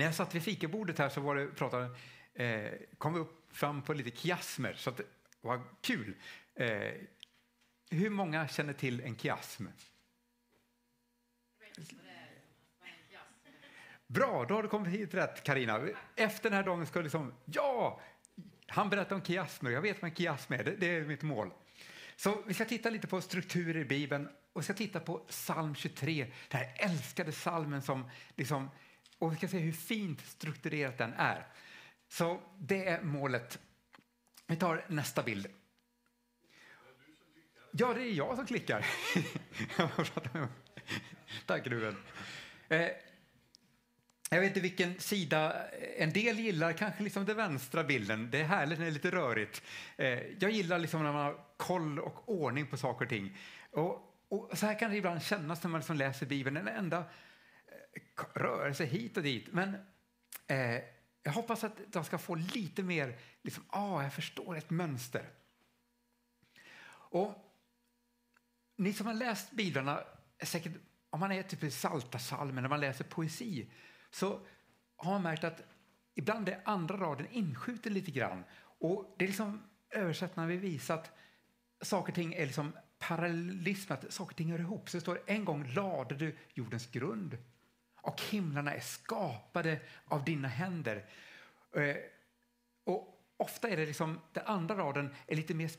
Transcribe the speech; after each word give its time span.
När 0.00 0.06
jag 0.06 0.14
satt 0.14 0.34
vid 0.34 0.42
fikabordet 0.42 0.98
här 0.98 1.08
så 1.08 1.20
var 1.20 1.36
det, 1.36 1.46
pratade, 1.46 1.90
eh, 2.34 2.72
kom 2.98 3.14
vi 3.14 3.20
upp 3.20 3.56
fram 3.56 3.82
på 3.82 3.92
lite 3.92 4.10
kiasmer, 4.16 4.74
så 4.74 4.90
att 4.90 5.00
vad 5.40 5.60
kul. 5.80 6.14
Eh, 6.54 6.92
hur 7.90 8.10
många 8.10 8.48
känner 8.48 8.72
till 8.72 9.00
en 9.00 9.16
kiasm? 9.16 9.66
Bra, 14.06 14.44
då 14.44 14.54
har 14.54 14.62
du 14.62 14.68
kommit 14.68 14.92
hit 14.92 15.14
rätt 15.14 15.42
Karina. 15.42 15.80
Efter 16.16 16.50
den 16.50 16.56
här 16.56 16.64
dagen 16.64 16.86
ska 16.86 16.98
du 16.98 17.02
liksom, 17.02 17.34
ja, 17.44 18.00
han 18.66 18.90
berättar 18.90 19.16
om 19.16 19.22
kiasmer, 19.22 19.70
jag 19.70 19.82
vet 19.82 20.02
vad 20.02 20.10
en 20.10 20.16
kiasm 20.16 20.52
är, 20.52 20.64
det, 20.64 20.76
det 20.76 20.86
är 20.86 21.04
mitt 21.04 21.22
mål. 21.22 21.50
Så 22.16 22.42
vi 22.46 22.54
ska 22.54 22.64
titta 22.64 22.90
lite 22.90 23.06
på 23.06 23.20
strukturer 23.20 23.80
i 23.80 23.84
Bibeln 23.84 24.28
och 24.52 24.60
vi 24.60 24.64
ska 24.64 24.74
titta 24.74 25.00
på 25.00 25.18
psalm 25.18 25.74
23, 25.74 26.26
den 26.48 26.60
här 26.60 26.74
älskade 26.76 27.32
psalmen 27.32 27.82
som 27.82 28.10
liksom, 28.36 28.70
och 29.20 29.32
vi 29.32 29.36
ska 29.36 29.48
se 29.48 29.58
hur 29.58 29.72
fint 29.72 30.26
strukturerat 30.26 30.98
den 30.98 31.12
är. 31.12 31.46
Så 32.08 32.40
det 32.58 32.88
är 32.88 33.02
målet. 33.02 33.58
Vi 34.46 34.56
tar 34.56 34.84
nästa 34.88 35.22
bild. 35.22 35.46
Ja, 37.70 37.94
det 37.94 38.02
är 38.02 38.12
jag 38.12 38.36
som 38.36 38.46
klickar. 38.46 38.86
Tack 41.46 41.66
Ruben. 41.66 41.96
Eh, 42.68 42.88
jag 44.30 44.40
vet 44.40 44.48
inte 44.48 44.60
vilken 44.60 45.00
sida, 45.00 45.68
en 45.96 46.12
del 46.12 46.38
gillar 46.38 46.72
kanske 46.72 47.02
liksom 47.02 47.24
den 47.24 47.36
vänstra 47.36 47.84
bilden, 47.84 48.30
det 48.30 48.40
är 48.40 48.44
härligt 48.44 48.78
när 48.78 48.86
det 48.86 48.90
är 48.90 48.94
lite 48.94 49.10
rörigt. 49.10 49.62
Eh, 49.96 50.18
jag 50.40 50.50
gillar 50.50 50.78
liksom 50.78 51.02
när 51.02 51.12
man 51.12 51.24
har 51.24 51.44
koll 51.56 51.98
och 51.98 52.28
ordning 52.28 52.66
på 52.66 52.76
saker 52.76 53.04
och 53.04 53.08
ting. 53.08 53.36
Och, 53.70 54.14
och 54.28 54.58
så 54.58 54.66
här 54.66 54.78
kan 54.78 54.90
det 54.90 54.96
ibland 54.96 55.22
kännas 55.22 55.62
när 55.62 55.70
man 55.70 55.80
liksom 55.80 55.96
läser 55.96 56.26
Bibeln, 56.26 56.56
en 56.56 56.68
enda 56.68 57.04
rörelse 58.34 58.84
hit 58.84 59.16
och 59.16 59.22
dit. 59.22 59.52
Men 59.52 59.74
eh, 60.46 60.82
jag 61.22 61.32
hoppas 61.32 61.64
att 61.64 61.92
de 61.92 62.04
ska 62.04 62.18
få 62.18 62.34
lite 62.34 62.82
mer, 62.82 63.18
liksom, 63.42 63.64
ah, 63.68 64.02
jag 64.02 64.14
förstår 64.14 64.56
ett 64.56 64.70
mönster. 64.70 65.30
Och 66.92 67.34
ni 68.76 68.92
som 68.92 69.06
har 69.06 69.14
läst 69.14 69.50
biblarna, 69.50 70.00
säkert, 70.42 70.72
om 71.10 71.20
man 71.20 71.32
är 71.32 71.42
typ 71.42 71.62
i 71.62 71.70
Psaltarpsalmen, 71.70 72.62
när 72.62 72.68
man 72.68 72.80
läser 72.80 73.04
poesi, 73.04 73.70
så 74.10 74.40
har 74.96 75.12
man 75.12 75.22
märkt 75.22 75.44
att 75.44 75.62
ibland 76.14 76.48
är 76.48 76.60
andra 76.64 76.96
raden 76.96 77.26
inskjuten 77.30 77.94
lite 77.94 78.10
grann. 78.10 78.44
Och 78.60 79.14
det 79.18 79.24
är 79.24 79.28
liksom 79.28 79.62
översättarna 79.90 80.46
vill 80.46 80.60
visa 80.60 80.94
att 80.94 81.10
saker 81.80 82.12
och 82.12 82.14
ting 82.14 82.34
är 82.34 82.46
liksom 82.46 82.72
parallellism, 82.98 83.92
att 83.92 84.12
saker 84.12 84.32
och 84.32 84.36
ting 84.36 84.50
hör 84.50 84.58
ihop. 84.58 84.90
Så 84.90 84.96
det 84.96 85.00
står 85.00 85.22
en 85.26 85.44
gång 85.44 85.72
lade 85.74 86.14
du 86.14 86.36
jordens 86.54 86.86
grund 86.86 87.38
och 88.02 88.20
himlarna 88.30 88.74
är 88.74 88.80
skapade 88.80 89.80
av 90.04 90.24
dina 90.24 90.48
händer. 90.48 91.04
Eh, 91.76 91.96
och 92.84 93.24
ofta 93.36 93.68
är 93.68 93.76
det 93.76 93.86
liksom, 93.86 94.20
den 94.32 94.46
andra 94.46 94.74
raden 94.74 95.14
är 95.26 95.36
lite 95.36 95.54
mer 95.54 95.70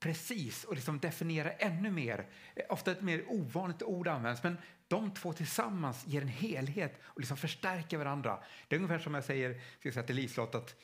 precis 0.00 0.64
och 0.64 0.74
liksom 0.74 0.98
definierar 0.98 1.56
ännu 1.58 1.90
mer. 1.90 2.26
Eh, 2.54 2.64
ofta 2.68 2.92
ett 2.92 3.02
mer 3.02 3.24
ovanligt 3.28 3.82
ord 3.82 4.08
används, 4.08 4.42
men 4.42 4.58
de 4.88 5.14
två 5.14 5.32
tillsammans 5.32 6.06
ger 6.06 6.22
en 6.22 6.28
helhet 6.28 7.00
och 7.02 7.20
liksom 7.20 7.36
förstärker 7.36 7.98
varandra. 7.98 8.38
Det 8.68 8.76
är 8.76 8.80
ungefär 8.80 8.98
som 8.98 9.14
jag 9.14 9.24
säger, 9.24 9.60
ska 9.80 9.92
säga 9.92 10.06
till 10.06 10.16
Liselott 10.16 10.54
att 10.54 10.74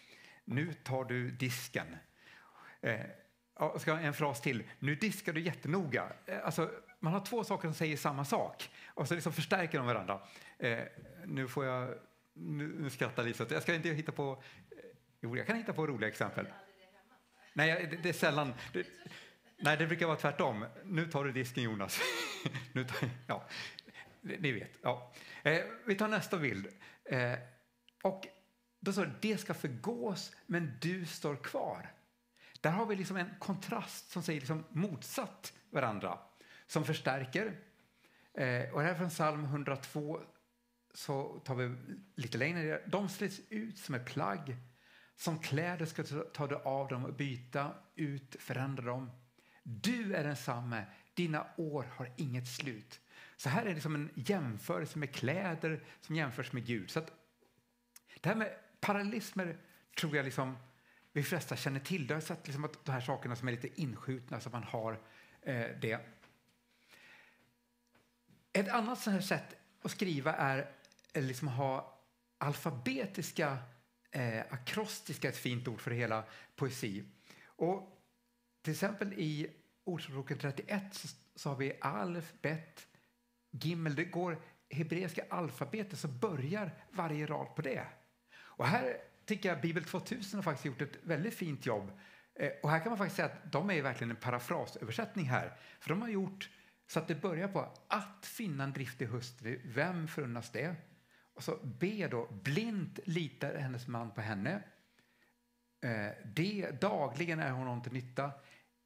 nu 0.44 0.72
tar 0.72 1.04
du 1.04 1.30
disken. 1.30 1.96
Eh, 2.80 3.00
jag 3.58 3.80
ska 3.80 3.98
en 3.98 4.14
fras 4.14 4.40
till. 4.40 4.62
Nu 4.78 4.94
diskar 4.94 5.32
du 5.32 5.40
jättenoga. 5.40 6.12
Eh, 6.26 6.44
alltså, 6.44 6.70
man 7.04 7.12
har 7.12 7.20
två 7.20 7.44
saker 7.44 7.68
som 7.68 7.74
säger 7.74 7.96
samma 7.96 8.24
sak 8.24 8.70
och 8.86 9.08
så 9.08 9.14
liksom 9.14 9.32
förstärker 9.32 9.78
de 9.78 9.86
varandra. 9.86 10.20
Eh, 10.58 10.78
nu 11.26 11.48
får 11.48 11.64
jag... 11.64 11.94
Nu, 12.32 12.74
nu 12.78 12.90
skrattar 12.90 13.24
Lisa, 13.24 13.46
Jag 13.50 13.62
ska 13.62 13.74
inte 13.74 13.88
hitta 13.88 14.12
på... 14.12 14.42
Eh, 14.70 14.76
jo, 15.20 15.36
jag 15.36 15.46
kan 15.46 15.56
hitta 15.56 15.72
på 15.72 15.86
roliga 15.86 16.08
exempel. 16.08 16.46
Nej, 17.52 17.88
det, 17.90 17.96
det 17.96 18.08
är 18.08 18.12
sällan... 18.12 18.54
Det, 18.72 18.86
nej, 19.56 19.76
det 19.76 19.86
brukar 19.86 20.06
vara 20.06 20.16
tvärtom. 20.16 20.66
Nu 20.84 21.06
tar 21.06 21.24
du 21.24 21.32
disken, 21.32 21.64
Jonas. 21.64 22.00
nu 22.72 22.84
tar, 22.84 23.08
ja, 23.26 23.44
ni 24.20 24.52
vet. 24.52 24.70
Ja. 24.82 25.12
Eh, 25.42 25.62
vi 25.84 25.94
tar 25.94 26.08
nästa 26.08 26.38
bild. 26.38 26.66
Eh, 27.04 27.38
och 28.02 28.26
då 28.80 28.92
står 28.92 29.06
det, 29.06 29.14
det 29.20 29.38
ska 29.38 29.54
förgås, 29.54 30.36
men 30.46 30.78
du 30.80 31.06
står 31.06 31.36
kvar. 31.36 31.92
Där 32.60 32.70
har 32.70 32.86
vi 32.86 32.96
liksom 32.96 33.16
en 33.16 33.30
kontrast 33.38 34.10
som 34.10 34.22
säger 34.22 34.40
liksom 34.40 34.64
motsatt 34.70 35.52
varandra, 35.70 36.18
som 36.66 36.84
förstärker. 36.84 37.60
Eh, 38.34 38.70
och 38.72 38.82
här 38.82 38.94
från 38.94 39.08
psalm 39.08 39.44
102 39.44 40.20
så 40.94 41.38
tar 41.38 41.54
vi 41.54 41.76
lite 42.14 42.38
längre 42.38 42.62
ner. 42.62 42.82
De 42.86 43.08
slits 43.08 43.40
ut 43.48 43.78
som 43.78 43.94
ett 43.94 44.06
plagg. 44.06 44.56
Som 45.16 45.38
kläder 45.38 45.86
ska 45.86 46.02
ta 46.34 46.46
du 46.46 46.56
av 46.56 46.88
dem 46.88 47.04
och 47.04 47.14
byta 47.14 47.74
ut, 47.94 48.36
förändra 48.38 48.84
dem. 48.84 49.10
Du 49.62 50.14
är 50.14 50.24
densamme, 50.24 50.84
dina 51.14 51.46
år 51.56 51.84
har 51.96 52.12
inget 52.16 52.48
slut. 52.48 53.00
Så 53.36 53.48
här 53.48 53.66
är 53.66 53.74
det 53.74 53.80
som 53.80 53.94
en 53.94 54.10
jämförelse 54.14 54.98
med 54.98 55.14
kläder 55.14 55.84
som 56.00 56.16
jämförs 56.16 56.52
med 56.52 56.66
Gud. 56.66 56.90
Så 56.90 56.98
att, 56.98 57.12
det 58.20 58.28
här 58.28 58.36
med 58.36 58.56
parallellismer 58.80 59.56
tror 59.96 60.16
jag 60.16 60.24
liksom 60.24 60.56
vi 61.12 61.22
flesta 61.22 61.56
känner 61.56 61.80
till. 61.80 62.06
Det 62.06 62.14
har 62.14 62.20
sett 62.20 62.46
liksom 62.46 62.64
att 62.64 62.84
de 62.84 62.92
här 62.92 63.00
sakerna 63.00 63.36
som 63.36 63.48
är 63.48 63.52
lite 63.52 63.80
inskjutna 63.80 64.40
så 64.40 64.50
man 64.50 64.62
har 64.62 64.92
eh, 65.42 65.66
det. 65.80 66.00
Ett 68.56 68.68
annat 68.68 69.00
sånt 69.00 69.14
här 69.14 69.20
sätt 69.20 69.56
att 69.82 69.90
skriva 69.90 70.34
är 70.34 70.70
liksom 71.14 71.48
att 71.48 71.54
ha 71.54 72.00
alfabetiska, 72.38 73.58
eh, 74.10 74.40
akrostiska, 74.50 75.28
ett 75.28 75.36
fint 75.36 75.68
ord 75.68 75.80
för 75.80 75.90
hela 75.90 76.24
poesi. 76.56 77.04
Och 77.44 78.02
till 78.62 78.72
exempel 78.72 79.12
i 79.12 79.50
Ordspråken 79.84 80.38
31 80.38 80.94
så, 80.94 81.08
så 81.34 81.48
har 81.48 81.56
vi 81.56 81.78
alf, 81.80 82.32
bet, 82.42 82.86
Gimmel, 83.50 83.94
det 83.94 84.04
går 84.04 84.42
hebreiska 84.70 85.24
alfabetet 85.30 85.98
så 85.98 86.08
börjar 86.08 86.70
varje 86.90 87.26
rad 87.26 87.54
på 87.54 87.62
det. 87.62 87.86
Och 88.36 88.66
här 88.66 88.96
tycker 89.24 89.48
jag 89.48 89.60
Bibel 89.60 89.84
2000 89.84 90.38
har 90.38 90.42
faktiskt 90.42 90.64
gjort 90.64 90.82
ett 90.82 90.98
väldigt 91.02 91.34
fint 91.34 91.66
jobb. 91.66 91.92
Eh, 92.34 92.50
och 92.62 92.70
här 92.70 92.80
kan 92.80 92.90
man 92.90 92.98
faktiskt 92.98 93.16
säga 93.16 93.26
att 93.26 93.52
de 93.52 93.70
är 93.70 93.82
verkligen 93.82 94.10
en 94.10 94.16
parafrasöversättning 94.16 95.24
här. 95.24 95.56
För 95.80 95.88
de 95.88 96.02
har 96.02 96.08
gjort 96.08 96.50
så 96.86 96.98
att 96.98 97.08
det 97.08 97.14
börjar 97.14 97.48
på 97.48 97.72
att 97.88 98.26
finna 98.26 98.64
en 98.64 98.72
driftig 98.72 99.06
hustru, 99.06 99.60
vem 99.64 100.08
förunnas 100.08 100.50
det? 100.50 100.76
Och 101.34 101.44
så 101.44 101.58
B 101.62 102.08
då, 102.10 102.28
blint 102.42 102.98
litar 103.04 103.54
hennes 103.54 103.86
man 103.86 104.10
på 104.10 104.20
henne. 104.20 104.62
Eh, 105.80 106.10
D, 106.24 106.70
dagligen 106.80 107.40
är 107.40 107.50
hon 107.50 107.66
honom 107.66 107.82
till 107.82 107.92
nytta. 107.92 108.30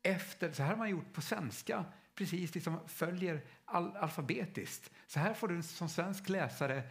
Efter, 0.03 0.53
så 0.53 0.63
här 0.63 0.71
har 0.71 0.77
man 0.77 0.91
gjort 0.91 1.13
på 1.13 1.21
svenska 1.21 1.85
precis 2.19 2.55
liksom 2.55 2.79
följer 2.89 3.41
all, 3.65 3.97
alfabetiskt. 3.97 4.91
Så 5.07 5.21
här 5.21 5.35
får 5.35 5.49
du 5.49 5.63
som 5.63 5.89
svensk 5.89 6.29
läsare 6.29 6.83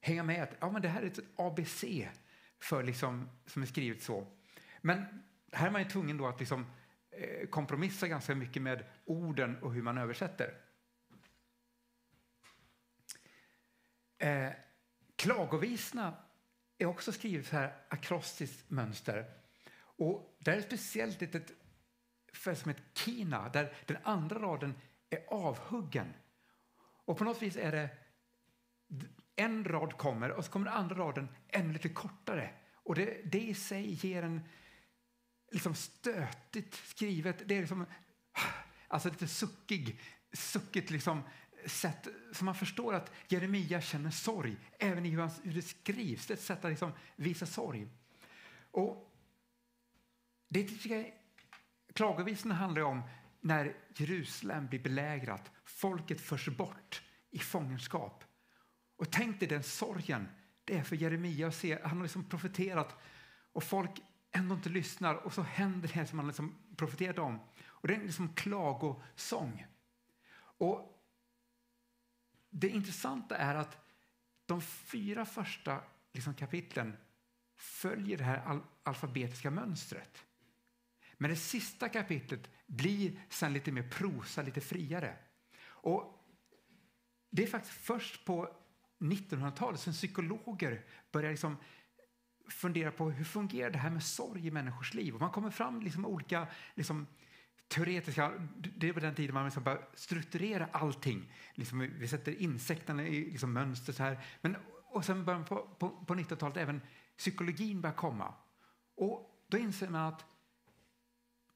hänga 0.00 0.22
med 0.22 0.42
att 0.42 0.50
ja, 0.60 0.70
men 0.70 0.82
det 0.82 0.88
här 0.88 1.02
är 1.02 1.06
ett 1.06 1.18
ABC 1.36 1.84
för 2.60 2.82
liksom, 2.82 3.28
som 3.46 3.62
är 3.62 3.66
skrivet 3.66 4.02
så. 4.02 4.26
Men 4.80 5.04
här 5.52 5.66
är 5.66 5.70
man 5.70 5.82
ju 5.82 5.88
tvungen 5.88 6.16
då 6.16 6.26
att 6.26 6.40
liksom, 6.40 6.66
Eh, 7.16 7.46
kompromissa 7.46 8.08
ganska 8.08 8.34
mycket 8.34 8.62
med 8.62 8.84
orden 9.04 9.62
och 9.62 9.72
hur 9.72 9.82
man 9.82 9.98
översätter. 9.98 10.54
Eh, 14.18 14.50
klagovisna 15.16 16.14
är 16.78 16.86
också 16.86 17.12
skrivet 17.12 17.46
så 17.46 17.56
här 17.56 17.76
akrostiskt 17.88 18.70
mönster. 18.70 19.30
Och 19.78 20.38
där 20.38 20.56
är 20.56 20.60
speciellt 20.60 21.22
ett 21.22 21.52
som 22.44 22.70
ett 22.70 22.82
kina, 22.94 23.48
där 23.48 23.74
den 23.86 23.96
andra 24.02 24.38
raden 24.38 24.74
är 25.10 25.24
avhuggen. 25.28 26.14
Och 26.78 27.18
på 27.18 27.24
något 27.24 27.42
vis 27.42 27.56
är 27.56 27.72
det 27.72 27.88
en 29.36 29.64
rad 29.64 29.96
kommer 29.96 30.30
och 30.30 30.44
så 30.44 30.50
kommer 30.50 30.66
den 30.66 30.74
andra 30.74 30.96
raden 30.96 31.28
ännu 31.48 31.72
lite 31.72 31.88
kortare. 31.88 32.50
Och 32.74 32.94
det, 32.94 33.20
det 33.24 33.40
i 33.40 33.54
sig 33.54 34.06
ger 34.06 34.22
en 34.22 34.40
liksom 35.50 35.74
stötigt 35.74 36.74
skrivet, 36.74 37.48
det 37.48 37.56
är 37.56 37.60
liksom 37.60 37.86
alltså 38.88 39.08
lite 39.08 39.28
suckig, 39.28 40.00
suckigt 40.32 40.90
liksom 40.90 41.22
sätt 41.66 42.08
så 42.32 42.44
man 42.44 42.54
förstår 42.54 42.94
att 42.94 43.12
Jeremia 43.28 43.80
känner 43.80 44.10
sorg 44.10 44.56
även 44.78 45.06
i 45.06 45.10
hur, 45.10 45.20
han, 45.20 45.30
hur 45.42 45.54
det 45.54 45.62
skrivs. 45.62 46.26
Det 46.26 46.34
är 46.34 46.36
ett 46.36 46.42
sätt 46.42 46.64
att 46.64 46.70
liksom 46.70 46.92
visa 47.16 47.46
sorg. 47.46 47.88
Och 48.70 49.12
det 50.48 50.64
tycker 50.64 50.96
jag 50.96 51.12
Klagovisorna 51.94 52.54
handlar 52.54 52.82
om 52.82 53.02
när 53.40 53.76
Jerusalem 53.96 54.66
blir 54.66 54.80
belägrat, 54.80 55.50
folket 55.64 56.20
förs 56.20 56.48
bort 56.48 57.02
i 57.30 57.38
fångenskap. 57.38 58.24
Och 58.96 59.12
tänk 59.12 59.40
dig 59.40 59.48
den 59.48 59.62
sorgen 59.62 60.28
det 60.64 60.78
är 60.78 60.82
för 60.82 60.96
Jeremia 60.96 61.46
att 61.46 61.54
se, 61.54 61.78
han 61.82 61.96
har 61.96 62.04
liksom 62.04 62.24
profeterat 62.24 62.96
och 63.52 63.64
folk 63.64 64.02
ändå 64.36 64.54
inte 64.54 64.68
lyssnar 64.68 65.14
och 65.14 65.32
så 65.32 65.42
händer 65.42 65.90
det 65.94 66.06
som 66.06 66.18
han 66.18 66.28
liksom 66.28 66.54
profeterat 66.76 67.18
om. 67.18 67.38
Och 67.64 67.88
det 67.88 67.94
är 67.94 67.98
en 67.98 68.06
liksom 68.06 68.34
klagosång. 68.34 69.66
Och 70.58 71.02
det 72.50 72.68
intressanta 72.68 73.36
är 73.36 73.54
att 73.54 73.78
de 74.46 74.62
fyra 74.62 75.24
första 75.24 75.80
liksom, 76.12 76.34
kapitlen 76.34 76.96
följer 77.56 78.18
det 78.18 78.24
här 78.24 78.44
al 78.44 78.60
alfabetiska 78.82 79.50
mönstret. 79.50 80.24
Men 81.18 81.30
det 81.30 81.36
sista 81.36 81.88
kapitlet 81.88 82.50
blir 82.66 83.20
sen 83.28 83.52
lite 83.52 83.72
mer 83.72 83.90
prosa, 83.90 84.42
lite 84.42 84.60
friare. 84.60 85.16
Och 85.64 86.26
det 87.30 87.42
är 87.42 87.46
faktiskt 87.46 87.74
först 87.74 88.24
på 88.24 88.56
1900-talet 88.98 89.80
som 89.80 89.92
psykologer 89.92 90.84
börjar 91.12 91.30
liksom 91.30 91.56
fundera 92.48 92.90
på 92.90 93.10
hur 93.10 93.24
fungerar 93.24 93.70
det 93.70 93.78
här 93.78 93.90
med 93.90 94.02
sorg 94.02 94.46
i 94.46 94.50
människors 94.50 94.94
liv. 94.94 95.14
Och 95.14 95.20
man 95.20 95.30
kommer 95.30 95.50
fram 95.50 95.80
liksom 95.80 96.06
olika 96.06 96.46
liksom, 96.74 97.06
teoretiska, 97.68 98.32
det 98.56 98.92
var 98.92 99.00
den 99.00 99.14
tiden 99.14 99.34
man 99.34 99.44
liksom 99.44 99.62
började 99.62 99.84
strukturera 99.94 100.68
allting. 100.72 101.32
Liksom, 101.54 101.78
vi 101.98 102.08
sätter 102.08 102.42
insekterna 102.42 103.06
i 103.06 103.30
liksom, 103.30 103.52
mönster 103.52 103.92
så 103.92 104.02
här. 104.02 104.24
Men, 104.40 104.56
och 104.84 105.04
sen 105.04 105.24
börjar 105.24 105.42
på, 105.42 105.68
på, 105.78 105.88
på 105.88 106.14
90-talet 106.14 106.56
även 106.56 106.80
psykologin 107.16 107.80
börjar 107.80 107.96
komma. 107.96 108.34
Och 108.96 109.44
då 109.48 109.58
inser 109.58 109.88
man 109.88 110.00
att 110.12 110.24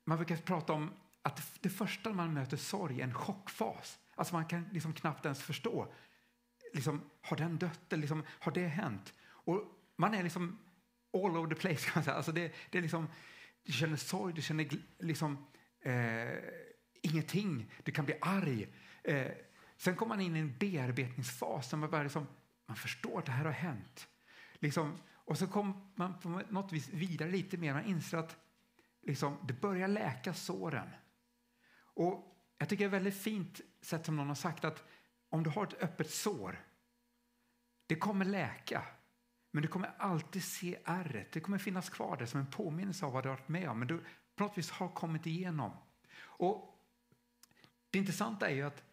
man 0.05 0.17
brukar 0.17 0.37
prata 0.37 0.73
om 0.73 0.91
att 1.23 1.63
det 1.63 1.71
första 1.71 2.13
man 2.13 2.35
möter 2.35 2.57
sorg 2.57 3.01
är 3.01 3.05
en 3.05 3.15
chockfas. 3.15 3.99
Alltså 4.15 4.35
man 4.35 4.47
kan 4.47 4.69
liksom 4.73 4.93
knappt 4.93 5.25
ens 5.25 5.43
förstå. 5.43 5.93
Liksom, 6.75 7.11
har 7.23 7.37
den 7.37 7.59
dött? 7.59 7.93
Eller 7.93 8.01
liksom, 8.01 8.25
har 8.29 8.53
det 8.53 8.67
hänt? 8.67 9.15
Och 9.23 9.63
man 9.97 10.15
är 10.15 10.23
liksom 10.23 10.59
all 11.13 11.37
over 11.37 11.55
the 11.55 11.61
place. 11.61 11.85
Kan 11.85 11.93
man 11.95 12.05
säga. 12.05 12.17
Alltså 12.17 12.33
det, 12.33 12.53
det 12.71 12.79
är 12.79 12.83
liksom, 12.83 13.09
du 13.63 13.73
känner 13.73 13.97
sorg, 13.97 14.35
du 14.35 14.43
känner 14.43 14.69
liksom, 14.99 15.47
eh, 15.81 16.39
ingenting. 17.03 17.73
Du 17.85 17.93
kan 17.93 18.05
bli 18.05 18.15
arg. 18.21 18.69
Eh, 19.05 19.33
sen 19.77 19.97
kommer 19.97 20.17
man 20.17 20.21
in 20.21 20.37
i 20.37 20.39
en 20.39 20.59
bearbetningsfas 20.59 21.71
där 21.71 21.77
man, 21.77 21.91
bara 21.91 22.03
liksom, 22.03 22.27
man 22.67 22.77
förstår 22.77 23.19
att 23.19 23.27
det 23.27 23.33
här 23.33 23.45
har 23.45 23.53
hänt. 23.53 24.09
Liksom, 24.55 24.99
och 25.13 25.39
så 25.39 25.47
kommer 25.47 25.75
man 25.95 26.21
på 26.21 26.29
något 26.29 26.73
vis 26.73 26.89
vidare 26.89 27.31
lite 27.31 27.57
mer. 27.57 27.75
Man 27.75 27.85
inser 27.85 28.19
att 28.19 28.37
liksom, 29.03 29.37
det 29.49 29.53
börjar 29.53 29.89
läka 29.89 30.35
såren. 30.35 30.89
Och 31.95 32.37
jag 32.59 32.69
tycker 32.69 32.85
det 32.85 32.89
är 32.89 33.01
väldigt 33.01 33.23
fint 33.23 33.61
sätt 33.81 34.07
som 34.07 34.17
någon 34.17 34.29
har 34.29 34.35
sagt 34.35 34.65
att 34.65 34.85
om 35.29 35.43
du 35.43 35.51
har 35.51 35.65
ett 35.65 35.83
öppet 35.83 36.11
sår, 36.11 36.65
det 37.87 37.97
kommer 37.97 38.25
läka. 38.25 38.85
Men 39.51 39.63
du 39.63 39.69
kommer 39.69 39.93
alltid 39.99 40.45
se 40.45 40.79
ärret. 40.85 41.33
Det 41.33 41.41
kommer 41.41 41.59
finnas 41.59 41.91
kvar 41.91 42.17
där 42.17 42.27
som 42.27 42.41
en 42.41 42.51
påminnelse 42.51 43.07
av 43.07 43.13
vad 43.13 43.25
du 43.25 43.29
har 43.29 43.37
varit 43.37 43.49
med 43.49 43.71
om. 43.71 43.79
Men 43.79 43.89
du 43.89 44.05
på 44.37 44.45
något 44.45 44.59
vis 44.59 44.71
har 44.71 44.89
kommit 44.89 45.27
igenom. 45.27 45.73
Och 46.23 46.81
det 47.91 47.99
intressanta 47.99 48.49
är 48.49 48.55
ju 48.55 48.63
att 48.63 48.85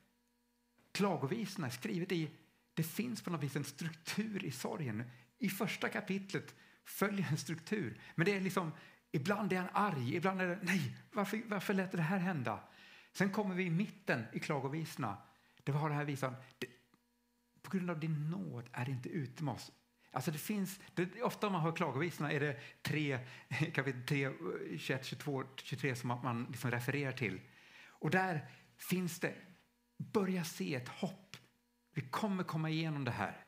klagovisorna 0.91 1.67
är 1.67 1.71
skrivet 1.71 2.11
i, 2.11 2.31
det 2.73 2.83
finns 2.83 3.21
på 3.21 3.29
något 3.29 3.43
vis 3.43 3.55
en 3.55 3.63
struktur 3.63 4.45
i 4.45 4.51
sorgen. 4.51 5.03
I 5.37 5.49
första 5.49 5.89
kapitlet 5.89 6.55
följer 6.85 7.27
en 7.31 7.37
struktur. 7.37 8.01
Men 8.15 8.25
det 8.25 8.35
är 8.35 8.41
liksom, 8.41 8.71
ibland 9.11 9.53
är 9.53 9.57
han 9.57 9.69
arg, 9.73 10.15
ibland 10.15 10.41
är 10.41 10.47
det 10.47 10.59
nej, 10.61 10.97
varför, 11.11 11.41
varför 11.45 11.73
lät 11.73 11.91
det 11.91 12.01
här 12.01 12.19
hända? 12.19 12.59
Sen 13.11 13.31
kommer 13.31 13.55
vi 13.55 13.63
i 13.63 13.69
mitten 13.69 14.25
i 14.33 14.39
klagovisorna. 14.39 15.17
Det 15.63 15.71
var 15.71 15.89
det 15.89 15.95
här 15.95 16.05
visan, 16.05 16.35
det, 16.57 16.67
på 17.61 17.77
grund 17.77 17.89
av 17.89 17.99
din 17.99 18.29
nåd 18.29 18.69
är 18.71 18.85
det 18.85 18.91
inte 18.91 19.09
ute 19.09 19.43
med 19.43 19.53
oss. 19.53 19.71
Alltså 20.17 20.31
det 20.31 20.37
finns, 20.37 20.79
det, 20.93 21.21
ofta 21.21 21.47
om 21.47 21.53
man 21.53 21.61
hör 21.61 21.75
klagovisorna 21.75 22.31
är 22.31 22.39
det 22.39 22.59
3, 22.81 23.19
kapitel 23.73 24.03
3, 24.05 24.31
21, 24.77 25.05
22, 25.05 25.43
23 25.63 25.95
som 25.95 26.07
man 26.07 26.45
liksom 26.49 26.71
refererar 26.71 27.11
till. 27.11 27.41
Och 27.87 28.09
där 28.09 28.51
finns 28.77 29.19
det, 29.19 29.35
börja 29.97 30.43
se 30.43 30.75
ett 30.75 30.87
hopp. 30.87 31.37
Vi 31.93 32.01
kommer 32.01 32.43
komma 32.43 32.69
igenom 32.69 33.03
det 33.03 33.11
här. 33.11 33.45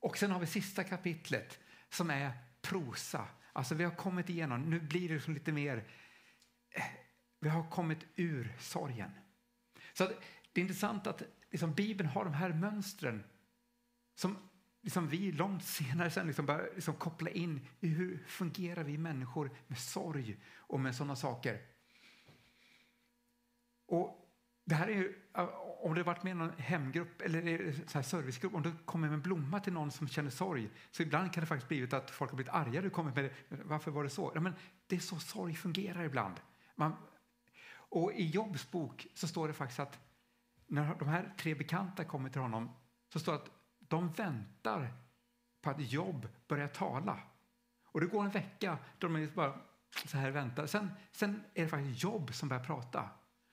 Och 0.00 0.18
sen 0.18 0.30
har 0.30 0.40
vi 0.40 0.46
sista 0.46 0.84
kapitlet 0.84 1.60
som 1.88 2.10
är 2.10 2.32
prosa. 2.62 3.28
Alltså 3.52 3.74
vi 3.74 3.84
har 3.84 3.94
kommit 3.94 4.28
igenom, 4.28 4.62
nu 4.62 4.80
blir 4.80 5.08
det 5.08 5.14
liksom 5.14 5.34
lite 5.34 5.52
mer, 5.52 5.76
eh, 6.70 6.84
vi 7.40 7.48
har 7.48 7.70
kommit 7.70 8.06
ur 8.16 8.56
sorgen. 8.58 9.10
Så 9.92 10.04
det 10.52 10.60
är 10.60 10.62
intressant 10.62 11.06
att 11.06 11.22
liksom, 11.50 11.74
Bibeln 11.74 12.08
har 12.08 12.24
de 12.24 12.34
här 12.34 12.52
mönstren 12.52 13.24
som 14.14 14.38
liksom 14.84 15.08
vi 15.08 15.32
långt 15.32 15.64
senare 15.64 16.10
sen 16.10 16.26
liksom 16.26 16.46
börjar 16.46 16.68
liksom 16.74 16.94
koppla 16.94 17.30
in 17.30 17.66
i 17.80 17.88
hur 17.88 18.24
fungerar 18.26 18.84
vi 18.84 18.98
människor 18.98 19.50
med 19.66 19.78
sorg 19.78 20.36
och 20.56 20.80
med 20.80 20.94
sådana 20.94 21.16
saker. 21.16 21.60
Och 23.86 24.20
det 24.64 24.74
här 24.74 24.88
är 24.88 24.94
ju, 24.94 25.14
om 25.82 25.94
det 25.94 26.02
varit 26.02 26.22
med 26.22 26.36
någon 26.36 26.52
hemgrupp 26.58 27.20
eller 27.20 27.72
så 27.86 27.98
här 27.98 28.02
servicegrupp, 28.02 28.54
om 28.54 28.62
du 28.62 28.72
kommer 28.84 29.08
med 29.08 29.14
en 29.14 29.22
blomma 29.22 29.60
till 29.60 29.72
någon 29.72 29.90
som 29.90 30.08
känner 30.08 30.30
sorg, 30.30 30.70
så 30.90 31.02
ibland 31.02 31.32
kan 31.32 31.40
det 31.40 31.46
faktiskt 31.46 31.68
blivit 31.68 31.92
att 31.92 32.10
folk 32.10 32.30
har 32.30 32.36
blivit 32.36 32.52
arga. 32.52 32.82
Du 32.82 32.90
kommer 32.90 33.14
med 33.14 33.24
det. 33.24 33.56
Varför 33.64 33.90
var 33.90 34.04
det 34.04 34.10
så? 34.10 34.32
Ja, 34.34 34.40
men 34.40 34.54
det 34.86 34.96
är 34.96 35.00
så 35.00 35.18
sorg 35.18 35.54
fungerar 35.54 36.04
ibland. 36.04 36.40
Man, 36.74 36.96
och 37.72 38.12
i 38.12 38.26
Jobs 38.26 38.70
bok 38.70 39.06
så 39.14 39.28
står 39.28 39.48
det 39.48 39.54
faktiskt 39.54 39.80
att 39.80 39.98
när 40.66 40.94
de 40.94 41.08
här 41.08 41.34
tre 41.38 41.54
bekanta 41.54 42.04
kommer 42.04 42.30
till 42.30 42.40
honom 42.40 42.70
så 43.12 43.18
står 43.18 43.32
det 43.32 43.38
att 43.38 43.50
de 43.94 44.08
väntar 44.08 44.92
på 45.62 45.70
att 45.70 45.92
Jobb 45.92 46.28
börjar 46.48 46.68
tala. 46.68 47.20
Och 47.84 48.00
det 48.00 48.06
går 48.06 48.24
en 48.24 48.30
vecka 48.30 48.78
då 48.98 49.08
de 49.08 49.16
liksom 49.16 49.36
bara 49.36 49.54
så 50.06 50.16
här 50.16 50.30
väntar. 50.30 50.66
Sen, 50.66 50.90
sen 51.12 51.42
är 51.54 51.62
det 51.62 51.68
faktiskt 51.68 52.02
Jobb 52.02 52.34
som 52.34 52.48
börjar 52.48 52.64
prata. 52.64 53.08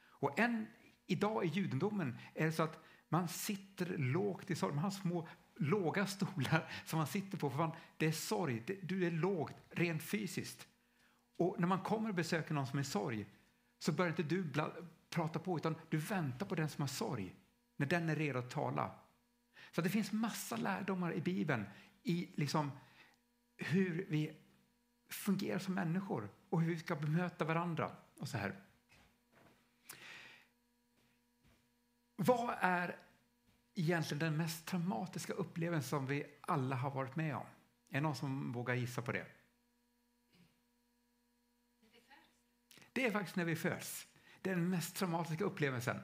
Och 0.10 0.40
än 0.40 0.68
idag 1.08 1.46
i 1.46 1.48
judendomen 1.48 2.18
är 2.34 2.46
det 2.46 2.52
så 2.52 2.64
att 2.64 2.84
man 3.10 3.28
sitter 3.28 3.98
lågt 3.98 4.52
i 4.52 4.56
sorg. 4.56 4.74
Man 4.74 4.84
har 4.84 4.92
små 4.92 5.28
låga 5.56 6.08
stolar 6.08 6.72
som 6.86 6.98
man 6.98 7.08
sitter 7.08 7.38
på. 7.38 7.50
För 7.50 7.58
man, 7.58 7.72
det 7.98 8.06
är 8.06 8.12
sorg, 8.12 8.64
det, 8.68 8.80
du 8.82 9.06
är 9.06 9.12
lågt 9.12 9.54
rent 9.70 10.04
fysiskt. 10.04 10.68
Och 11.38 11.56
när 11.60 11.68
man 11.68 11.80
kommer 11.80 12.10
och 12.10 12.16
besöker 12.16 12.54
någon 12.54 12.68
som 12.68 12.80
är 12.80 12.84
i 12.84 12.86
sorg 12.86 13.26
så 13.80 13.92
börjar 13.92 14.10
inte 14.10 14.24
du 14.24 14.44
bla, 14.44 14.72
prata 15.10 15.40
på 15.40 15.58
utan 15.58 15.76
du 15.90 15.98
väntar 15.98 16.46
på 16.46 16.56
den 16.56 16.70
som 16.70 16.82
har 16.82 16.88
sorg 16.88 17.36
när 17.78 17.88
den 17.88 18.10
är 18.10 18.16
redo 18.16 18.40
att 18.40 18.50
tala. 18.50 18.92
Så 19.72 19.82
det 19.82 19.90
finns 19.90 20.12
massa 20.12 20.56
lärdomar 20.56 21.14
i 21.14 21.22
Bibeln 21.22 21.66
i 22.04 22.30
liksom 22.36 22.72
hur 23.58 24.06
vi 24.10 24.38
fungerar 25.10 25.60
som 25.60 25.74
människor 25.74 26.30
och 26.50 26.62
hur 26.62 26.74
vi 26.74 26.80
ska 26.80 26.96
bemöta 26.96 27.46
varandra. 27.46 27.92
och 28.20 28.28
så 28.28 28.38
här. 28.38 28.56
Vad 32.16 32.56
är 32.60 32.96
egentligen 33.74 34.20
den 34.20 34.38
mest 34.38 34.66
traumatiska 34.66 35.34
upplevelsen 35.34 35.90
som 35.90 36.08
vi 36.08 36.26
alla 36.42 36.76
har 36.76 36.92
varit 36.92 37.16
med 37.16 37.36
om? 37.36 37.46
Är 37.90 37.94
det 37.94 38.02
någon 38.02 38.16
som 38.16 38.52
vågar 38.52 38.76
gissa 38.76 39.02
på 39.02 39.12
det? 39.12 39.26
Det 42.94 43.06
är 43.06 43.12
faktiskt 43.12 43.36
när 43.36 43.46
vi 43.46 43.56
föds. 43.56 44.08
Det 44.42 44.50
är 44.50 44.56
den 44.56 44.70
mest 44.70 44.96
traumatiska 44.96 45.44
upplevelsen. 45.44 45.98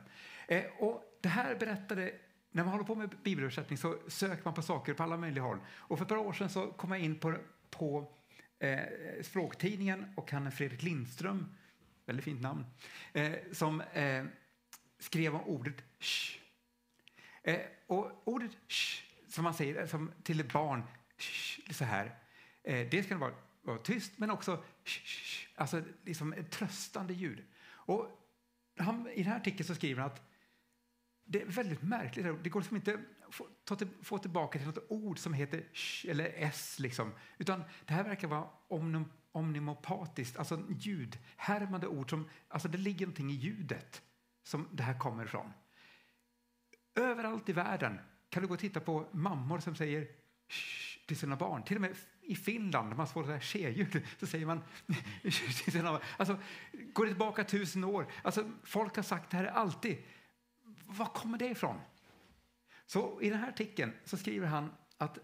Eh, 0.48 0.66
och 0.80 1.20
det 1.22 1.30
här 1.30 1.56
berättade 1.56 2.20
när 2.52 2.64
man 2.64 2.72
håller 2.72 2.86
på 2.86 2.96
med 2.96 3.10
bibelöversättning 3.24 3.78
så 3.78 3.98
söker 4.08 4.46
man 4.46 4.54
på 4.54 4.62
saker 4.62 4.94
på 4.94 5.04
alla 5.04 5.18
möjliga 5.18 5.44
håll. 5.44 5.60
Och 5.68 5.98
för 5.98 6.06
ett 6.06 6.10
par 6.10 6.18
år 6.18 6.34
sedan 6.34 6.50
så 6.50 6.68
kom 6.68 6.92
jag 6.92 7.00
in 7.00 7.20
på, 7.20 7.36
på 7.70 8.14
eh, 8.60 8.80
Språktidningen 9.22 10.06
och 10.16 10.32
han 10.32 10.52
Fredrik 10.52 10.84
Lindström, 10.84 11.56
väldigt 12.06 12.26
fint 12.26 12.42
namn, 12.42 12.66
eh, 13.14 13.34
som 13.52 13.82
eh, 13.82 14.26
skrev 15.00 15.36
om 15.36 15.42
ordet 15.42 15.84
sh. 16.00 16.40
Eh, 17.44 17.60
och 17.88 18.22
ordet 18.24 18.52
sh, 18.68 19.04
som 19.28 19.44
man 19.44 19.54
säger 19.54 19.88
som 19.88 20.12
till 20.24 20.40
ett 20.40 20.54
barn, 20.54 20.84
sh, 21.18 21.74
så 21.74 21.86
här, 21.86 22.16
eh, 22.64 22.88
det 22.90 23.04
ska 23.04 23.18
vara, 23.18 23.34
vara 23.62 23.78
tyst 23.78 24.12
men 24.18 24.32
också 24.32 24.64
sh, 24.84 25.48
alltså 25.56 25.84
liksom 26.06 26.34
ett 26.34 26.52
tröstande 26.52 27.14
ljud. 27.14 27.44
Och 27.70 28.28
han, 28.78 29.08
I 29.10 29.24
den 29.24 29.32
här 29.32 29.40
artikeln 29.40 29.68
så 29.68 29.76
skriver 29.76 30.02
han 30.02 30.12
att 30.12 30.27
det 31.28 31.42
är 31.42 31.46
väldigt 31.46 31.82
märkligt. 31.82 32.26
Det 32.44 32.50
går 32.50 32.60
liksom 32.60 32.76
inte 32.76 33.00
att 33.72 33.84
få 34.02 34.18
tillbaka 34.18 34.60
till 34.60 34.68
något 34.68 34.86
ord 34.90 35.20
som 35.20 35.34
heter 35.34 35.64
sh 35.74 36.10
eller 36.10 36.34
s. 36.36 36.80
Liksom. 36.80 37.14
Utan 37.38 37.64
det 37.86 37.94
här 37.94 38.04
verkar 38.04 38.28
vara 38.28 38.48
omnom, 38.68 39.12
omnimopatiskt, 39.32 40.38
alltså 40.38 40.64
ljudhärmande 40.70 41.88
ord. 41.88 42.10
Som, 42.10 42.30
alltså 42.48 42.68
det 42.68 42.78
ligger 42.78 43.06
någonting 43.06 43.32
i 43.32 43.34
ljudet 43.34 44.02
som 44.44 44.68
det 44.72 44.84
här 44.84 45.00
kommer 45.00 45.26
ifrån. 45.26 45.54
Överallt 46.96 47.50
i 47.50 47.54
världen 47.54 48.00
kan 48.30 48.42
du 48.42 48.48
gå 48.48 48.54
och 48.54 48.60
titta 48.60 48.80
på 48.80 49.08
mammor 49.12 49.60
som 49.60 49.76
säger 49.76 50.08
sh 50.48 51.08
till 51.08 51.18
sina 51.18 51.36
barn. 51.36 51.64
Till 51.64 51.76
och 51.76 51.82
med 51.82 51.96
i 52.22 52.36
Finland, 52.36 52.90
när 52.90 52.96
man 52.96 53.08
får 53.08 53.40
ske-ljud, 53.40 54.06
så 54.20 54.28
säger 54.28 54.46
man 54.46 54.64
till 55.22 55.72
sina 55.72 55.92
barn. 55.92 56.02
Alltså, 56.18 56.38
går 56.94 57.06
det 57.06 57.12
tillbaka 57.12 57.44
tusen 57.44 57.84
år? 57.84 58.12
Alltså, 58.24 58.52
folk 58.64 58.96
har 58.96 59.04
sagt 59.04 59.32
det 59.32 59.38
här 59.38 59.46
alltid. 59.46 59.98
Var 60.88 61.06
kommer 61.06 61.38
det 61.38 61.50
ifrån? 61.50 61.80
Så 62.86 63.22
i 63.22 63.30
den 63.30 63.40
här 63.40 63.50
artikeln 63.50 63.94
så 64.04 64.18
skriver 64.18 64.48
han 64.48 64.74
att 64.98 65.20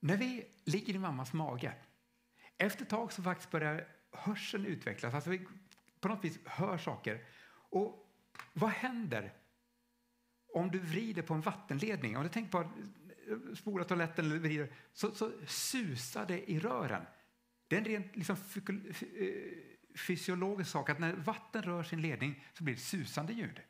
när 0.00 0.16
vi 0.16 0.46
ligger 0.64 0.94
i 0.94 0.98
mammas 0.98 1.32
mage, 1.32 1.74
efter 2.58 2.82
ett 2.82 2.90
tag 2.90 3.12
så 3.12 3.22
faktiskt 3.22 3.50
börjar 3.50 3.88
hörseln 4.10 4.66
utvecklas, 4.66 5.14
alltså 5.14 5.30
vi 5.30 5.46
på 6.00 6.08
något 6.08 6.24
vis 6.24 6.38
hör 6.44 6.78
saker. 6.78 7.24
Och 7.52 8.08
vad 8.52 8.70
händer 8.70 9.32
om 10.52 10.70
du 10.70 10.78
vrider 10.78 11.22
på 11.22 11.34
en 11.34 11.40
vattenledning, 11.40 12.16
om 12.16 12.22
du 12.22 12.28
tänker 12.28 12.50
på 12.50 12.58
att 12.58 13.58
spola 13.58 13.84
toaletten 13.84 14.24
eller 14.24 14.38
vrider, 14.38 14.72
så, 14.92 15.10
så 15.10 15.32
susar 15.46 16.26
det 16.26 16.50
i 16.50 16.58
rören. 16.58 17.06
Det 17.68 17.76
är 17.76 17.80
en 17.80 17.84
rent 17.84 18.16
liksom, 18.16 18.36
eh, 18.36 19.98
fysiologisk 19.98 20.70
sak 20.70 20.90
att 20.90 20.98
när 20.98 21.12
vatten 21.12 21.62
rör 21.62 21.82
sin 21.82 22.00
ledning 22.00 22.44
så 22.54 22.64
blir 22.64 22.74
det 22.74 22.80
susande 22.80 23.32
ljud. 23.32 23.60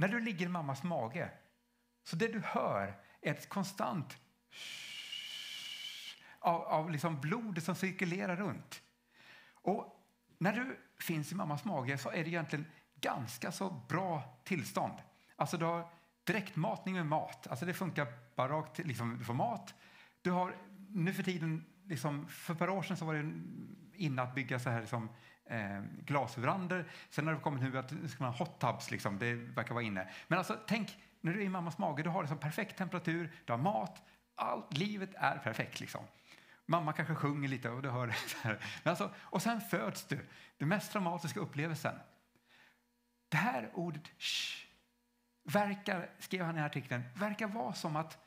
När 0.00 0.08
du 0.08 0.20
ligger 0.20 0.46
i 0.46 0.48
mammas 0.48 0.82
mage, 0.82 1.30
så 2.04 2.16
det 2.16 2.28
du 2.28 2.40
hör 2.40 3.00
är 3.20 3.30
ett 3.30 3.48
konstant 3.48 4.16
av, 6.38 6.62
av 6.62 6.90
liksom 6.90 7.20
blodet 7.20 7.64
som 7.64 7.74
cirkulerar 7.74 8.36
runt. 8.36 8.82
Och 9.52 10.06
när 10.38 10.52
du 10.52 10.78
finns 11.00 11.32
i 11.32 11.34
mammas 11.34 11.64
mage 11.64 11.98
så 11.98 12.10
är 12.10 12.24
det 12.24 12.30
egentligen 12.30 12.66
ganska 13.00 13.52
så 13.52 13.70
bra 13.88 14.40
tillstånd. 14.44 14.94
Alltså 15.36 15.56
du 15.56 15.64
har 15.64 15.90
direktmatning 16.24 16.94
med 16.94 17.06
mat, 17.06 17.46
alltså 17.46 17.66
det 17.66 17.74
funkar 17.74 18.06
bara 18.36 18.48
rakt, 18.48 18.78
liksom, 18.78 19.18
du 19.18 19.24
får 19.24 19.34
mat. 19.34 19.74
Du 20.22 20.30
har 20.30 20.56
nu 20.88 21.12
för 21.12 21.22
tiden, 21.22 21.64
liksom, 21.84 22.28
för 22.28 22.52
ett 22.52 22.58
par 22.58 22.70
år 22.70 22.82
sedan 22.82 22.96
så 22.96 23.04
var 23.04 23.14
det 23.14 23.32
inne 24.04 24.22
att 24.22 24.34
bygga 24.34 24.58
så 24.58 24.70
här 24.70 24.80
liksom, 24.80 25.08
eh, 25.48 25.82
glasverandor. 26.04 26.84
Sen 27.10 27.26
har 27.26 27.34
det 27.34 27.40
kommit 27.40 27.62
nu 27.62 27.78
att 27.78 27.88
ska 27.88 28.24
man 28.24 28.32
ha 28.32 28.38
hot 28.38 28.60
tubs, 28.60 28.90
liksom, 28.90 29.18
det 29.18 29.34
verkar 29.34 29.74
vara 29.74 29.84
inne. 29.84 30.08
Men 30.28 30.38
alltså 30.38 30.58
tänk 30.66 30.98
när 31.20 31.32
du 31.32 31.40
är 31.40 31.44
i 31.44 31.48
mammas 31.48 31.78
mage, 31.78 32.02
du 32.02 32.10
har 32.10 32.22
liksom 32.22 32.38
perfekt 32.38 32.76
temperatur, 32.78 33.32
du 33.44 33.52
har 33.52 33.58
mat, 33.58 34.02
allt, 34.34 34.76
livet 34.76 35.10
är 35.14 35.38
perfekt. 35.38 35.80
Liksom. 35.80 36.04
Mamma 36.66 36.92
kanske 36.92 37.14
sjunger 37.14 37.48
lite 37.48 37.70
och 37.70 37.82
du 37.82 37.90
hör 37.90 38.06
det. 38.06 38.14
Men 38.82 38.90
alltså, 38.90 39.10
och 39.16 39.42
sen 39.42 39.60
föds 39.60 40.04
du, 40.04 40.28
den 40.58 40.68
mest 40.68 40.92
traumatiska 40.92 41.40
upplevelsen. 41.40 41.94
Det 43.28 43.36
här 43.36 43.70
ordet 43.74 44.10
shh, 44.18 44.66
verkar, 45.44 46.10
skrev 46.18 46.44
han 46.44 46.58
i 46.58 46.62
artikeln, 46.62 47.02
verkar 47.14 47.46
vara 47.46 47.72
som 47.72 47.96
att 47.96 48.18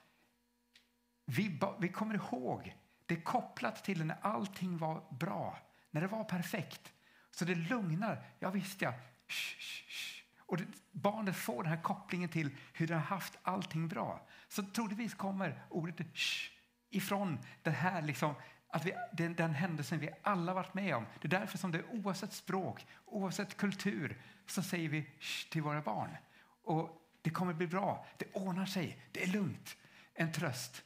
vi, 1.26 1.60
vi 1.80 1.90
kommer 1.90 2.16
ihåg, 2.16 2.76
det 3.06 3.14
är 3.14 3.22
kopplat 3.22 3.84
till 3.84 4.06
när 4.06 4.18
allting 4.22 4.78
var 4.78 5.04
bra, 5.10 5.58
när 5.92 6.02
det 6.02 6.08
var 6.08 6.24
perfekt. 6.24 6.94
Så 7.32 7.46
det 7.46 7.56
lugnar, 7.56 8.24
ja 8.40 8.50
visst 8.50 8.82
ja, 8.82 8.94
shh, 9.28 9.60
shh, 9.60 10.24
och 10.38 10.58
det, 10.58 10.66
barnet 10.92 11.36
får 11.36 11.64
den 11.64 11.72
här 11.72 11.82
kopplingen 11.82 12.30
till 12.30 12.58
hur 12.74 12.88
det 12.88 12.94
har 12.94 13.02
haft 13.02 13.38
allting 13.44 13.88
bra. 13.88 14.28
Så 14.48 14.64
troligtvis 14.64 15.14
kommer 15.14 15.66
ordet 15.70 16.18
shh 16.18 16.52
ifrån 16.92 17.40
den 17.64 17.74
här 17.74 18.02
liksom, 18.02 18.36
att 18.68 18.86
vi, 18.86 18.94
den, 19.14 19.36
den 19.36 19.54
händelsen 19.54 20.00
vi 20.00 20.10
alla 20.24 20.54
varit 20.54 20.74
med 20.74 20.96
om. 20.96 21.06
Det 21.22 21.28
är 21.28 21.40
därför 21.40 21.58
som 21.58 21.72
det 21.72 21.84
oavsett 21.84 22.34
språk, 22.34 22.88
oavsett 23.06 23.58
kultur, 23.58 24.22
så 24.46 24.64
säger 24.64 24.90
vi 24.90 25.10
till 25.52 25.62
våra 25.62 25.82
barn. 25.82 26.18
Och 26.64 27.02
det 27.22 27.30
kommer 27.30 27.54
bli 27.54 27.68
bra, 27.68 28.06
det 28.18 28.34
ordnar 28.34 28.66
sig, 28.66 29.06
det 29.12 29.24
är 29.24 29.28
lugnt. 29.28 29.78
En 30.14 30.32
tröst. 30.32 30.84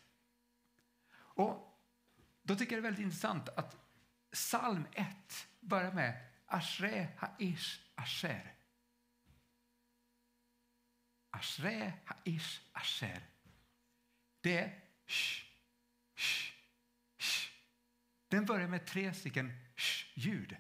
Och 1.16 1.80
då 2.44 2.56
tycker 2.56 2.76
jag 2.76 2.84
det 2.84 2.88
är 2.88 2.92
väldigt 2.92 3.06
intressant 3.06 3.50
att 3.50 3.78
psalm 4.32 4.88
1 4.92 5.08
börjar 5.60 5.92
med 5.92 6.14
Ashre 6.56 7.08
haish 7.18 7.80
asher. 7.96 8.56
Ashre 11.32 11.94
haish 12.06 12.62
asher. 12.74 13.22
Det 14.42 14.58
är 14.58 14.80
sh, 15.08 15.44
sh, 16.16 16.52
sh. 17.18 17.52
Den 18.28 18.46
börjar 18.46 18.68
med 18.68 18.86
tre 18.86 19.14
stycken 19.14 19.54
sh-ljud. 19.76 20.58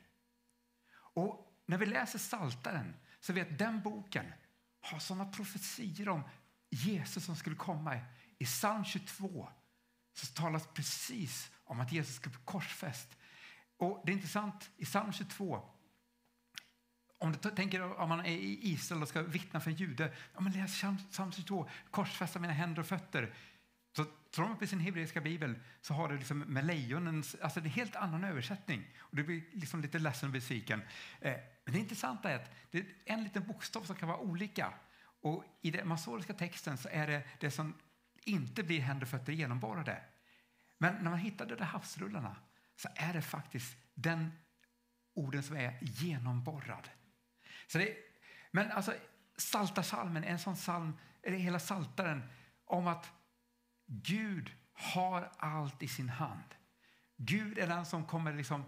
Och 0.95 1.61
när 1.65 1.77
vi 1.77 1.85
läser 1.85 2.19
Saltaren 2.19 2.95
så 3.19 3.33
vet 3.33 3.59
den 3.59 3.81
boken 3.81 4.33
har 4.81 4.99
sådana 4.99 5.25
profetier 5.25 6.09
om 6.09 6.23
Jesus 6.69 7.25
som 7.25 7.35
skulle 7.35 7.55
komma. 7.55 7.99
I 8.37 8.45
psalm 8.45 8.85
22 8.85 9.49
så 10.13 10.33
talas 10.33 10.67
precis 10.67 11.51
om 11.63 11.79
att 11.79 11.91
Jesus 11.91 12.15
ska 12.15 12.29
bli 12.29 12.39
korsfäst. 12.45 13.17
Och 13.77 14.01
det 14.05 14.11
är 14.11 14.13
intressant, 14.13 14.71
i 14.77 14.85
psalm 14.85 15.13
22 15.13 15.74
om 17.25 17.31
du 17.31 17.49
tänker 17.49 17.99
om 17.99 18.09
man 18.09 18.19
är 18.19 18.31
i 18.31 18.59
Israel 18.61 19.01
och 19.01 19.07
ska 19.07 19.21
vittna 19.21 19.59
för 19.59 19.71
en 19.71 19.77
jude, 19.77 20.13
ja, 20.33 20.41
men 20.41 20.53
läs 20.53 20.83
psalm 21.11 21.31
22, 21.31 21.69
korsfästa 21.91 22.39
mina 22.39 22.53
händer 22.53 22.81
och 22.81 22.87
fötter. 22.87 23.33
Så 23.95 24.05
tror 24.31 24.47
man 24.47 24.63
i 24.63 24.67
sin 24.67 24.79
hebreiska 24.79 25.21
bibel 25.21 25.55
så 25.81 25.93
har 25.93 26.09
det 26.09 26.15
liksom 26.15 26.39
med 26.39 26.65
lejonens, 26.65 27.35
alltså 27.41 27.59
det 27.59 27.65
är 27.65 27.69
en 27.69 27.75
helt 27.75 27.95
annan 27.95 28.23
översättning. 28.23 28.87
Och 28.99 29.15
du 29.15 29.23
blir 29.23 29.43
liksom 29.51 29.81
lite 29.81 29.99
ledsen 29.99 30.29
och 30.29 30.33
besviken. 30.33 30.81
Eh, 31.21 31.33
men 31.65 31.73
det 31.73 31.79
intressanta 31.79 32.31
är 32.31 32.35
att 32.35 32.51
det 32.71 32.77
är 32.77 32.85
en 33.05 33.23
liten 33.23 33.47
bokstav 33.47 33.83
som 33.83 33.95
kan 33.95 34.09
vara 34.09 34.19
olika. 34.19 34.73
Och 35.21 35.43
i 35.61 35.71
den 35.71 35.87
masoriska 35.87 36.33
texten 36.33 36.77
så 36.77 36.89
är 36.91 37.07
det 37.07 37.23
det 37.39 37.51
som 37.51 37.73
inte 38.23 38.63
blir 38.63 38.79
händer 38.79 39.05
och 39.05 39.09
fötter 39.09 39.33
genomborrade. 39.33 40.01
Men 40.77 40.95
när 40.95 41.09
man 41.09 41.19
hittar 41.19 41.45
de 41.45 41.55
där 41.55 41.65
havsrullarna 41.65 42.35
så 42.75 42.89
är 42.95 43.13
det 43.13 43.21
faktiskt 43.21 43.77
den 43.93 44.31
orden 45.13 45.43
som 45.43 45.57
är 45.57 45.77
genomborrad. 45.81 46.89
Så 47.67 47.77
det, 47.77 47.97
men 48.51 48.71
alltså, 48.71 48.93
Saltarsalmen 49.37 50.23
är 50.23 50.31
en 50.31 50.39
sån 50.39 50.55
psalm, 50.55 50.97
eller 51.23 51.37
hela 51.37 51.59
Saltaren, 51.59 52.23
om 52.65 52.87
att 52.87 53.11
Gud 53.85 54.51
har 54.73 55.31
allt 55.37 55.83
i 55.83 55.87
sin 55.87 56.09
hand. 56.09 56.55
Gud 57.17 57.57
är 57.57 57.67
den 57.67 57.85
som 57.85 58.05
kommer 58.05 58.33
liksom 58.33 58.63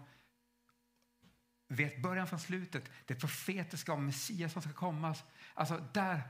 vet 1.68 2.02
början 2.02 2.26
från 2.26 2.40
slutet, 2.40 2.90
det 3.06 3.14
profetiska 3.14 3.92
om 3.92 4.06
Messias 4.06 4.52
som 4.52 4.62
ska 4.62 4.72
komma. 4.72 5.14
Alltså 5.54 5.88
där, 5.92 6.22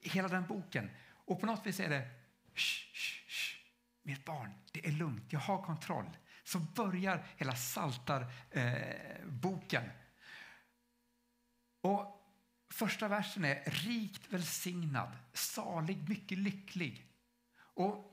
hela 0.00 0.28
den 0.28 0.46
boken. 0.46 0.90
Och 1.08 1.40
på 1.40 1.46
något 1.46 1.66
vis 1.66 1.80
är 1.80 1.88
det, 1.88 2.10
shh, 2.54 2.92
shh, 2.92 3.28
shh, 3.28 3.56
mitt 4.02 4.24
barn, 4.24 4.52
det 4.72 4.86
är 4.86 4.92
lugnt, 4.92 5.32
jag 5.32 5.40
har 5.40 5.62
kontroll. 5.62 6.10
Så 6.44 6.58
börjar 6.58 7.26
hela 7.36 7.56
Saltar-boken 7.56 9.90
och 11.80 12.20
första 12.70 13.08
versen 13.08 13.44
är 13.44 13.62
rikt 13.64 14.32
välsignad, 14.32 15.16
salig, 15.32 16.08
mycket 16.08 16.38
lycklig. 16.38 17.06
Och 17.56 18.10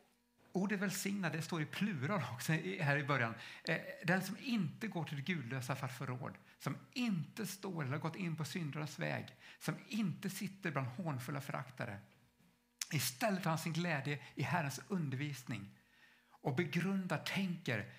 ordet 0.51 0.79
välsignad 0.79 1.31
det 1.31 1.41
står 1.41 1.61
i 1.61 1.65
plural 1.65 2.23
också 2.33 2.51
här 2.79 2.97
i 2.97 3.03
början. 3.03 3.33
Eh, 3.63 3.77
den 4.03 4.21
som 4.21 4.37
inte 4.41 4.87
går 4.87 5.03
till 5.03 5.17
det 5.17 5.33
gudlösa 5.33 5.75
för 5.75 5.87
förråd, 5.87 6.37
som 6.59 6.77
inte 6.93 7.47
står 7.47 7.83
eller 7.83 7.91
har 7.91 7.99
gått 7.99 8.15
in 8.15 8.35
på 8.35 8.45
syndarnas 8.45 8.99
väg, 8.99 9.35
som 9.59 9.75
inte 9.87 10.29
sitter 10.29 10.71
bland 10.71 10.87
hånfulla 10.87 11.41
föraktare. 11.41 11.99
Istället 12.93 13.45
har 13.45 13.49
han 13.49 13.59
sin 13.59 13.73
glädje 13.73 14.19
i 14.35 14.43
Herrens 14.43 14.81
undervisning 14.87 15.77
och 16.29 16.55
begrundar, 16.55 17.17
tänker 17.17 17.93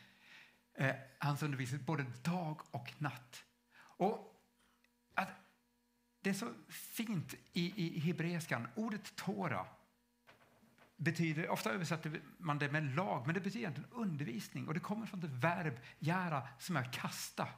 eh, 0.74 0.94
hans 1.18 1.42
undervisning 1.42 1.84
både 1.84 2.04
dag 2.22 2.60
och 2.70 2.92
natt. 2.98 3.44
Och 3.78 4.34
att 5.14 5.28
det 6.28 6.32
är 6.32 6.34
så 6.34 6.54
fint 6.68 7.34
i, 7.52 7.86
i 7.86 8.00
hebreiskan, 8.00 8.68
ordet 8.74 9.16
Tora 9.16 9.66
betyder, 10.96 11.48
ofta 11.48 11.70
översätter 11.70 12.20
man 12.38 12.58
det 12.58 12.72
med 12.72 12.94
lag, 12.96 13.26
men 13.26 13.34
det 13.34 13.40
betyder 13.40 13.58
egentligen 13.58 13.90
undervisning 13.92 14.68
och 14.68 14.74
det 14.74 14.80
kommer 14.80 15.06
från 15.06 15.20
det 15.20 15.26
verb 15.26 15.80
jära 15.98 16.48
som 16.58 16.76
är 16.76 16.92
kasta. 16.92 17.48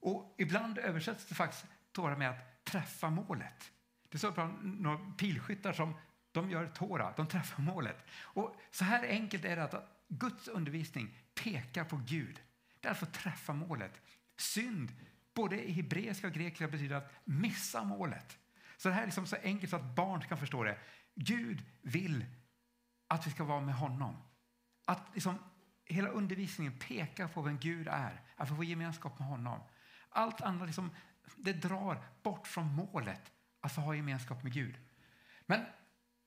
Och 0.00 0.34
ibland 0.38 0.78
översätts 0.78 1.26
det 1.26 1.34
faktiskt 1.34 1.66
Tora 1.92 2.16
med 2.16 2.30
att 2.30 2.64
träffa 2.64 3.10
målet. 3.10 3.72
Det 4.08 4.18
står 4.18 4.32
bland 4.32 4.80
några 4.80 4.98
pilskyttar 5.18 5.72
som 5.72 5.94
de 6.32 6.50
gör 6.50 6.66
Tora, 6.66 7.12
de 7.16 7.26
träffar 7.26 7.62
målet. 7.62 8.06
Och 8.20 8.56
så 8.70 8.84
här 8.84 9.08
enkelt 9.08 9.44
är 9.44 9.56
det 9.56 9.64
att 9.64 10.04
Guds 10.08 10.48
undervisning 10.48 11.18
pekar 11.34 11.84
på 11.84 12.00
Gud. 12.06 12.40
Det 12.80 12.88
är 12.88 12.90
alltså 12.90 13.04
att 13.04 13.16
få 13.16 13.22
träffa 13.22 13.52
målet. 13.52 14.00
Synd, 14.36 14.92
både 15.34 15.68
i 15.68 15.72
hebreiska 15.72 16.26
och 16.26 16.32
grekiska, 16.32 16.68
betyder 16.68 16.96
att 16.96 17.12
missa 17.24 17.84
målet. 17.84 18.38
Så 18.76 18.88
det 18.88 18.94
här 18.94 19.02
är 19.02 19.06
liksom 19.06 19.26
så 19.26 19.36
enkelt 19.42 19.70
så 19.70 19.76
att 19.76 19.94
barn 19.94 20.20
kan 20.20 20.38
förstå 20.38 20.64
det. 20.64 20.78
Gud 21.14 21.64
vill 21.82 22.24
att 23.08 23.26
vi 23.26 23.30
ska 23.30 23.44
vara 23.44 23.60
med 23.60 23.74
honom. 23.74 24.16
Att 24.84 25.14
liksom, 25.14 25.38
hela 25.84 26.08
undervisningen 26.08 26.78
pekar 26.78 27.28
på 27.28 27.42
vem 27.42 27.58
Gud 27.58 27.88
är, 27.88 28.20
att 28.36 28.50
vi 28.50 28.56
får 28.56 28.64
gemenskap 28.64 29.18
med 29.18 29.28
honom. 29.28 29.60
Allt 30.08 30.40
annat 30.40 30.68
liksom, 30.68 30.90
det 31.36 31.52
drar 31.52 32.04
bort 32.22 32.46
från 32.46 32.74
målet 32.74 33.32
att 33.60 33.74
få 33.74 33.80
ha 33.80 33.94
gemenskap 33.94 34.42
med 34.42 34.52
Gud. 34.52 34.78
Men 35.46 35.64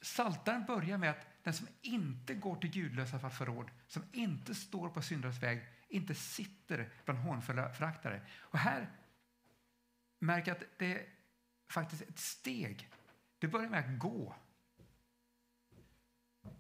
Saltaren 0.02 0.66
börjar 0.66 0.98
med 0.98 1.10
att 1.10 1.28
den 1.44 1.54
som 1.54 1.68
inte 1.82 2.34
går 2.34 2.56
till 2.56 2.70
gudlösa 2.70 3.30
förråd, 3.30 3.72
som 3.88 4.04
inte 4.12 4.56
står 4.56 4.90
på 4.90 5.02
syndares 5.02 5.44
väg, 5.44 5.68
inte 5.88 6.15
sitter 6.15 6.94
bland 7.06 7.20
hånfulla 7.20 7.74
föraktare. 7.74 8.22
Och 8.38 8.60
här 8.60 8.92
märker 10.20 10.51
jag 10.51 10.58
att 10.58 10.80
det 10.80 10.94
är 10.94 11.10
faktiskt 11.70 12.01
ett 12.01 12.20
steg. 12.20 12.89
Det 13.39 13.48
börjar 13.48 13.70
med 13.70 13.80
att 13.80 14.00
gå. 14.00 14.36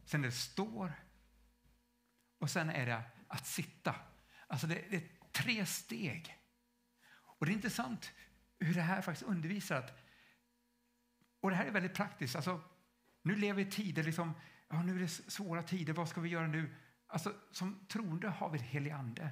Sen 0.05 0.21
det 0.21 0.31
står 0.31 0.93
och 2.37 2.49
sen 2.49 2.69
är 2.69 2.85
det 2.85 3.03
att 3.27 3.47
sitta. 3.47 3.95
Alltså 4.47 4.67
det, 4.67 4.85
det 4.89 4.95
är 4.95 5.09
tre 5.31 5.65
steg. 5.65 6.37
Och 7.11 7.45
det 7.45 7.51
är 7.51 7.55
intressant 7.55 8.11
hur 8.59 8.73
det 8.73 8.81
här 8.81 9.01
faktiskt 9.01 9.29
undervisar 9.29 9.75
att 9.75 10.05
Och 11.39 11.49
det 11.49 11.55
här 11.55 11.65
är 11.65 11.71
väldigt 11.71 11.93
praktiskt. 11.93 12.35
Alltså, 12.35 12.61
nu 13.21 13.35
lever 13.35 13.63
vi 13.63 13.67
i 13.67 13.71
tider, 13.71 14.03
liksom, 14.03 14.33
ja, 14.67 14.83
nu 14.83 14.95
är 14.95 14.99
det 14.99 15.07
svåra 15.07 15.63
tider, 15.63 15.93
vad 15.93 16.09
ska 16.09 16.21
vi 16.21 16.29
göra 16.29 16.47
nu? 16.47 16.75
Alltså, 17.15 17.33
som 17.51 17.85
troende 17.87 18.29
har 18.29 18.49
vi 18.49 18.57
helig 18.57 18.91
ande. 18.91 19.29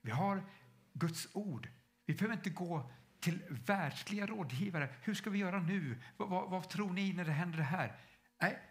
Vi 0.00 0.10
har 0.10 0.44
Guds 0.92 1.28
ord. 1.32 1.68
Vi 2.06 2.14
behöver 2.14 2.34
inte 2.34 2.50
gå 2.50 2.90
till 3.20 3.42
världsliga 3.66 4.26
rådgivare. 4.26 4.94
Hur 5.02 5.14
ska 5.14 5.30
vi 5.30 5.38
göra 5.38 5.60
nu? 5.60 6.02
Vad, 6.16 6.28
vad, 6.28 6.50
vad 6.50 6.68
tror 6.68 6.92
ni 6.92 7.12
när 7.12 7.24
det 7.24 7.32
händer 7.32 7.58
det 7.58 7.64
här? 7.64 8.00
Nej, 8.40 8.62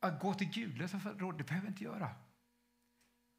att 0.00 0.20
gå 0.20 0.34
till 0.34 0.50
gudlösa 0.50 1.00
för 1.00 1.14
råd, 1.14 1.38
det 1.38 1.44
behöver 1.44 1.66
vi 1.66 1.72
inte 1.72 1.84
göra. 1.84 2.14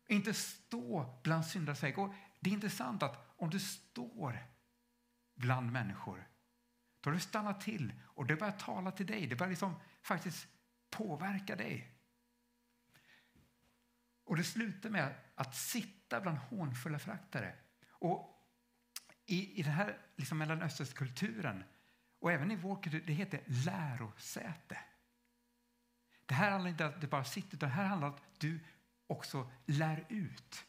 Inte 0.08 0.34
stå 0.34 1.20
bland 1.24 1.46
syndares 1.46 1.84
väg. 1.84 2.00
Och 2.00 2.14
det 2.40 2.50
är 2.50 2.54
intressant 2.54 3.04
att 3.04 3.34
om 3.38 3.50
du 3.50 3.60
står 3.60 4.40
bland 5.36 5.72
människor, 5.72 6.28
då 7.02 7.10
har 7.10 7.14
du 7.14 7.20
stannat 7.20 7.62
till 7.62 7.94
och 8.04 8.26
det 8.26 8.36
börjar 8.36 8.54
tala 8.54 8.92
till 8.92 9.06
dig. 9.06 9.28
Det 9.28 9.36
börjar 9.36 9.50
liksom 9.50 9.76
faktiskt 10.02 10.48
påverka 10.90 11.56
dig. 11.56 11.95
Och 14.26 14.36
det 14.36 14.44
slutar 14.44 14.90
med 14.90 15.16
att 15.36 15.56
sitta 15.56 16.22
bland 16.22 16.38
hånfulla 16.38 17.00
fraktare. 17.00 17.56
Och 17.90 18.36
i, 19.26 19.60
i 19.60 19.64
den 19.64 19.74
här 19.74 19.98
liksom 20.16 20.38
Mellanösternkulturen 20.38 21.64
och 22.20 22.32
även 22.32 22.52
i 22.52 22.56
vår 22.56 22.84
kultur, 22.84 23.04
det 23.08 23.14
heter 23.14 23.42
lärosäte. 23.46 24.78
Det 26.26 26.34
här 26.34 26.52
handlar 26.52 26.72
inte 26.72 26.86
om 26.86 26.90
att 26.90 27.02
du 27.02 27.08
bara 27.08 27.24
sitter, 27.24 27.58
utan 27.58 27.70
här 27.70 27.86
handlar 27.86 28.08
om 28.08 28.14
att 28.14 28.40
du 28.40 28.60
också 29.08 29.52
lär 29.66 30.06
ut. 30.10 30.66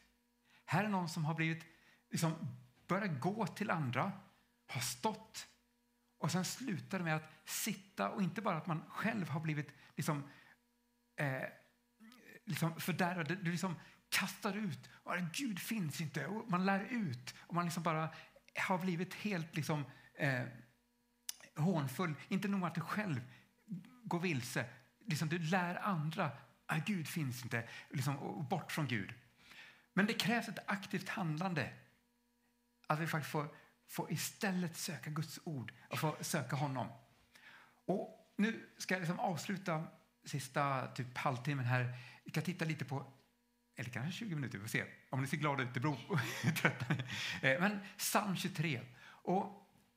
Här 0.64 0.84
är 0.84 0.88
någon 0.88 1.08
som 1.08 1.24
har 1.24 1.34
blivit, 1.34 1.64
liksom, 2.10 2.56
börjat 2.86 3.20
gå 3.20 3.46
till 3.46 3.70
andra, 3.70 4.12
har 4.66 4.80
stått 4.80 5.48
och 6.18 6.32
sen 6.32 6.44
slutar 6.44 6.98
det 6.98 7.04
med 7.04 7.16
att 7.16 7.32
sitta 7.44 8.10
och 8.10 8.22
inte 8.22 8.42
bara 8.42 8.56
att 8.56 8.66
man 8.66 8.82
själv 8.88 9.28
har 9.28 9.40
blivit 9.40 9.68
liksom, 9.96 10.30
eh, 11.16 11.42
liksom 12.46 12.80
fördärvad, 12.80 13.26
du 13.26 13.50
liksom 13.50 13.76
kastar 14.08 14.56
ut. 14.56 14.90
Gud 15.32 15.58
finns 15.58 16.00
inte. 16.00 16.26
Och 16.26 16.50
man 16.50 16.66
lär 16.66 16.80
ut 16.90 17.34
och 17.40 17.54
man 17.54 17.64
liksom 17.64 17.82
bara 17.82 18.08
har 18.56 18.78
blivit 18.78 19.14
helt 19.14 19.56
liksom, 19.56 19.84
eh, 20.14 20.44
hånfull. 21.56 22.14
Inte 22.28 22.48
nog 22.48 22.60
med 22.60 22.66
att 22.66 22.74
du 22.74 22.80
själv 22.80 23.20
går 24.04 24.20
vilse, 24.20 24.66
liksom 25.06 25.28
du 25.28 25.38
lär 25.38 25.74
andra 25.74 26.30
att 26.66 26.86
Gud 26.86 27.08
finns 27.08 27.42
inte, 27.42 27.68
liksom, 27.90 28.46
bort 28.50 28.72
från 28.72 28.86
Gud. 28.86 29.14
Men 29.92 30.06
det 30.06 30.14
krävs 30.14 30.48
ett 30.48 30.58
aktivt 30.66 31.08
handlande. 31.08 31.72
Att 32.86 32.98
vi 32.98 33.06
faktiskt 33.06 33.32
får, 33.32 33.48
får 33.88 34.12
istället 34.12 34.76
söka 34.76 35.10
Guds 35.10 35.40
ord 35.44 35.72
och 35.90 35.98
få 35.98 36.16
söka 36.20 36.56
honom. 36.56 36.88
Och 37.86 38.32
nu 38.36 38.70
ska 38.78 38.94
jag 38.94 39.00
liksom 39.00 39.20
avsluta 39.20 39.84
sista 40.24 40.86
typ 40.86 41.16
halvtimmen 41.16 41.64
här. 41.64 41.94
Vi 42.26 42.32
kan 42.32 42.42
titta 42.42 42.64
lite 42.64 42.84
på, 42.84 43.12
eller 43.76 43.90
kanske 43.90 44.12
20 44.12 44.34
minuter, 44.34 44.58
vi 44.58 44.62
får 44.62 44.68
se. 44.68 44.84
Om 45.10 45.20
ni 45.20 45.26
ser 45.26 45.36
glada 45.36 45.62
ut, 45.62 45.74
det 45.74 45.80
beror 45.80 45.96
på 46.08 46.18
eh, 47.46 47.60
Men 47.60 47.78
psalm 47.98 48.36
23. 48.36 48.80
Och, 49.06 49.44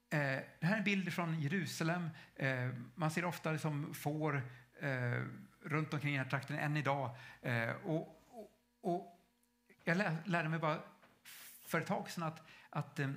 eh, 0.09 0.41
det 0.59 0.65
här 0.65 0.73
är 0.73 0.77
en 0.77 0.83
bild 0.83 1.13
från 1.13 1.39
Jerusalem. 1.39 2.09
Eh, 2.35 2.69
man 2.95 3.11
ser 3.11 3.25
ofta 3.25 3.51
liksom 3.51 3.93
får 3.93 4.41
eh, 4.79 5.23
runt 5.61 5.93
omkring 5.93 6.13
den 6.13 6.23
här 6.23 6.29
trakten 6.29 6.59
än 6.59 6.77
idag. 6.77 7.15
Eh, 7.41 7.69
och, 7.69 8.23
och, 8.27 8.51
och, 8.81 9.15
jag 9.83 9.97
lärde 10.25 10.49
mig 10.49 10.59
bara 10.59 10.79
för 11.65 11.81
ett 11.81 11.87
tag 11.87 12.09
sedan 12.09 12.23
att, 12.23 12.47
att 12.69 12.99
eh, 12.99 13.11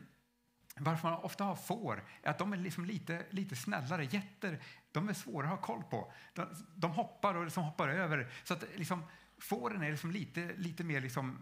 varför 0.76 1.10
man 1.10 1.18
ofta 1.18 1.44
har 1.44 1.56
får 1.56 2.04
är 2.22 2.30
att 2.30 2.38
de 2.38 2.52
är 2.52 2.56
liksom 2.56 2.84
lite, 2.84 3.26
lite 3.30 3.56
snällare. 3.56 4.04
Getter 4.04 4.58
de 4.92 5.08
är 5.08 5.12
svåra 5.12 5.44
att 5.44 5.50
ha 5.50 5.56
koll 5.56 5.82
på. 5.82 6.12
De, 6.34 6.46
de 6.74 6.90
hoppar 6.90 7.34
och 7.34 7.44
liksom 7.44 7.64
hoppar 7.64 7.88
över. 7.88 8.30
Så 8.44 8.54
att 8.54 8.64
liksom, 8.76 9.04
fåren 9.38 9.82
är 9.82 9.90
liksom 9.90 10.10
lite, 10.10 10.54
lite 10.56 10.84
mer 10.84 11.00
liksom 11.00 11.38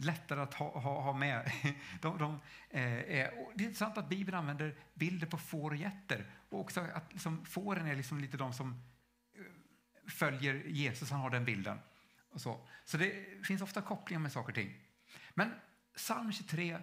lättare 0.00 0.40
att 0.40 0.54
ha, 0.54 0.80
ha, 0.80 1.00
ha 1.00 1.12
med. 1.12 1.52
De, 2.00 2.18
de, 2.18 2.40
eh, 2.70 2.82
är, 2.82 3.54
det 3.54 3.64
är 3.64 3.66
intressant 3.66 3.98
att 3.98 4.08
Bibeln 4.08 4.38
använder 4.38 4.76
bilder 4.94 5.26
på 5.26 5.38
får 5.38 5.70
och 5.70 5.76
getter. 5.76 6.30
Och 6.48 6.60
också 6.60 6.80
att 6.80 7.12
liksom, 7.12 7.44
fåren 7.44 7.86
är 7.86 7.96
liksom 7.96 8.18
lite 8.18 8.36
de 8.36 8.52
som 8.52 8.70
eh, 9.34 10.10
följer 10.10 10.54
Jesus, 10.54 11.10
han 11.10 11.20
har 11.20 11.30
den 11.30 11.44
bilden. 11.44 11.78
Och 12.30 12.40
så. 12.40 12.66
så 12.84 12.96
det 12.96 13.14
finns 13.46 13.62
ofta 13.62 13.82
kopplingar 13.82 14.20
med 14.20 14.32
saker 14.32 14.48
och 14.48 14.54
ting. 14.54 14.74
Men 15.34 15.50
psalm 15.96 16.32
23 16.32 16.78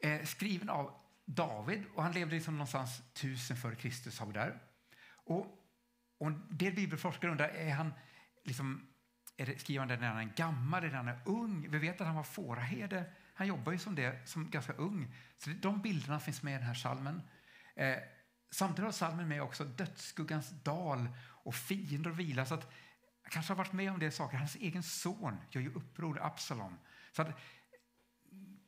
är 0.00 0.20
eh, 0.20 0.24
skriven 0.24 0.70
av 0.70 1.05
David 1.26 1.84
och 1.94 2.02
han 2.02 2.12
levde 2.12 2.34
liksom 2.34 2.54
någonstans 2.54 3.02
tusen 3.12 3.56
före 3.56 3.74
Kristus. 3.74 4.18
Har 4.18 4.26
vi 4.26 4.32
där. 4.32 4.58
Och, 5.24 5.46
och 6.18 6.26
en 6.26 6.46
del 6.50 6.74
bibelforskare 6.74 7.30
undrar, 7.30 7.48
är 7.48 7.70
han 7.70 7.92
liksom, 8.44 8.86
är 9.36 9.46
det, 9.46 9.58
skriver 9.58 9.86
han 9.86 10.00
när 10.00 10.08
han 10.08 10.28
är 10.28 10.34
gammal 10.36 10.84
eller 10.84 10.90
när 10.90 10.96
han 10.96 11.08
är 11.08 11.20
ung? 11.24 11.70
Vi 11.70 11.78
vet 11.78 12.00
att 12.00 12.06
han 12.06 12.16
var 12.16 12.22
fåraherde. 12.22 13.04
Han 13.34 13.46
jobbar 13.46 13.72
ju 13.72 13.78
som 13.78 13.94
det 13.94 14.28
som 14.28 14.50
ganska 14.50 14.72
ung. 14.72 15.14
Så 15.36 15.50
de 15.50 15.82
bilderna 15.82 16.20
finns 16.20 16.42
med 16.42 16.54
i 16.54 16.58
den 16.58 16.66
här 16.66 16.74
salmen. 16.74 17.22
Eh, 17.76 17.96
samtidigt 18.50 18.84
har 18.84 18.92
salmen 18.92 19.28
med 19.28 19.42
också 19.42 19.64
dödsskuggans 19.64 20.50
dal 20.50 21.08
och 21.24 21.54
fiender 21.54 22.10
och 22.10 22.20
vila. 22.20 22.46
Så 22.46 22.54
att, 22.54 22.72
kanske 23.30 23.52
har 23.52 23.58
varit 23.58 23.72
med 23.72 23.92
om 23.92 23.98
det 23.98 24.10
saker. 24.10 24.36
Hans 24.36 24.56
egen 24.56 24.82
son 24.82 25.36
gör 25.50 25.62
ju 25.62 25.74
uppror, 25.74 26.18
Absalom. 26.22 26.78
Så 27.12 27.22
att, 27.22 27.38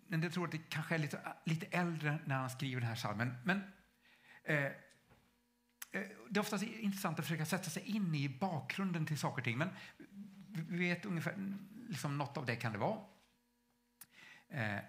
men 0.09 0.23
jag 0.23 0.33
tror 0.33 0.45
att 0.45 0.53
det 0.53 0.69
kanske 0.69 0.95
är 0.95 0.99
lite, 0.99 1.37
lite 1.45 1.67
äldre 1.67 2.19
när 2.25 2.37
han 2.37 2.51
skriver 2.51 2.81
den 2.81 2.89
här 2.89 2.97
salmen. 2.97 3.35
Men 3.45 3.63
eh, 4.45 4.65
eh 4.65 4.73
det 6.29 6.39
är 6.39 6.41
ofta 6.41 6.65
intressant 6.65 7.19
att 7.19 7.25
försöka 7.25 7.47
sätta 7.47 7.71
sig 7.71 7.83
in 7.83 8.15
i 8.15 8.29
bakgrunden 8.29 9.07
till 9.07 9.19
saker 9.19 9.41
och 9.41 9.45
ting. 9.45 9.59
Men 9.59 9.69
vi 10.69 10.79
vet 10.79 11.07
ungefär, 11.07 11.57
liksom 11.89 12.19
något 12.19 12.37
av 12.37 12.47
det 12.47 12.57
kan 12.57 12.73
det 12.73 12.79
vara. 12.79 13.01
Eh, 14.49 14.81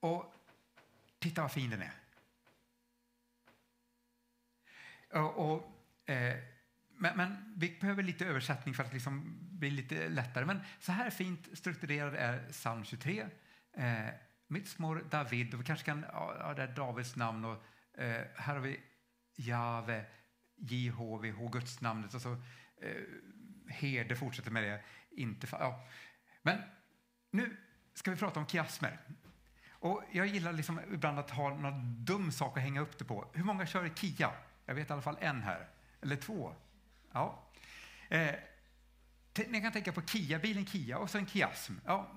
och 0.00 0.34
titta 1.18 1.42
vad 1.42 1.52
fin 1.52 1.70
den 1.70 1.82
är. 1.82 1.92
Och, 5.10 5.52
och 5.52 5.72
Eh, 6.06 6.36
men, 7.02 7.16
men, 7.16 7.54
vi 7.56 7.76
behöver 7.80 8.02
lite 8.02 8.26
översättning 8.26 8.74
för 8.74 8.84
att 8.84 8.92
liksom 8.92 9.38
bli 9.50 9.70
lite 9.70 10.08
lättare. 10.08 10.44
Men 10.44 10.60
så 10.80 10.92
här 10.92 11.10
fint 11.10 11.48
strukturerad 11.52 12.14
är 12.14 12.48
psalm 12.50 12.84
23. 12.84 13.26
Eh, 13.72 14.06
Mitzmor 14.46 15.04
David, 15.10 15.54
och 15.54 15.60
vi 15.60 15.64
kanske 15.64 15.86
kan 15.86 16.04
ha 16.04 16.54
är 16.56 16.66
Davids 16.66 17.16
namn. 17.16 17.44
Och, 17.44 17.64
eh, 18.02 18.24
här 18.36 18.54
har 18.54 18.60
vi 18.60 18.80
Jave, 19.36 20.04
JHVH, 20.56 21.50
Guds 21.52 21.80
namnet. 21.80 22.14
Och 22.14 22.22
så, 22.22 22.32
eh, 22.32 23.02
Herde 23.68 24.16
fortsätter 24.16 24.50
med 24.50 24.62
det. 24.62 24.82
Inte, 25.10 25.46
ja. 25.50 25.86
Men 26.42 26.58
nu 27.30 27.56
ska 27.94 28.10
vi 28.10 28.16
prata 28.16 28.40
om 28.40 28.46
kiasmer. 28.46 28.98
Och 29.70 30.02
jag 30.12 30.26
gillar 30.26 30.52
liksom 30.52 30.80
ibland 30.92 31.18
att 31.18 31.30
ha 31.30 31.54
någon 31.54 32.04
dum 32.04 32.32
sak 32.32 32.56
att 32.56 32.62
hänga 32.62 32.80
upp 32.80 32.98
det 32.98 33.04
på. 33.04 33.30
Hur 33.32 33.44
många 33.44 33.66
kör 33.66 33.88
KIA? 33.88 34.32
Jag 34.66 34.74
vet 34.74 34.90
i 34.90 34.92
alla 34.92 35.02
fall 35.02 35.18
en 35.20 35.42
här. 35.42 35.68
Eller 36.00 36.16
två. 36.16 36.54
Ja. 37.12 37.48
Eh, 38.08 38.34
ni 39.48 39.60
kan 39.60 39.72
tänka 39.72 39.92
på 39.92 40.02
Kia, 40.02 40.38
bilen 40.38 40.66
Kia 40.66 40.98
och 40.98 41.10
sen 41.10 41.26
Kiasm. 41.26 41.74
Ja, 41.84 42.10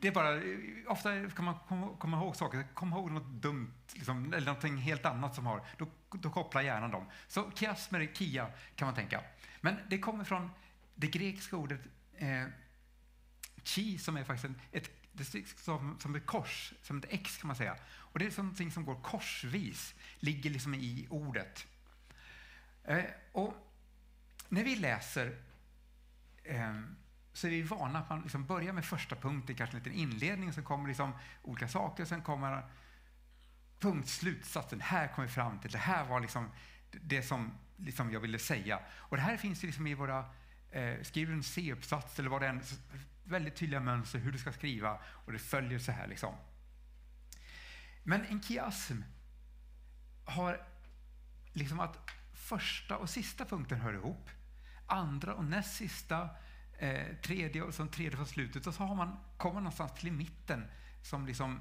det 0.00 0.08
är 0.08 0.12
bara, 0.12 0.36
eh, 0.36 0.58
ofta 0.86 1.30
kan 1.30 1.44
man 1.44 1.54
komma, 1.68 1.96
komma 1.98 2.16
ihåg 2.16 2.36
saker, 2.36 2.66
komma 2.74 2.96
ihåg 2.96 3.10
något 3.10 3.42
dumt 3.42 3.74
liksom, 3.94 4.32
eller 4.32 4.46
någonting 4.46 4.76
helt 4.76 5.06
annat 5.06 5.34
som 5.34 5.46
har, 5.46 5.66
då, 5.78 5.88
då 6.10 6.30
kopplar 6.30 6.62
hjärnan 6.62 6.90
dem. 6.90 7.06
Så 7.28 7.50
kiasmer, 7.50 8.10
kia 8.14 8.50
kan 8.76 8.86
man 8.86 8.94
tänka. 8.94 9.24
Men 9.60 9.76
det 9.90 9.98
kommer 9.98 10.24
från 10.24 10.50
det 10.94 11.06
grekiska 11.06 11.56
ordet 11.56 11.80
eh, 12.16 12.46
chi 13.64 13.98
som 13.98 14.16
är 14.16 14.24
faktiskt 14.24 14.44
en, 14.44 14.60
ett, 14.72 14.90
det 15.12 15.24
som, 15.58 15.98
som 16.00 16.14
ett 16.14 16.26
kors, 16.26 16.72
som 16.82 16.98
ett 16.98 17.06
X 17.08 17.36
kan 17.36 17.46
man 17.46 17.56
säga. 17.56 17.76
Och 17.92 18.18
det 18.18 18.26
är 18.26 18.42
någonting 18.42 18.70
som 18.70 18.84
går 18.84 19.02
korsvis, 19.02 19.94
ligger 20.18 20.50
liksom 20.50 20.74
i 20.74 21.06
ordet. 21.10 21.66
Eh, 22.84 23.04
och 23.32 23.54
när 24.48 24.64
vi 24.64 24.76
läser 24.76 25.38
eh, 26.44 26.80
så 27.32 27.46
är 27.46 27.50
vi 27.50 27.62
vana 27.62 27.98
att 27.98 28.08
man 28.08 28.22
liksom 28.22 28.46
börjar 28.46 28.72
med 28.72 28.84
första 28.84 29.16
punkten, 29.16 29.56
kanske 29.56 29.76
en 29.76 29.82
liten 29.82 29.98
inledning, 29.98 30.52
sen 30.52 30.64
kommer 30.64 30.88
liksom 30.88 31.12
olika 31.42 31.68
saker, 31.68 32.04
sen 32.04 32.22
kommer 32.22 32.70
punkt, 33.78 34.08
slutsatsen. 34.08 34.80
Här 34.80 35.08
kommer 35.08 35.28
vi 35.28 35.34
fram 35.34 35.58
till, 35.58 35.70
det 35.70 35.78
här 35.78 36.04
var 36.04 36.20
liksom 36.20 36.50
det 36.90 37.22
som 37.22 37.52
liksom 37.76 38.12
jag 38.12 38.20
ville 38.20 38.38
säga. 38.38 38.80
Och 38.92 39.16
det 39.16 39.22
här 39.22 39.36
finns 39.36 39.62
liksom 39.62 39.86
i 39.86 39.94
våra, 39.94 40.24
eh, 40.70 41.02
skriver 41.02 41.32
en 41.32 41.42
C-uppsats 41.42 42.18
eller 42.18 42.30
vad 42.30 42.42
det 42.42 42.46
är, 42.46 42.62
väldigt 43.24 43.56
tydliga 43.56 43.80
mönster 43.80 44.18
hur 44.18 44.32
du 44.32 44.38
ska 44.38 44.52
skriva 44.52 45.00
och 45.04 45.32
det 45.32 45.38
följer 45.38 45.78
så 45.78 45.92
här 45.92 46.06
liksom. 46.06 46.34
Men 48.02 48.24
en 48.26 48.42
kiasm 48.42 49.02
har 50.24 50.66
liksom 51.52 51.80
att 51.80 52.10
första 52.40 52.96
och 52.96 53.10
sista 53.10 53.44
punkten 53.44 53.80
hör 53.80 53.94
ihop. 53.94 54.30
Andra 54.86 55.34
och 55.34 55.44
näst 55.44 55.76
sista, 55.76 56.28
eh, 56.78 57.16
tredje 57.22 57.62
och 57.62 57.74
som 57.74 57.88
tredje 57.88 58.16
från 58.16 58.26
slutet. 58.26 58.66
Och 58.66 58.74
så 58.74 58.82
har 58.82 58.94
man, 58.94 59.16
kommer 59.36 59.54
man 59.54 59.62
någonstans 59.62 59.92
till 59.92 60.12
mitten 60.12 60.64
som 61.02 61.26
liksom 61.26 61.60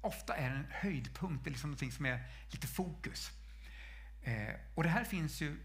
ofta 0.00 0.36
är 0.36 0.50
en 0.50 0.66
höjdpunkt, 0.70 1.46
eller 1.46 1.50
liksom 1.50 1.70
någonting 1.70 1.92
som 1.92 2.06
är 2.06 2.24
lite 2.50 2.66
fokus. 2.66 3.30
Eh, 4.22 4.54
och 4.74 4.82
det 4.82 4.88
här 4.88 5.04
finns 5.04 5.40
ju 5.40 5.60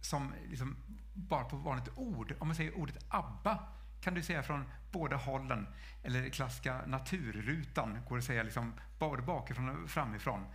som 0.00 0.34
liksom 0.48 0.76
bara 1.12 1.44
på 1.44 1.56
vanligt 1.56 1.88
ord. 1.96 2.34
Om 2.38 2.48
man 2.48 2.56
säger 2.56 2.78
ordet 2.78 3.04
ABBA 3.08 3.68
kan 4.00 4.14
du 4.14 4.22
säga 4.22 4.42
från 4.42 4.64
båda 4.92 5.16
hållen. 5.16 5.66
Eller 6.02 6.28
klassiska 6.28 6.86
naturrutan 6.86 7.98
går 8.08 8.18
att 8.18 8.24
säga 8.24 8.42
liksom 8.42 8.74
både 8.98 9.22
bakifrån 9.22 9.68
och 9.68 9.90
framifrån. 9.90 10.46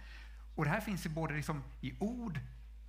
Och 0.56 0.66
det 0.66 0.72
här 0.72 0.82
finns 0.82 1.06
ju 1.06 1.10
både 1.10 1.34
liksom 1.34 1.64
i 1.82 1.98
ord, 2.00 2.40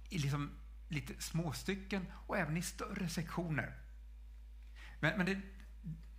i 0.08 0.18
liksom 0.18 0.50
lite 0.88 1.22
småstycken 1.22 2.06
och 2.26 2.38
även 2.38 2.56
i 2.56 2.62
större 2.62 3.08
sektioner. 3.08 3.74
Men, 5.00 5.16
men 5.16 5.26
det, 5.26 5.40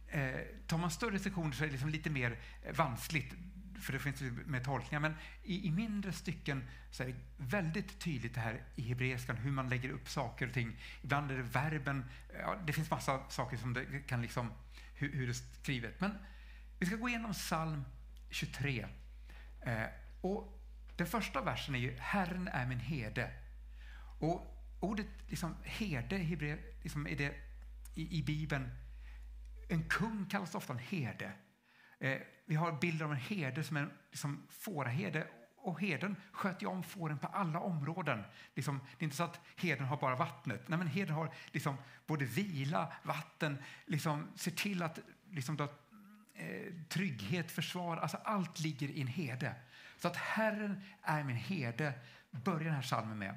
eh, 0.07 0.45
tar 0.67 0.77
man 0.77 0.91
större 0.91 1.19
sektioner 1.19 1.51
så 1.51 1.63
är 1.63 1.67
det 1.67 1.71
liksom 1.71 1.89
lite 1.89 2.09
mer 2.09 2.39
eh, 2.63 2.75
vanskligt 2.75 3.33
för 3.81 3.93
det 3.93 3.99
finns 3.99 4.21
med 4.45 4.63
tolkningar, 4.63 4.99
men 4.99 5.15
i, 5.43 5.67
i, 5.67 5.71
mindre 5.71 6.13
stycken 6.13 6.69
så 6.91 7.03
är 7.03 7.07
det 7.07 7.15
väldigt 7.37 7.99
tydligt 7.99 8.33
det 8.33 8.39
här 8.39 8.63
i 8.75 8.81
hebreiskan, 8.81 9.37
hur 9.37 9.51
man 9.51 9.69
lägger 9.69 9.89
upp 9.89 10.09
saker 10.09 10.47
och 10.47 10.53
ting. 10.53 10.77
Ibland 11.01 11.31
är 11.31 11.37
det 11.37 11.43
verben, 11.43 12.05
eh, 12.33 12.39
ja, 12.39 12.55
det 12.65 12.73
finns 12.73 12.89
massa 12.89 13.29
saker 13.29 13.57
som 13.57 13.73
det 13.73 13.85
kan 14.07 14.21
liksom, 14.21 14.53
hur, 14.93 15.13
hur 15.13 15.25
det 15.25 15.31
är 15.31 15.61
skrivet. 15.61 16.01
Men 16.01 16.11
vi 16.79 16.85
ska 16.85 16.95
gå 16.95 17.09
igenom 17.09 17.33
psalm 17.33 17.83
23. 18.29 18.85
Eh, 19.61 19.83
och 20.21 20.61
den 20.95 21.07
första 21.07 21.41
versen 21.41 21.75
är 21.75 21.79
ju 21.79 21.97
Herren 21.99 22.47
är 22.47 22.65
min 22.65 22.79
herde. 22.79 23.31
Och 24.19 24.65
ordet 24.79 25.07
liksom, 25.27 25.55
herde 25.63 26.17
hebreer, 26.17 26.59
liksom 26.83 27.07
är 27.07 27.15
det, 27.15 27.35
i, 27.95 28.19
i 28.19 28.23
Bibeln, 28.23 28.69
en 29.69 29.89
kung 29.89 30.25
kallas 30.25 30.55
ofta 30.55 30.73
en 30.73 30.79
herde. 30.79 31.31
Eh, 31.99 32.17
vi 32.45 32.55
har 32.55 32.71
bilder 32.71 33.05
av 33.05 33.11
en 33.11 33.17
herde 33.17 33.63
som 33.63 33.77
en 33.77 33.91
liksom, 34.11 34.47
fåraherde 34.49 35.27
och 35.61 35.81
herden 35.81 36.15
sköter 36.31 36.67
om 36.67 36.83
fåren 36.83 37.19
på 37.19 37.27
alla 37.27 37.59
områden. 37.59 38.23
Liksom, 38.55 38.79
det 38.97 39.03
är 39.03 39.05
inte 39.05 39.15
så 39.15 39.23
att 39.23 39.39
herden 39.55 39.85
har 39.85 39.97
bara 39.97 40.15
vattnet. 40.15 40.67
Nej, 40.67 40.79
men 40.79 40.87
herden 40.87 41.15
har 41.15 41.33
liksom 41.51 41.77
både 42.07 42.25
vila, 42.25 42.93
vatten, 43.03 43.57
liksom, 43.85 44.27
ser 44.35 44.51
till 44.51 44.83
att 44.83 44.99
liksom, 45.31 45.57
då, 45.57 45.63
eh, 46.33 46.73
trygghet, 46.89 47.51
försvar, 47.51 47.97
alltså 47.97 48.17
allt 48.17 48.59
ligger 48.59 48.87
i 48.89 49.01
en 49.01 49.07
herde. 49.07 49.55
Så 49.97 50.07
att 50.07 50.15
Herren 50.15 50.81
är 51.01 51.23
min 51.23 51.35
herde, 51.35 51.93
börjar 52.31 52.63
den 52.63 52.73
här 52.73 52.81
salmen 52.81 53.19
med. 53.19 53.35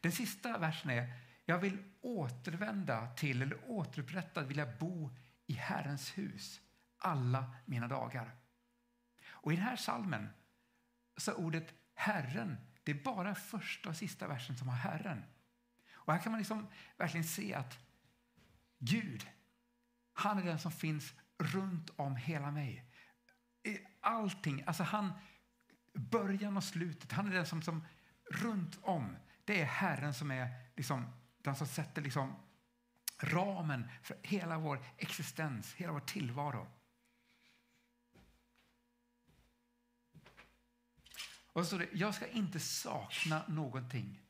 Den 0.00 0.12
sista 0.12 0.58
versen 0.58 0.90
är 0.90 1.12
Jag 1.44 1.58
vill 1.58 1.78
återvända 2.00 3.14
till, 3.14 3.42
eller 3.42 3.70
återupprätta, 3.70 4.42
vill 4.42 4.58
jag 4.58 4.78
bo 4.78 5.16
i 5.46 5.52
Herrens 5.52 6.18
hus 6.18 6.60
alla 6.98 7.54
mina 7.66 7.88
dagar. 7.88 8.36
Och 9.28 9.52
i 9.52 9.56
den 9.56 9.64
här 9.64 9.76
salmen 9.76 10.28
så 11.16 11.34
ordet 11.34 11.74
Herren, 11.94 12.56
det 12.82 12.92
är 12.92 13.02
bara 13.02 13.34
första 13.34 13.88
och 13.88 13.96
sista 13.96 14.28
versen 14.28 14.56
som 14.56 14.68
har 14.68 14.76
Herren. 14.76 15.24
Och 15.92 16.12
här 16.12 16.20
kan 16.20 16.32
man 16.32 16.38
liksom 16.38 16.66
verkligen 16.96 17.24
se 17.24 17.54
att 17.54 17.78
Gud, 18.78 19.28
han 20.12 20.38
är 20.38 20.42
den 20.42 20.58
som 20.58 20.72
finns 20.72 21.14
runt 21.38 21.90
om 21.96 22.16
hela 22.16 22.50
mig. 22.50 22.84
Allting, 24.00 24.64
alltså 24.66 24.82
han, 24.82 25.12
början 25.94 26.56
och 26.56 26.64
slutet, 26.64 27.12
han 27.12 27.26
är 27.26 27.32
den 27.32 27.46
som, 27.46 27.62
som 27.62 27.86
runt 28.30 28.78
om, 28.82 29.16
det 29.48 29.60
är 29.60 29.64
Herren 29.64 30.14
som 30.14 30.30
är 30.30 30.48
liksom, 30.76 31.06
den 31.42 31.56
som 31.56 31.66
sätter 31.66 32.02
liksom 32.02 32.36
ramen 33.18 33.88
för 34.02 34.16
hela 34.22 34.58
vår 34.58 34.84
existens, 34.96 35.74
hela 35.74 35.92
vår 35.92 36.00
tillvaro. 36.00 36.66
Och 41.52 41.62
så 41.62 41.64
står 41.64 41.78
det, 41.78 41.88
jag 41.92 42.14
ska 42.14 42.26
inte 42.26 42.60
sakna 42.60 43.44
någonting. 43.48 44.20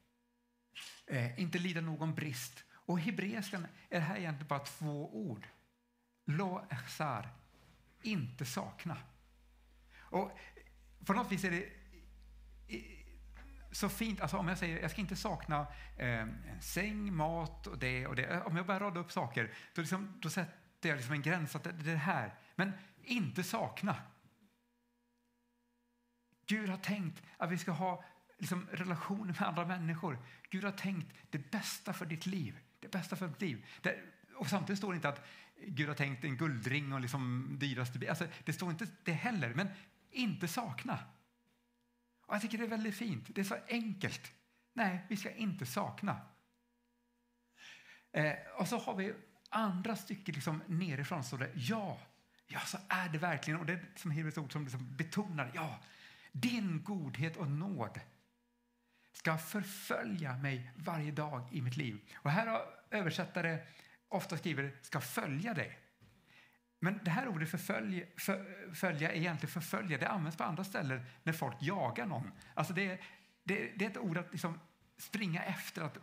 Eh, 1.07 1.41
inte 1.41 1.59
lida 1.59 1.81
någon 1.81 2.15
brist. 2.15 2.65
Och 2.73 3.01
hebreiskan 3.01 3.67
är 3.89 4.01
det 4.01 4.07
här 4.07 4.17
egentligen 4.17 4.49
bara 4.49 4.65
två 4.65 5.17
ord. 5.29 5.49
Lo 6.25 6.67
echsar, 6.71 7.29
inte 8.03 8.47
sakna. 8.47 8.97
Och 9.95 10.39
på 11.05 11.13
något 11.13 11.33
vis 11.33 11.45
är 11.45 11.51
det 11.51 11.79
så 13.71 13.89
fint, 13.89 14.21
alltså 14.21 14.37
om 14.37 14.49
jag 14.49 14.59
säger 14.59 14.81
jag 14.81 14.91
ska 14.91 15.01
inte 15.01 15.17
sakna 15.17 15.67
eh, 15.97 16.27
säng, 16.61 17.15
mat 17.15 17.67
och 17.67 17.79
det 17.79 18.07
och 18.07 18.17
det. 18.17 18.43
Om 18.43 18.57
jag 18.57 18.67
börjar 18.67 18.81
rada 18.81 19.01
upp 19.01 19.13
saker, 19.13 19.53
då, 19.75 19.81
liksom, 19.81 20.19
då 20.23 20.31
sätter 20.31 20.89
jag 20.89 20.97
liksom 20.97 21.15
en 21.15 21.23
gräns 21.23 21.57
att 21.57 21.65
det, 21.65 21.73
det 21.73 21.91
är 21.91 21.95
det 21.95 21.99
här. 21.99 22.35
Men 22.55 22.73
inte 23.03 23.43
sakna. 23.43 23.97
Gud 26.47 26.69
har 26.69 26.77
tänkt 26.77 27.23
att 27.37 27.51
vi 27.51 27.59
ska 27.59 27.71
ha 27.71 28.05
liksom, 28.39 28.69
relationer 28.73 29.37
med 29.41 29.43
andra 29.49 29.65
människor. 29.65 30.19
Gud 30.51 30.65
har 30.65 30.73
tänkt 30.73 31.17
det 31.31 31.51
bästa 31.51 31.93
för 31.93 32.07
ditt 32.07 32.27
liv. 32.27 32.59
Det 32.81 32.89
bästa 32.89 33.17
för 33.17 33.29
ditt 33.29 33.41
liv. 33.41 33.67
Det, 33.83 33.99
och 34.37 34.49
samtidigt 34.49 34.79
står 34.79 34.93
det 34.93 34.97
inte 34.97 35.09
att 35.09 35.27
Gud 35.67 35.89
har 35.89 35.95
tänkt 35.95 36.25
en 36.25 36.37
guldring 36.37 36.93
och 36.93 37.01
liksom 37.01 37.57
dyraste 37.61 37.99
bil. 37.99 38.09
alltså, 38.09 38.27
Det 38.45 38.53
står 38.53 38.71
inte 38.71 38.87
det 39.05 39.13
heller, 39.13 39.55
men 39.55 39.69
inte 40.11 40.49
sakna. 40.49 40.99
Och 42.29 42.35
jag 42.35 42.43
tycker 42.43 42.59
det 42.59 42.65
är 42.65 42.69
väldigt 42.69 42.97
fint. 42.97 43.27
Det 43.29 43.41
är 43.41 43.45
så 43.45 43.57
enkelt. 43.69 44.33
Nej, 44.73 45.07
vi 45.09 45.17
ska 45.17 45.31
inte 45.31 45.67
sakna. 45.67 46.21
Eh, 48.13 48.35
och 48.59 48.69
så 48.69 48.79
har 48.79 48.95
vi 48.95 49.15
andra 49.49 49.97
stycket 49.97 50.35
liksom 50.35 50.63
nerifrån. 50.67 51.25
Så 51.25 51.37
det, 51.37 51.51
ja, 51.55 52.01
ja, 52.47 52.61
så 52.61 52.79
är 52.89 53.09
det 53.09 53.19
verkligen. 53.19 53.61
Och 53.61 53.67
det 53.67 53.73
är 53.73 53.87
som 53.97 54.11
Hebreers 54.11 54.39
ord 54.39 54.53
som 54.53 54.63
liksom 54.63 54.97
betonar, 54.97 55.51
ja, 55.55 55.81
din 56.33 56.85
godhet 56.85 57.37
och 57.37 57.51
nåd 57.51 58.01
ska 59.13 59.39
förfölja 59.39 60.37
mig 60.37 60.73
varje 60.77 61.13
dag 61.13 61.49
i 61.53 61.61
mitt 61.61 61.77
liv. 61.77 62.01
Och 62.15 62.31
här 62.31 62.47
har 62.47 62.63
översättare 62.91 63.59
ofta 64.09 64.37
skriver 64.37 64.73
ska 64.83 65.01
följa 65.01 65.55
dig. 65.55 65.79
Men 66.81 67.01
det 67.05 67.11
här 67.11 67.29
ordet 67.29 67.51
förfölja, 67.51 68.07
för, 68.19 68.75
följa 68.75 69.13
är 69.13 69.17
egentligen 69.17 69.53
förfölja. 69.53 69.99
Det 69.99 70.09
används 70.09 70.37
på 70.37 70.45
andra 70.45 70.65
ställen 70.65 71.05
när 71.23 71.33
folk 71.33 71.57
jagar 71.61 72.07
någon. 72.07 72.33
Alltså 72.55 72.73
det, 72.73 72.87
är, 72.87 73.01
det, 73.45 73.73
det 73.77 73.85
är 73.85 73.91
ett 73.91 73.99
ord 73.99 74.19
att 74.19 74.33
liksom 74.33 74.61
springa 74.97 75.45
efter, 75.45 75.83
att 75.83 75.99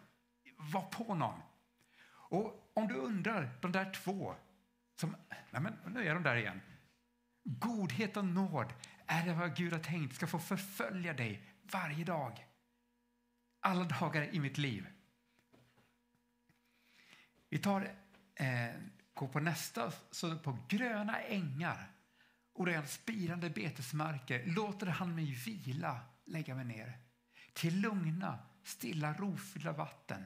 vara 0.57 0.85
på 0.85 1.15
någon. 1.15 1.41
Och 2.29 2.71
om 2.73 2.87
du 2.87 2.95
undrar, 2.95 3.57
de 3.61 3.71
där 3.71 3.91
två, 3.91 4.35
som, 4.99 5.15
nej 5.51 5.61
men 5.61 5.73
nu 5.93 6.07
är 6.07 6.13
de 6.13 6.23
där 6.23 6.35
igen. 6.35 6.61
Godhet 7.43 8.17
och 8.17 8.25
nåd 8.25 8.73
är 9.05 9.25
det 9.25 9.33
vad 9.33 9.55
Gud 9.55 9.73
har 9.73 9.79
tänkt 9.79 10.15
ska 10.15 10.27
få 10.27 10.39
förfölja 10.39 11.13
dig 11.13 11.43
varje 11.61 12.05
dag. 12.05 12.45
Alla 13.59 13.83
dagar 13.83 14.35
i 14.35 14.39
mitt 14.39 14.57
liv. 14.57 14.87
Vi 17.49 17.57
tar, 17.57 17.81
eh, 18.35 18.75
går 19.15 19.27
på 19.27 19.39
nästa, 19.39 19.91
så 20.11 20.37
på 20.37 20.57
gröna 20.69 21.21
ängar 21.21 21.91
och 22.53 22.67
rent 22.67 22.89
spirande 22.89 23.49
betesmarker 23.49 24.45
låter 24.45 24.87
han 24.87 25.15
mig 25.15 25.25
vila, 25.25 26.01
lägga 26.25 26.55
mig 26.55 26.65
ner. 26.65 26.99
Till 27.53 27.81
lugna, 27.81 28.39
stilla, 28.63 29.13
rofyllda 29.13 29.71
vatten 29.71 30.25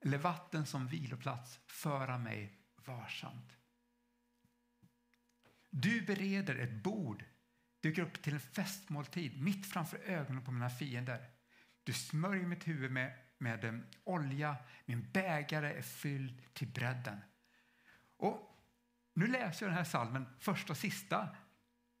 eller 0.00 0.18
vatten 0.18 0.66
som 0.66 0.86
viloplats 0.86 1.60
föra 1.66 2.18
mig 2.18 2.58
varsamt. 2.86 3.56
Du 5.70 6.02
bereder 6.02 6.56
ett 6.56 6.82
bord, 6.82 7.24
dyker 7.80 8.02
upp 8.02 8.22
till 8.22 8.34
en 8.34 8.40
festmåltid 8.40 9.42
mitt 9.42 9.66
framför 9.66 9.98
ögonen 9.98 10.44
på 10.44 10.52
mina 10.52 10.70
fiender. 10.70 11.30
Du 11.84 11.92
smörjer 11.92 12.46
mitt 12.46 12.68
huvud 12.68 12.92
med, 12.92 13.18
med 13.40 13.64
eh, 13.64 13.74
olja, 14.04 14.56
min 14.84 15.10
bägare 15.10 15.74
är 15.78 15.82
fylld 15.82 16.54
till 16.54 16.68
bredden. 16.68 17.20
Och 18.16 18.50
nu 19.14 19.26
läser 19.26 19.66
jag 19.66 19.70
den 19.70 19.78
här 19.78 19.84
salmen 19.84 20.26
första 20.38 20.72
och 20.72 20.76
sista 20.76 21.28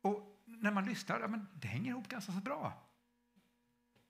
och 0.00 0.42
när 0.44 0.70
man 0.70 0.84
lyssnar, 0.84 1.20
ja, 1.20 1.28
men 1.28 1.48
det 1.54 1.68
hänger 1.68 1.90
ihop 1.90 2.08
ganska 2.08 2.32
så 2.32 2.38
bra. 2.38 2.86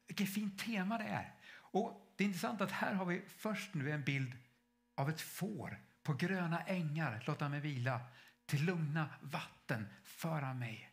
Vilket 0.06 0.34
fint 0.34 0.58
tema 0.58 0.98
det 0.98 1.04
är. 1.04 1.34
Och 1.52 2.14
Det 2.16 2.24
är 2.24 2.26
intressant 2.26 2.60
att 2.60 2.70
här 2.70 2.94
har 2.94 3.04
vi 3.04 3.22
först 3.28 3.74
nu 3.74 3.90
en 3.90 4.04
bild 4.04 4.36
av 4.94 5.10
ett 5.10 5.20
får 5.20 5.78
på 6.02 6.14
gröna 6.14 6.60
ängar, 6.60 7.24
låta 7.26 7.48
mig 7.48 7.60
vila 7.60 8.00
till 8.46 8.64
lugna 8.64 9.08
vatten 9.20 9.88
föra 10.02 10.54
mig. 10.54 10.90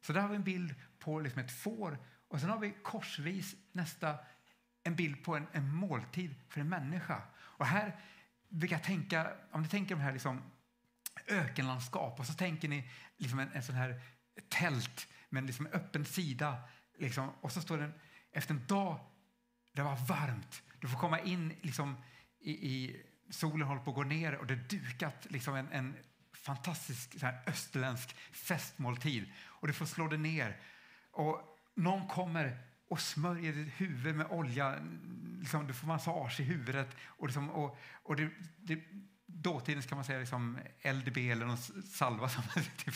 Så 0.00 0.12
där 0.12 0.20
har 0.20 0.28
vi 0.28 0.36
en 0.36 0.44
bild 0.44 0.74
på 0.98 1.20
liksom 1.20 1.40
ett 1.40 1.52
får 1.52 1.98
och 2.28 2.40
sen 2.40 2.50
har 2.50 2.58
vi 2.58 2.74
korsvis 2.82 3.56
nästa 3.72 4.18
en 4.84 4.96
bild 4.96 5.24
på 5.24 5.36
en, 5.36 5.46
en 5.52 5.74
måltid 5.74 6.34
för 6.48 6.60
en 6.60 6.68
människa. 6.68 7.22
Och 7.36 7.66
här 7.66 8.00
brukar 8.48 8.76
jag 8.76 8.84
tänka, 8.84 9.32
om 9.50 9.62
ni 9.62 9.68
tänker 9.68 9.94
de 9.94 10.00
här 10.00 10.12
liksom 10.12 10.42
ökenlandskap 11.26 12.20
och 12.20 12.26
så 12.26 12.32
tänker 12.32 12.68
ni 12.68 12.90
liksom 13.16 13.38
en, 13.38 13.52
en 13.52 13.62
sån 13.62 13.74
här 13.74 14.00
tält 14.48 15.08
med 15.28 15.40
en 15.40 15.46
liksom 15.46 15.66
öppen 15.66 16.04
sida 16.04 16.56
liksom, 16.98 17.30
och 17.40 17.52
så 17.52 17.60
står 17.60 17.78
den 17.78 17.92
efter 18.32 18.54
en 18.54 18.66
dag 18.66 19.00
det 19.72 19.82
var 19.82 19.96
varmt. 19.96 20.62
Du 20.80 20.88
får 20.88 20.98
komma 20.98 21.20
in 21.20 21.54
liksom 21.62 21.96
i, 22.40 22.50
i 22.52 23.02
solen 23.30 23.68
håller 23.68 23.82
på 23.82 23.90
att 23.90 23.96
gå 23.96 24.02
ner 24.02 24.34
och 24.34 24.46
det 24.46 24.54
är 24.54 24.64
dukat 24.68 25.26
liksom 25.30 25.54
en, 25.54 25.68
en 25.72 25.96
fantastisk 26.32 27.20
så 27.20 27.26
här, 27.26 27.42
österländsk 27.46 28.16
festmåltid 28.32 29.32
och 29.44 29.66
du 29.66 29.72
får 29.72 29.86
slå 29.86 30.08
dig 30.08 30.18
ner 30.18 30.60
och 31.10 31.58
någon 31.74 32.08
kommer 32.08 32.58
och 32.94 33.00
smörjer 33.00 33.52
ditt 33.52 33.80
huvud 33.80 34.14
med 34.14 34.26
olja. 34.26 34.78
Liksom, 35.40 35.66
du 35.66 35.72
får 35.72 35.86
massage 35.86 36.40
i 36.40 36.42
huvudet. 36.42 36.96
Och, 37.06 37.26
liksom, 37.26 37.50
och, 37.50 37.78
och 38.02 38.16
det, 38.16 38.30
det, 38.56 38.80
dåtidens 39.26 39.86
kan 39.86 39.96
man 39.96 40.04
säga 40.04 40.18
liksom 40.18 40.58
LDB 40.84 41.18
eller 41.18 41.46
någon 41.46 41.56
salva, 41.82 42.28
som, 42.28 42.42
typ 42.76 42.94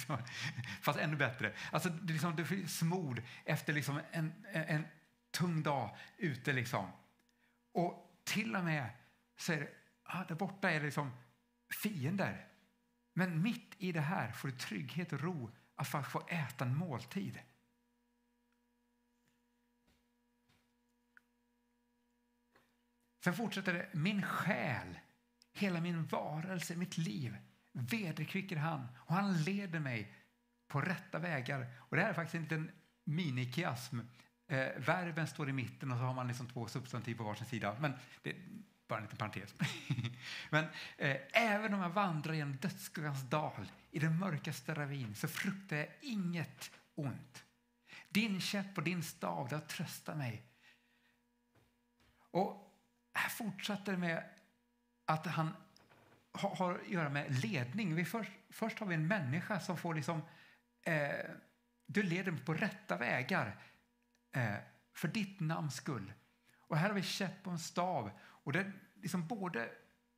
fast 0.81 0.99
ännu 0.99 1.17
bättre. 1.17 1.53
Alltså, 1.73 1.89
det, 1.89 2.13
liksom, 2.13 2.37
du 2.37 2.45
får 2.45 2.67
smord 2.67 3.23
efter 3.45 3.73
liksom 3.73 4.01
en, 4.13 4.33
en, 4.53 4.65
en 4.65 4.85
tung 5.31 5.63
dag 5.63 5.97
ute. 6.19 6.53
Liksom. 6.53 6.91
Och 7.73 8.21
till 8.25 8.57
och 8.57 8.65
med 8.65 8.91
så 9.37 9.53
är 9.53 9.61
det, 9.61 9.69
ah, 10.03 10.25
där 10.25 10.35
borta 10.35 10.71
är 10.71 10.81
det 10.81 10.87
liksom 10.87 11.11
fiender. 11.83 12.47
Men 13.13 13.43
mitt 13.43 13.75
i 13.79 13.93
det 13.93 14.01
här 14.01 14.33
får 14.33 14.49
du 14.49 14.57
trygghet 14.57 15.13
och 15.13 15.21
ro 15.21 15.51
att 15.77 15.89
få 15.89 16.23
äta 16.29 16.65
en 16.65 16.77
måltid. 16.77 17.41
Sen 23.25 23.35
fortsätter 23.35 23.73
det, 23.73 23.89
min 23.93 24.23
själ, 24.23 24.99
hela 25.53 25.81
min 25.81 26.07
varelse, 26.07 26.77
mitt 26.77 26.99
liv 26.99 27.37
vederkvicker 27.73 28.57
han 28.57 28.89
och 28.97 29.15
han 29.15 29.43
leder 29.43 29.81
mig 29.81 30.15
på 30.69 30.81
rätta 30.81 31.19
vägar. 31.19 31.67
Och 31.79 31.97
det 31.97 32.03
här 32.03 32.09
är 32.09 32.15
faktiskt 32.15 32.35
en 32.35 32.43
liten 32.43 32.71
minikiasm. 33.05 34.01
Eh, 34.49 34.69
verben 34.77 35.27
står 35.27 35.49
i 35.49 35.53
mitten 35.53 35.93
och 35.93 35.99
så 35.99 36.05
har 36.05 36.15
man 36.15 36.29
liksom 36.29 36.49
två 36.49 36.69
substantiv 36.69 37.15
på 37.15 37.25
varsin 37.25 37.47
sida. 37.47 37.77
Men 37.81 37.93
det 38.23 38.31
är 38.31 38.37
bara 38.89 38.99
en 38.99 39.03
liten 39.03 39.19
parentes. 39.19 39.55
Men 40.51 40.65
eh, 40.97 41.17
även 41.33 41.75
om 41.75 41.81
jag 41.81 41.91
vandrar 41.91 42.35
genom 42.35 42.57
dödsskuggans 42.57 43.23
dal 43.23 43.73
i 43.91 43.99
den 43.99 44.19
mörkaste 44.19 44.75
ravin 44.75 45.15
så 45.15 45.29
fruktar 45.29 45.77
jag 45.77 45.89
inget 46.01 46.71
ont. 46.95 47.45
Din 48.09 48.41
käpp 48.41 48.79
och 48.79 48.85
din 48.85 49.03
stav, 49.03 49.49
det 49.49 49.61
tröstat 49.61 50.17
mig. 50.17 50.43
Och 52.31 52.68
här 53.19 53.29
fortsätter 53.29 53.93
det 53.93 53.99
med 53.99 54.25
att 55.05 55.27
han 55.27 55.55
har, 56.33 56.57
har 56.57 56.75
att 56.75 56.89
göra 56.89 57.09
med 57.09 57.43
ledning. 57.43 57.95
Vi 57.95 58.05
först, 58.05 58.31
först 58.51 58.79
har 58.79 58.87
vi 58.87 58.95
en 58.95 59.09
människa 59.09 59.61
som 59.61 59.77
får 59.77 59.95
liksom... 59.95 60.23
Eh, 60.83 61.31
du 61.87 62.03
leder 62.03 62.33
mig 62.33 62.45
på 62.45 62.55
rätta 62.55 62.97
vägar 62.97 63.57
eh, 64.33 64.55
för 64.93 65.09
ditt 65.09 65.41
namns 65.41 65.75
skull. 65.75 66.13
Och 66.61 66.77
här 66.77 66.89
har 66.89 66.95
vi 66.95 67.03
käpp 67.03 67.47
och 67.47 67.53
en 67.53 67.59
stav. 67.59 68.11
Och 68.21 68.53
det 68.53 68.61
är 68.61 68.73
liksom 68.95 69.27
både 69.27 69.69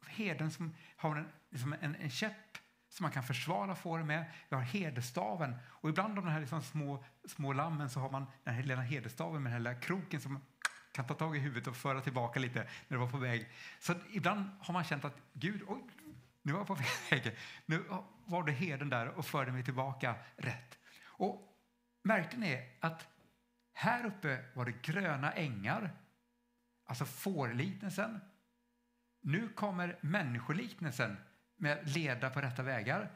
heden 0.06 0.50
som 0.50 0.74
har 0.96 1.16
en, 1.16 1.28
liksom 1.50 1.74
en, 1.80 1.94
en 1.94 2.10
käpp 2.10 2.58
som 2.88 3.04
man 3.04 3.12
kan 3.12 3.22
försvara 3.22 3.74
fåren 3.74 4.06
med. 4.06 4.24
Vi 4.48 4.56
har 4.56 4.62
hederstaven. 4.62 5.56
Och 5.66 5.88
ibland 5.88 6.18
av 6.18 6.24
de 6.24 6.30
här 6.30 6.40
liksom 6.40 6.62
små, 6.62 7.04
små 7.24 7.52
lammen 7.52 7.90
så 7.90 8.00
har 8.00 8.10
man 8.10 8.26
den 8.44 8.54
här 8.54 8.62
lilla 8.62 8.82
hederstaven 8.82 9.42
med 9.42 9.52
den 9.52 9.64
här 9.64 9.72
lilla 9.72 9.80
kroken 9.80 10.20
som 10.20 10.40
kan 10.92 11.06
ta 11.06 11.14
tag 11.14 11.36
i 11.36 11.38
huvudet 11.38 11.68
och 11.68 11.76
föra 11.76 12.00
tillbaka 12.00 12.40
lite 12.40 12.58
när 12.58 12.96
du 12.96 12.96
var 12.96 13.10
på 13.10 13.18
väg. 13.18 13.48
Så 13.78 13.94
ibland 14.12 14.44
har 14.60 14.74
man 14.74 14.84
känt 14.84 15.04
att 15.04 15.16
Gud, 15.32 15.62
oj, 15.66 15.82
nu 16.42 16.52
var 16.52 16.60
jag 16.60 16.66
på 16.66 16.78
väg. 17.10 17.36
Nu 17.66 17.84
var 18.24 18.44
det 18.44 18.52
herden 18.52 18.88
där 18.88 19.08
och 19.08 19.26
förde 19.26 19.52
mig 19.52 19.64
tillbaka 19.64 20.14
rätt. 20.36 20.78
Och 21.06 21.50
märkte 22.02 22.36
ni 22.36 22.68
att 22.80 23.08
här 23.72 24.06
uppe 24.06 24.44
var 24.54 24.64
det 24.64 24.82
gröna 24.82 25.32
ängar, 25.32 25.90
alltså 26.84 27.04
fårliknelsen. 27.04 28.20
Nu 29.20 29.48
kommer 29.48 29.98
människoliknelsen 30.00 31.16
med 31.56 31.88
leda 31.88 32.30
på 32.30 32.40
rätta 32.40 32.62
vägar. 32.62 33.10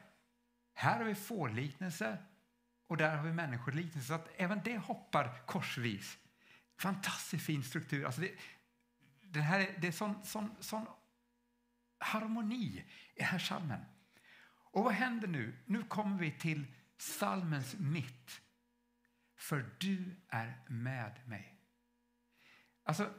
Här 0.73 0.97
har 0.97 1.05
vi 1.05 1.15
fårliknelse 1.15 2.17
och 2.87 2.97
där 2.97 3.15
har 3.15 3.23
vi 3.23 3.31
människoliknelse. 3.31 4.07
Så 4.07 4.13
att 4.13 4.29
även 4.35 4.61
det 4.63 4.77
hoppar 4.77 5.45
korsvis. 5.45 6.17
Fantastiskt 6.77 7.45
fin 7.45 7.63
struktur. 7.63 8.05
Alltså 8.05 8.21
det, 8.21 8.31
det, 9.21 9.41
här 9.41 9.59
är, 9.59 9.79
det 9.79 9.87
är 9.87 9.91
sån, 9.91 10.25
sån, 10.25 10.55
sån 10.59 10.87
harmoni 11.99 12.85
i 13.15 13.19
den 13.19 13.27
här 13.27 13.39
salmen. 13.39 13.85
Och 14.71 14.83
vad 14.83 14.93
händer 14.93 15.27
nu? 15.27 15.57
Nu 15.65 15.83
kommer 15.83 16.17
vi 16.17 16.31
till 16.31 16.65
salmens 16.97 17.75
mitt. 17.79 18.41
För 19.37 19.75
du 19.79 20.15
är 20.29 20.63
med 20.67 21.27
mig. 21.27 21.59
Alltså, 22.83 23.13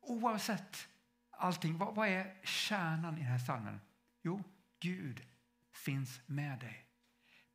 oavsett 0.00 0.88
allting, 1.30 1.78
vad, 1.78 1.94
vad 1.94 2.08
är 2.08 2.40
kärnan 2.44 3.14
i 3.14 3.20
den 3.20 3.30
här 3.30 3.38
salmen? 3.38 3.80
Jo, 4.22 4.44
Gud 4.80 5.26
finns 5.72 6.20
med 6.26 6.58
dig. 6.58 6.86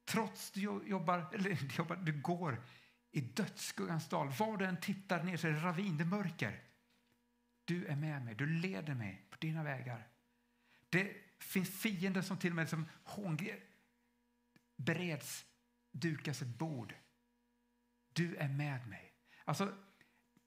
Trots 0.06 0.52
du 0.52 0.62
jobbar, 0.62 1.34
eller 1.34 1.78
jobbar, 1.78 1.96
du 1.96 2.22
går 2.22 2.64
i 3.12 3.22
dödsskuggans 3.22 4.10
dal. 4.10 4.30
Var 4.30 4.58
du 4.58 4.66
än 4.66 4.80
tittar 4.80 5.24
ner 5.24 5.38
så 5.38 5.48
är 5.48 5.52
det 5.52 5.60
ravin, 5.60 5.98
det 5.98 6.04
är 6.04 6.06
mörker. 6.06 6.64
Du 7.66 7.86
är 7.86 7.96
med 7.96 8.26
mig, 8.26 8.36
du 8.36 8.46
leder 8.46 8.96
mig 8.96 9.26
på 9.30 9.38
dina 9.40 9.64
vägar. 9.64 10.08
Det 10.90 11.16
finns 11.40 11.82
fiender 11.82 12.22
som 12.22 12.38
till 12.38 12.52
och 12.52 12.56
med 12.56 12.70
som 12.70 12.86
bereds, 14.78 15.46
dukas 15.92 16.42
ett 16.42 16.58
bord. 16.58 16.94
Du 18.14 18.36
är 18.36 18.48
med 18.48 18.88
mig. 18.88 19.14
Alltså, 19.46 19.74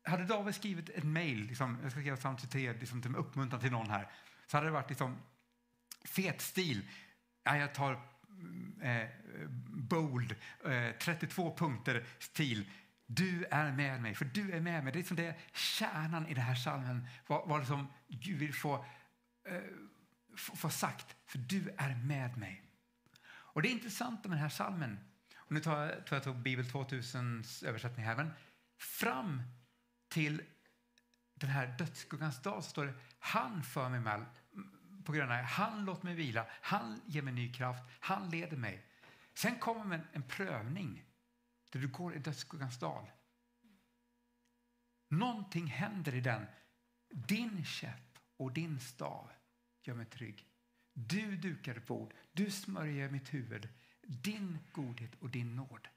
hade 0.05 0.25
David 0.25 0.55
skrivit 0.55 0.89
ett 0.89 1.05
mejl, 1.05 1.41
liksom, 1.41 1.79
jag 1.83 1.91
ska 1.93 2.01
skriva 2.01 2.17
samtidigt 2.17 2.51
till 2.51 2.61
er, 2.61 2.75
liksom, 2.75 3.03
till 3.03 3.17
uppmuntran 3.17 3.61
till 3.61 3.71
någon 3.71 3.91
här, 3.91 4.13
så 4.47 4.57
hade 4.57 4.67
det 4.67 4.73
varit 4.73 4.89
liksom, 4.89 5.17
fet 6.05 6.41
stil. 6.41 6.89
Ja, 7.43 7.57
jag 7.57 7.75
tar 7.75 8.10
eh, 8.83 9.09
bold, 9.69 10.35
eh, 10.65 10.91
32 10.99 11.57
punkter 11.57 12.05
stil. 12.19 12.71
du 13.07 13.45
är 13.51 13.73
med 13.73 14.03
mig, 14.03 14.15
för 14.15 14.25
du 14.25 14.53
är 14.53 14.61
med 14.61 14.85
mig. 14.85 14.93
Det 14.93 14.97
är, 14.97 15.01
liksom 15.01 15.17
det 15.17 15.35
kärnan 15.53 16.27
i 16.27 16.35
den 16.35 16.45
här 16.45 16.55
psalmen, 16.55 17.07
vad, 17.27 17.49
vad 17.49 17.67
som 17.67 17.93
Gud 18.09 18.39
vill 18.39 18.55
få, 18.55 18.85
eh, 19.45 19.61
få, 20.37 20.57
få, 20.57 20.71
sagt, 20.71 21.17
för 21.27 21.39
du 21.39 21.75
är 21.79 21.95
med 21.95 22.37
mig. 22.37 22.63
Och 23.29 23.63
det 23.63 23.69
är 23.69 23.73
intressant 23.73 24.25
med 24.25 24.31
den 24.31 24.39
här 24.39 24.49
salmen, 24.49 24.99
och 25.37 25.53
nu 25.53 25.61
tar 25.61 25.85
jag, 25.85 26.07
tar 26.07 26.17
jag 26.17 26.23
tog 26.23 26.37
Bibel 26.37 26.67
2000 26.67 27.45
översättning 27.65 28.07
här, 28.07 28.17
men 28.17 28.31
fram 28.79 29.43
till 30.09 30.43
den 31.35 31.51
här 31.51 31.75
dödsskuggans 31.79 32.43
dag 32.43 32.65
så 32.65 32.71
står 32.71 32.87
det 32.87 32.95
han 33.19 33.63
för 33.63 33.89
mig 33.89 34.01
på 35.11 35.17
gröna 35.17 35.43
Han 35.43 35.85
låter 35.85 36.05
mig 36.05 36.15
vila, 36.15 36.47
han 36.51 37.01
ger 37.07 37.23
mig 37.23 37.33
ny 37.33 37.53
kraft, 37.53 37.83
han 38.01 38.31
leder 38.31 38.57
mig. 38.57 38.87
Sen 39.35 39.59
kommer 39.59 39.95
en, 39.95 40.07
en 40.13 40.23
prövning 40.23 41.05
där 41.71 41.81
du 41.81 41.89
går 41.89 42.15
i 42.15 42.19
dödsskuggans 42.19 42.79
dal. 42.79 43.11
Någonting 45.09 45.67
händer 45.67 46.15
i 46.15 46.21
den. 46.21 46.47
Din 47.09 47.65
käpp 47.65 48.19
och 48.37 48.53
din 48.53 48.81
stav 48.81 49.31
gör 49.83 49.95
mig 49.95 50.07
trygg. 50.07 50.47
Du 50.93 51.37
dukar 51.37 51.83
bord, 51.87 52.15
du 52.33 52.51
smörjer 52.51 53.11
mitt 53.11 53.35
huvud. 53.35 53.69
Din 54.03 54.59
godhet 54.73 55.15
och 55.21 55.31
din 55.31 55.57
nåd. 55.57 55.89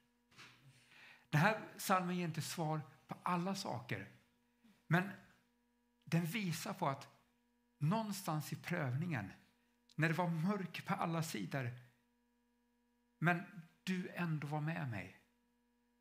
Den 1.30 1.41
här 1.41 1.62
salmen 1.78 2.15
ger 2.15 2.26
inte 2.26 2.41
svar 2.41 2.82
på 3.08 3.15
alla 3.23 3.56
saker. 3.56 4.08
Men 4.88 5.12
den 6.04 6.26
visar 6.26 6.73
på 6.73 6.88
att 6.88 7.12
någonstans 7.84 8.54
i 8.54 8.56
prövningen, 8.56 9.32
när 9.96 10.08
det 10.08 10.13
var 10.13 10.30
mörkt 10.30 10.86
på 10.86 10.93
alla 10.93 11.24
sidor, 11.24 11.72
men 13.19 13.43
du 13.84 14.10
ändå 14.10 14.48
var 14.48 14.62
med 14.62 14.89
mig, 14.89 15.19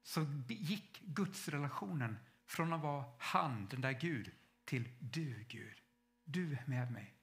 så 0.03 0.27
gick 0.49 1.01
Gudsrelationen 1.01 2.18
från 2.47 2.73
att 2.73 2.81
vara 2.81 3.05
han, 3.18 3.66
den 3.66 3.81
där 3.81 3.92
Gud, 3.92 4.31
till 4.64 4.88
du 5.01 5.45
Gud. 5.49 5.79
Du 6.25 6.53
är 6.53 6.62
med 6.66 6.92
mig. 6.92 7.14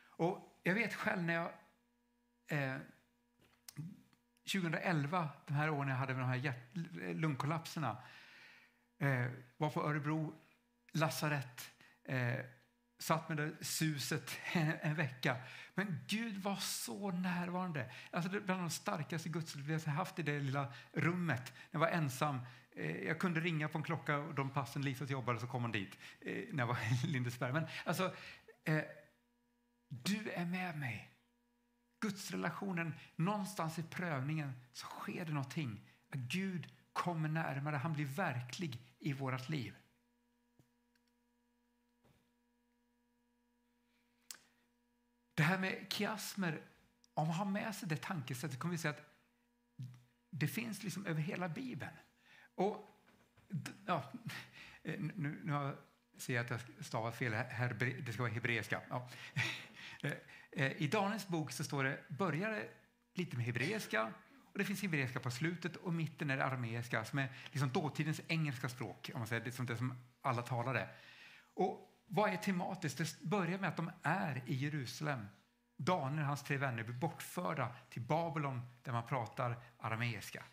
Och 0.00 0.60
jag 0.62 0.74
vet 0.74 0.94
själv 0.94 1.22
när 1.22 1.34
jag 1.34 1.52
eh, 2.46 2.80
2011, 4.52 5.28
de 5.46 5.54
här 5.54 5.70
åren 5.70 5.88
jag 5.88 5.96
hade 5.96 6.14
med 6.14 6.22
de 6.22 6.28
här 6.28 7.14
lungkollapserna, 7.14 8.02
eh, 8.98 9.26
var 9.56 9.70
på 9.70 9.82
Örebro 9.82 10.34
lasarett 10.92 11.70
eh, 12.04 12.44
satt 12.98 13.28
med 13.28 13.36
det 13.36 13.64
suset 13.64 14.38
en, 14.52 14.72
en, 14.82 14.94
vecka. 14.94 15.36
Men 15.74 16.00
Gud 16.08 16.36
var 16.36 16.56
så 16.56 17.10
närvarande. 17.10 17.90
Alltså 18.10 18.30
det 18.30 18.40
bland 18.40 18.62
de 18.62 18.70
starkaste 18.70 19.28
gudsupplevelser 19.28 19.90
jag 19.90 19.96
haft 19.96 20.18
i 20.18 20.22
det 20.22 20.40
lilla 20.40 20.72
rummet. 20.92 21.52
Jag 21.70 21.80
var 21.80 21.88
ensam. 21.88 22.40
Eh, 22.76 22.96
jag 22.96 23.18
kunde 23.18 23.40
ringa 23.40 23.68
på 23.68 23.78
en 23.78 23.84
klocka 23.84 24.16
och 24.16 24.34
de 24.34 24.50
passen 24.50 24.82
Lisa 24.82 25.04
jobbade 25.04 25.40
så 25.40 25.46
kom 25.46 25.62
hon 25.62 25.72
dit 25.72 25.98
eh, 26.20 26.44
när 26.52 26.58
jag 26.58 26.66
var 26.66 26.78
i 27.04 27.06
Lindesberg. 27.06 27.52
Men 27.52 27.66
alltså, 27.84 28.14
eh, 28.64 28.82
du 29.88 30.30
är 30.30 30.44
med 30.44 30.78
mig. 30.78 31.14
Gudsrelationen, 32.00 32.94
någonstans 33.16 33.78
i 33.78 33.82
prövningen 33.82 34.52
så 34.72 34.86
sker 34.86 35.24
det 35.24 35.32
någonting. 35.32 35.90
Gud 36.12 36.72
kommer 36.92 37.28
närmare, 37.28 37.76
han 37.76 37.92
blir 37.92 38.04
verklig 38.04 38.80
i 38.98 39.12
vårt 39.12 39.48
liv. 39.48 39.74
Det 45.38 45.44
här 45.44 45.58
med 45.58 45.86
kiasmer 45.92 46.60
om 47.14 47.26
man 47.26 47.36
har 47.36 47.44
med 47.44 47.74
sig 47.74 47.88
det 47.88 47.96
tankesättet 47.96 48.58
kommer 48.58 48.72
vi 48.72 48.78
se 48.78 48.88
att 48.88 49.00
det 50.30 50.48
finns 50.48 50.82
liksom 50.82 51.06
över 51.06 51.20
hela 51.20 51.48
Bibeln. 51.48 51.92
Och 52.54 52.76
ja, 53.86 54.12
nu, 54.82 55.40
nu 55.44 55.76
ser 56.16 56.34
jag 56.34 56.44
att 56.44 56.50
jag 56.50 56.84
stavat 56.84 57.16
fel 57.16 57.34
här, 57.34 57.74
det 58.04 58.12
ska 58.12 58.22
vara 58.22 58.32
hebreiska. 58.32 58.80
Ja. 58.90 59.08
Eh, 60.02 60.12
eh, 60.52 60.72
I 60.82 60.88
Daniels 60.88 61.28
bok 61.28 61.52
så 61.52 61.64
står 61.64 61.84
det, 61.84 62.04
börjar 62.08 62.50
det 62.50 62.68
lite 63.14 63.36
med 63.36 63.46
hebreiska 63.46 64.12
och 64.52 64.58
det 64.58 64.64
finns 64.64 64.82
hebreiska 64.82 65.20
på 65.20 65.30
slutet 65.30 65.76
och 65.76 65.92
mitten 65.92 66.30
är 66.30 66.36
det 66.36 66.44
arameiska 66.44 67.04
som 67.04 67.18
är 67.18 67.28
liksom 67.50 67.72
dåtidens 67.72 68.20
engelska 68.28 68.68
språk, 68.68 69.10
om 69.14 69.20
man 69.20 69.28
säger, 69.28 69.44
det, 69.44 69.52
som 69.52 69.66
det 69.66 69.76
som 69.76 69.94
alla 70.22 70.42
talade. 70.42 70.88
Och 71.54 71.87
vad 72.08 72.32
är 72.32 72.36
tematiskt? 72.36 72.98
Det 72.98 73.22
börjar 73.22 73.58
med 73.58 73.68
att 73.68 73.76
de 73.76 73.90
är 74.02 74.42
i 74.46 74.54
Jerusalem. 74.54 75.26
Daniel 75.76 76.20
och 76.20 76.26
hans 76.26 76.42
tre 76.42 76.56
vänner 76.56 76.82
blir 76.82 76.94
bortförda 76.94 77.74
till 77.90 78.02
Babylon 78.02 78.62
där 78.82 78.92
man 78.92 79.06
pratar 79.06 79.62
arameiska. 79.78 80.44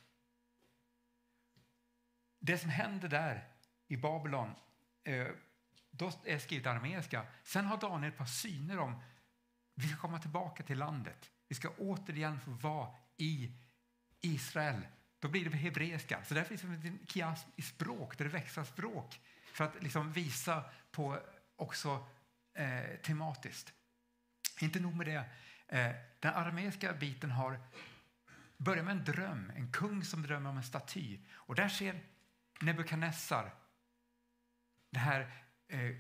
Det 2.39 2.57
som 2.57 2.69
händer 2.69 3.07
där 3.07 3.47
i 3.87 3.97
Babylon, 3.97 4.51
eh, 5.03 5.27
då 5.91 6.11
är 6.25 6.37
skrivet 6.37 6.67
arameiska. 6.67 7.25
Sen 7.43 7.65
har 7.65 7.77
Daniel 7.77 8.11
ett 8.11 8.17
par 8.17 8.25
syner 8.25 8.79
om 8.79 9.01
vi 9.75 9.87
ska 9.87 9.97
komma 9.97 10.19
tillbaka 10.19 10.63
till 10.63 10.77
landet. 10.77 11.31
Vi 11.47 11.55
ska 11.55 11.69
återigen 11.69 12.39
få 12.39 12.51
vara 12.51 12.95
i 13.17 13.51
Israel. 14.21 14.87
Då 15.19 15.27
blir 15.27 15.43
det 15.43 15.49
på 15.49 15.57
hebreiska. 15.57 16.23
Så 16.23 16.33
där 16.33 16.43
finns 16.43 16.63
en 16.63 16.99
kiasm 17.07 17.49
i 17.55 17.61
språk, 17.61 18.17
där 18.17 18.25
det 18.25 18.31
växlar 18.31 18.63
språk 18.63 19.19
för 19.53 19.63
att 19.63 19.83
liksom 19.83 20.11
visa 20.11 20.63
på 20.91 21.19
också 21.55 22.07
eh, 22.53 22.99
tematiskt. 23.03 23.73
Inte 24.59 24.79
nog 24.79 24.95
med 24.95 25.07
det. 25.07 25.25
Eh, 25.67 25.95
den 26.19 26.33
arameiska 26.33 26.93
biten 26.93 27.31
har 27.31 27.59
börjar 28.57 28.83
med 28.83 28.91
en 28.91 29.03
dröm, 29.03 29.51
en 29.55 29.71
kung 29.71 30.03
som 30.03 30.21
drömmer 30.21 30.49
om 30.49 30.57
en 30.57 30.63
staty. 30.63 31.19
Och 31.33 31.55
där 31.55 31.69
ser 31.69 32.01
Nebukadnessar 32.61 33.53
det 34.91 34.99
här, 34.99 35.31
eh, 35.67 35.91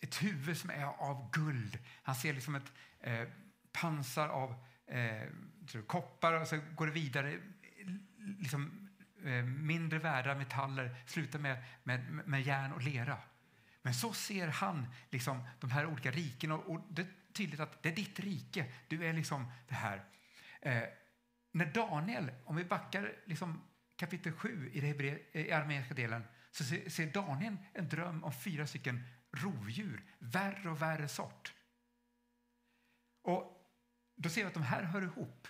ett 0.00 0.22
huvud 0.22 0.56
som 0.56 0.70
är 0.70 0.84
av 0.84 1.30
guld. 1.30 1.78
Han 2.02 2.14
ser 2.14 2.32
liksom 2.32 2.54
ett 2.54 2.72
eh, 3.00 3.28
pansar 3.72 4.28
av 4.28 4.64
eh, 4.86 5.28
koppar 5.86 6.32
och 6.32 6.48
så 6.48 6.60
går 6.74 6.86
det 6.86 6.92
vidare. 6.92 7.40
Liksom, 8.38 8.88
eh, 9.24 9.44
mindre 9.44 9.98
värda 9.98 10.34
metaller 10.34 10.96
slutar 11.06 11.38
med, 11.38 11.64
med, 11.82 12.10
med 12.10 12.42
järn 12.42 12.72
och 12.72 12.82
lera. 12.82 13.18
Men 13.82 13.94
så 13.94 14.12
ser 14.12 14.48
han 14.48 14.86
liksom 15.10 15.44
de 15.60 15.70
här 15.70 15.86
olika 15.86 16.10
rikena 16.10 16.54
och, 16.54 16.70
och 16.70 16.86
det 16.90 17.02
är 17.02 17.08
tydligt 17.32 17.60
att 17.60 17.82
det 17.82 17.88
är 17.88 17.96
ditt 17.96 18.20
rike. 18.20 18.72
Du 18.88 19.06
är 19.06 19.12
liksom 19.12 19.52
det 19.68 19.74
här. 19.74 20.04
Eh, 20.60 20.82
när 21.52 21.66
Daniel, 21.66 22.30
om 22.44 22.56
vi 22.56 22.64
backar 22.64 23.12
liksom 23.24 23.60
kapitel 23.96 24.32
7 24.32 24.70
i, 24.72 24.78
eh, 25.32 25.40
i 25.40 25.52
armeniska 25.52 25.94
delen, 25.94 26.24
så 26.50 26.64
ser, 26.64 26.90
ser 26.90 27.06
Daniel 27.06 27.56
en 27.72 27.88
dröm 27.88 28.24
om 28.24 28.32
fyra 28.32 28.66
stycken 28.66 29.04
rovdjur, 29.32 30.04
värre 30.18 30.70
och 30.70 30.82
värre 30.82 31.08
sort. 31.08 31.54
Och 33.22 33.60
då 34.16 34.28
ser 34.28 34.40
vi 34.40 34.46
att 34.46 34.54
de 34.54 34.62
här 34.62 34.82
hör 34.82 35.02
ihop. 35.02 35.48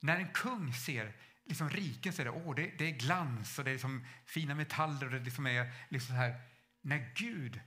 När 0.00 0.16
en 0.16 0.28
kung 0.28 0.72
ser 0.72 1.12
liksom 1.44 1.70
riken 1.70 2.12
så 2.12 2.22
är 2.22 2.24
det, 2.24 2.30
åh, 2.30 2.54
det, 2.54 2.72
det 2.78 2.84
är 2.84 2.92
glans 2.92 3.58
och 3.58 3.64
det 3.64 3.70
är 3.70 3.72
liksom 3.72 4.06
fina 4.24 4.54
metaller 4.54 5.06
och 5.06 5.12
det 5.12 5.24
liksom 5.24 5.46
är 5.46 5.72
liksom 5.88 6.08
så 6.08 6.20
här. 6.20 6.40
När 6.86 7.12
Gud 7.14 7.60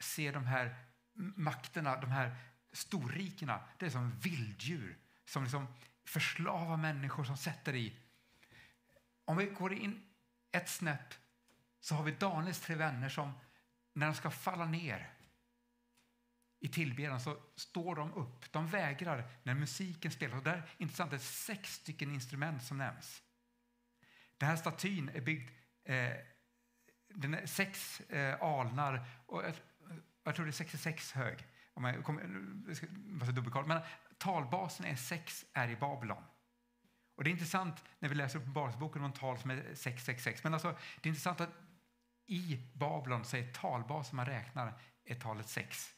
ser 0.00 0.32
de 0.32 0.46
här 0.46 0.74
makterna, 1.14 2.00
de 2.00 2.10
här 2.10 2.36
storrikena, 2.72 3.64
det 3.78 3.86
är 3.86 3.90
som 3.90 4.10
vilddjur 4.10 4.98
som 5.24 5.42
liksom 5.42 5.66
förslavar 6.04 6.76
människor 6.76 7.24
som 7.24 7.36
sätter 7.36 7.74
i. 7.74 7.96
Om 9.24 9.36
vi 9.36 9.46
går 9.46 9.72
in 9.72 10.02
ett 10.52 10.68
snäpp 10.68 11.14
så 11.80 11.94
har 11.94 12.04
vi 12.04 12.12
Daniels 12.12 12.60
tre 12.60 12.74
vänner 12.74 13.08
som 13.08 13.32
när 13.92 14.06
de 14.06 14.14
ska 14.14 14.30
falla 14.30 14.64
ner 14.64 15.12
i 16.60 16.68
tillbedjan 16.68 17.20
så 17.20 17.42
står 17.56 17.96
de 17.96 18.12
upp. 18.12 18.52
De 18.52 18.66
vägrar 18.66 19.30
när 19.42 19.54
musiken 19.54 20.10
spelas. 20.10 20.38
Och 20.38 20.44
där 20.44 20.70
intressant, 20.78 21.10
det 21.10 21.16
är 21.16 21.18
sex 21.18 21.74
stycken 21.74 22.14
instrument 22.14 22.62
som 22.64 22.78
nämns. 22.78 23.22
Den 24.36 24.48
här 24.48 24.56
statyn 24.56 25.08
är 25.08 25.20
byggd 25.20 25.50
eh, 25.84 26.16
den 27.14 27.34
är 27.34 27.46
sex 27.46 28.00
eh, 28.00 28.42
alnar 28.42 29.04
och 29.26 29.44
jag, 29.44 29.54
jag 30.24 30.34
tror 30.34 30.46
det 30.46 30.50
är 30.50 30.52
66 30.52 31.12
hög. 31.12 31.46
Om 31.74 31.84
jag 31.84 32.04
kommer, 32.04 33.32
dubbelkolla. 33.32 33.66
Men 33.66 33.82
talbasen 34.18 34.86
är 34.86 34.96
sex 34.96 35.44
är 35.52 35.68
i 35.68 35.76
Babylon. 35.76 36.22
Och 37.14 37.24
det 37.24 37.30
är 37.30 37.32
intressant 37.32 37.84
när 37.98 38.08
vi 38.08 38.14
läser 38.14 38.38
Uppenbarelseboken 38.38 39.04
om 39.04 39.12
tal 39.12 39.38
som 39.38 39.50
är 39.50 39.74
666. 39.74 40.44
Men 40.44 40.54
alltså, 40.54 40.68
det 40.70 41.06
är 41.06 41.08
intressant 41.08 41.40
att 41.40 41.50
i 42.26 42.70
Babylon 42.74 43.24
så 43.24 43.36
är 43.36 43.52
talbasen 43.52 44.16
man 44.16 44.26
räknar 44.26 44.80
är 45.04 45.14
talet 45.14 45.48
6. 45.48 45.94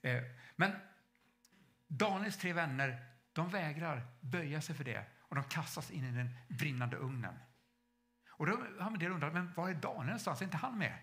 Eh, 0.00 0.22
men 0.56 0.72
Daniels 1.86 2.38
tre 2.38 2.52
vänner 2.52 3.06
de 3.32 3.50
vägrar 3.50 4.06
böja 4.20 4.60
sig 4.60 4.74
för 4.74 4.84
det 4.84 5.04
och 5.18 5.34
de 5.34 5.44
kastas 5.44 5.90
in 5.90 6.04
i 6.04 6.10
den 6.10 6.34
brinnande 6.48 6.96
ugnen. 6.96 7.34
Och 8.36 8.46
då 8.46 8.52
har 8.52 8.90
man 8.90 8.98
del 8.98 9.12
undrat, 9.12 9.32
men 9.32 9.52
var 9.52 9.68
är 9.68 9.74
Daniel 9.74 10.06
någonstans? 10.06 10.40
Är 10.40 10.44
inte 10.44 10.56
han 10.56 10.78
med? 10.78 10.98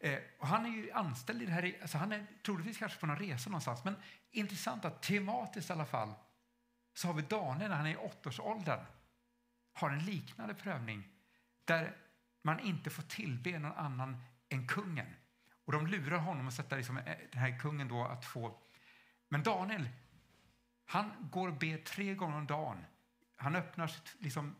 Eh, 0.00 0.18
och 0.38 0.46
han 0.46 0.66
är 0.66 0.70
ju 0.70 0.92
anställd 0.92 1.42
i 1.42 1.46
det 1.46 1.52
här, 1.52 1.86
så 1.86 1.98
han 1.98 2.12
är 2.12 2.26
troligtvis 2.44 2.78
kanske 2.78 3.00
på 3.00 3.06
någon 3.06 3.18
resa 3.18 3.50
någonstans. 3.50 3.84
Men 3.84 3.96
intressant 4.30 4.84
att 4.84 5.02
tematiskt 5.02 5.70
i 5.70 5.72
alla 5.72 5.86
fall 5.86 6.14
så 6.94 7.06
har 7.06 7.14
vi 7.14 7.22
Daniel 7.22 7.70
när 7.70 7.76
han 7.76 7.86
är 7.86 7.90
i 7.90 7.96
åttaårsåldern 7.96 8.84
har 9.72 9.90
en 9.90 10.04
liknande 10.04 10.54
prövning 10.54 11.08
där 11.64 11.96
man 12.42 12.60
inte 12.60 12.90
får 12.90 13.02
tillbe 13.02 13.58
någon 13.58 13.72
annan 13.72 14.16
än 14.48 14.66
kungen. 14.66 15.06
Och 15.64 15.72
de 15.72 15.86
lurar 15.86 16.18
honom 16.18 16.48
att 16.48 16.54
sätta 16.54 16.76
liksom, 16.76 16.98
eh, 16.98 17.16
den 17.32 17.40
här 17.40 17.58
kungen 17.58 17.88
då 17.88 18.04
att 18.04 18.24
få... 18.24 18.60
Men 19.28 19.42
Daniel, 19.42 19.88
han 20.84 21.28
går 21.30 21.48
och 21.48 21.58
ber 21.58 21.78
tre 21.78 22.14
gånger 22.14 22.36
om 22.36 22.46
dagen. 22.46 22.84
Han 23.36 23.56
öppnar 23.56 23.86
sitt 23.86 24.16
liksom, 24.18 24.56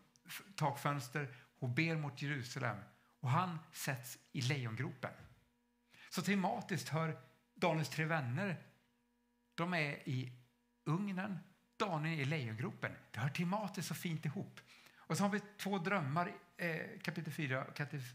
takfönster 0.57 1.35
och 1.59 1.69
ber 1.69 1.97
mot 1.97 2.23
Jerusalem. 2.23 2.77
Och 3.21 3.31
han 3.31 3.59
sätts 3.73 4.19
i 4.33 4.41
lejongropen. 4.41 5.13
Så 6.11 6.23
tematiskt 6.23 6.89
hör 6.89 7.21
Daniels 7.55 7.89
tre 7.89 8.05
vänner, 8.05 8.57
de 9.55 9.75
är 9.75 10.09
i 10.09 10.33
ugnen, 10.85 11.39
Daniel 11.77 12.19
är 12.19 12.23
i 12.23 12.25
lejongropen. 12.25 12.93
Det 13.11 13.21
hör 13.21 13.29
tematiskt 13.29 13.89
så 13.89 13.95
fint 13.95 14.25
ihop. 14.25 14.61
Och 14.97 15.17
så 15.17 15.25
har 15.25 15.31
vi 15.31 15.41
två 15.57 15.79
drömmar, 15.79 16.35
eh, 16.57 16.81
kapitel 17.03 17.33
4 17.33 17.65
och 17.65 17.75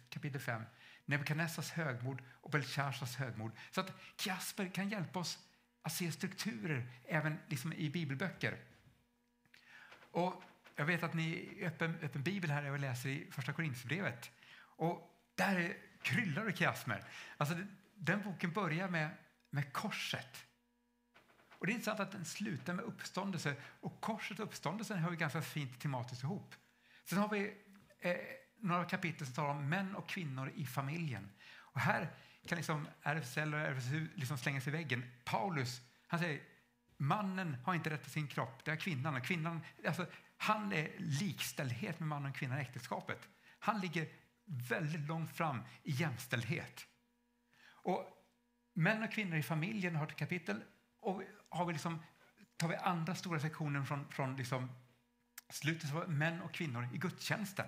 kapitel 0.09 0.41
5. 0.41 0.63
Nebukadnessars 1.05 1.71
högmod 1.71 2.21
och 2.31 2.51
Belshazzars 2.51 3.15
högmod. 3.15 3.51
Så 3.71 3.81
att 3.81 3.93
Kasper 4.15 4.67
kan 4.67 4.89
hjälpa 4.89 5.19
oss 5.19 5.39
att 5.81 5.93
se 5.93 6.11
strukturer 6.11 6.91
även 7.05 7.39
liksom 7.47 7.73
i 7.73 7.89
bibelböcker. 7.89 8.57
Och 10.11 10.43
jag 10.75 10.85
vet 10.85 11.03
att 11.03 11.13
ni 11.13 11.57
öppen, 11.61 11.99
öppen 12.01 12.23
bibel 12.23 12.51
här 12.51 12.71
och 12.71 12.79
läser 12.79 13.09
i 13.09 13.27
första 13.31 13.53
Korinthierbrevet. 13.53 14.31
Och 14.55 15.19
där 15.35 15.77
kryllar 16.01 16.45
det 16.45 16.57
kiasmer. 16.57 17.03
Alltså, 17.37 17.55
den 17.95 18.21
boken 18.21 18.51
börjar 18.51 18.87
med, 18.87 19.09
med 19.49 19.73
korset. 19.73 20.45
Och 21.49 21.65
det 21.65 21.71
är 21.71 21.73
intressant 21.73 21.99
att 21.99 22.11
den 22.11 22.25
slutar 22.25 22.73
med 22.73 22.85
uppståndelse. 22.85 23.55
Och 23.79 24.01
korset 24.01 24.39
och 24.39 24.45
uppståndelsen 24.45 24.97
hör 24.97 25.11
ju 25.11 25.17
ganska 25.17 25.41
fint 25.41 25.79
tematiskt 25.79 26.23
ihop. 26.23 26.55
Sen 27.03 27.17
har 27.17 27.29
vi 27.29 27.53
eh, 27.99 28.15
några 28.59 28.85
kapitel 28.85 29.27
som 29.27 29.35
talar 29.35 29.49
om 29.49 29.69
män 29.69 29.95
och 29.95 30.09
kvinnor 30.09 30.51
i 30.55 30.65
familjen. 30.65 31.29
Och 31.55 31.79
här 31.79 32.09
kan 32.47 32.55
liksom 32.55 32.87
RFSL 33.01 33.53
och 33.53 33.59
RFSU 33.59 34.07
liksom 34.15 34.37
slänga 34.37 34.61
sig 34.61 34.73
i 34.73 34.75
väggen. 34.75 35.11
Paulus 35.23 35.81
han 36.13 36.19
säger 36.19 36.41
mannen 36.97 37.57
har 37.65 37.73
inte 37.73 37.89
rätt 37.89 38.01
till 38.01 38.11
sin 38.11 38.27
kropp, 38.27 38.65
det 38.65 38.71
har 38.71 38.75
kvinnan. 38.75 39.15
Och 39.15 39.23
kvinnan 39.23 39.61
alltså, 39.87 40.05
han 40.43 40.73
är 40.73 40.91
likställdhet 40.97 41.99
med 41.99 42.07
mannen 42.07 42.31
och 42.31 42.37
kvinnan 42.37 42.57
i 42.57 42.61
äktenskapet. 42.61 43.29
Han 43.59 43.81
ligger 43.81 44.07
väldigt 44.45 45.07
långt 45.07 45.31
fram 45.37 45.61
i 45.83 45.91
jämställdhet. 45.91 46.87
Och 47.83 48.07
män 48.73 49.03
och 49.03 49.11
kvinnor 49.11 49.37
i 49.37 49.43
familjen 49.43 49.95
har 49.95 50.07
ett 50.07 50.15
kapitel 50.15 50.63
och 50.99 51.23
har 51.49 51.65
vi 51.65 51.73
liksom, 51.73 52.03
tar 52.57 52.67
vi 52.67 52.75
andra 52.75 53.15
stora 53.15 53.39
sektioner 53.39 53.83
från, 53.83 54.09
från 54.09 54.35
liksom 54.35 54.71
slutet 55.49 55.89
så 55.89 56.03
män 56.07 56.41
och 56.41 56.53
kvinnor 56.53 56.89
i 56.93 56.97
gudstjänsten. 56.97 57.67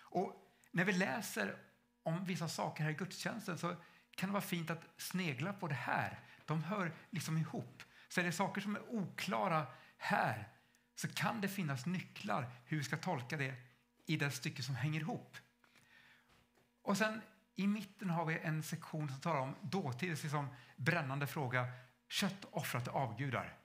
Och 0.00 0.34
när 0.70 0.84
vi 0.84 0.92
läser 0.92 1.56
om 2.02 2.24
vissa 2.24 2.48
saker 2.48 2.84
här 2.84 2.90
i 2.90 2.94
gudstjänsten 2.94 3.58
så 3.58 3.76
kan 4.16 4.28
det 4.28 4.32
vara 4.32 4.42
fint 4.42 4.70
att 4.70 4.84
snegla 4.96 5.52
på 5.52 5.68
det 5.68 5.74
här. 5.74 6.20
De 6.44 6.64
hör 6.64 6.92
liksom 7.10 7.38
ihop. 7.38 7.82
Så 8.08 8.20
är 8.20 8.24
det 8.24 8.32
saker 8.32 8.60
som 8.60 8.76
är 8.76 8.82
oklara 8.88 9.66
här 9.96 10.48
så 10.94 11.08
kan 11.08 11.40
det 11.40 11.48
finnas 11.48 11.86
nycklar 11.86 12.50
hur 12.64 12.78
vi 12.78 12.84
ska 12.84 12.96
tolka 12.96 13.36
det 13.36 13.54
i 14.06 14.16
det 14.16 14.30
stycke 14.30 14.62
som 14.62 14.74
hänger 14.74 15.00
ihop. 15.00 15.36
Och 16.82 16.98
sen 16.98 17.22
i 17.54 17.66
mitten 17.66 18.10
har 18.10 18.24
vi 18.24 18.38
en 18.38 18.62
sektion 18.62 19.08
som 19.08 19.20
talar 19.20 19.40
om 19.40 19.54
dåtidens 19.62 20.22
liksom 20.22 20.48
brännande 20.76 21.26
fråga 21.26 21.66
kött 22.08 22.44
offrat 22.50 22.84
till 22.84 22.92
avgudar. 22.92 23.56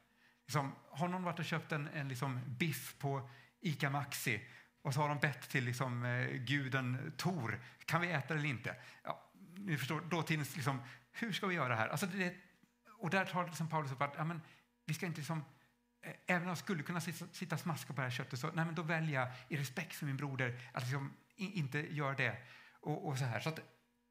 Liksom, 0.46 0.76
har 0.90 1.08
någon 1.08 1.24
varit 1.24 1.40
och 1.40 1.46
köpt 1.46 1.72
en, 1.72 1.88
en 1.88 2.08
liksom 2.08 2.40
biff 2.48 2.96
på 3.00 3.30
ICA 3.60 3.90
Maxi 3.90 4.48
och 4.82 4.94
så 4.94 5.02
har 5.02 5.10
de 5.10 5.20
bett 5.20 5.50
till 5.50 5.64
liksom, 5.64 6.06
eh, 6.06 6.28
guden 6.28 7.14
Tor, 7.18 7.60
kan 7.86 8.02
vi 8.02 8.12
äta 8.12 8.34
det 8.34 8.40
eller 8.40 8.50
inte? 8.50 8.76
Ja, 9.04 9.32
ni 9.56 9.78
förstår, 9.78 10.02
dåtidens, 10.02 10.56
liksom, 10.56 10.82
hur 11.12 11.34
ska 11.34 11.48
vi 11.48 11.56
göra 11.56 11.76
här? 11.76 11.88
Alltså 11.88 12.06
det, 12.06 12.36
och 12.98 13.10
där 13.10 13.26
tar 13.26 13.46
liksom 13.46 13.70
Paulus 13.70 13.92
upp 13.92 14.02
att 14.02 14.14
ja, 14.18 14.24
men, 14.24 14.42
vi 14.86 14.94
ska 14.94 15.06
inte 15.06 15.20
liksom, 15.20 15.44
Eh, 16.08 16.14
även 16.26 16.42
om 16.42 16.48
jag 16.48 16.58
skulle 16.58 16.84
kunna 16.84 17.02
sitta, 17.02 17.56
och 17.56 17.62
smaska 17.62 17.94
på 17.94 18.02
det 18.02 18.08
här 18.08 18.10
köttet 18.10 18.40
så 18.40 18.48
nej, 18.48 18.66
men 18.66 18.76
då 18.76 18.82
väljer 18.82 19.20
jag 19.20 19.30
i 19.50 19.58
respekt 19.58 19.96
för 19.96 20.06
min 20.06 20.18
broder 20.18 20.60
att 20.74 20.84
liksom, 20.84 21.14
inte 21.36 21.96
göra 21.96 22.16
det. 22.16 22.38
Och, 22.72 23.08
och, 23.08 23.18
så 23.18 23.26
här. 23.26 23.40
Så 23.40 23.50
att, 23.50 23.60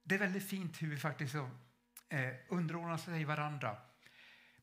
det 0.03 0.15
är 0.15 0.19
väldigt 0.19 0.49
fint 0.49 0.83
hur 0.83 0.91
vi 0.91 0.97
faktiskt 0.97 1.33
så, 1.33 1.51
eh, 2.09 2.35
underordnar 2.49 2.97
sig 2.97 3.25
varandra. 3.25 3.77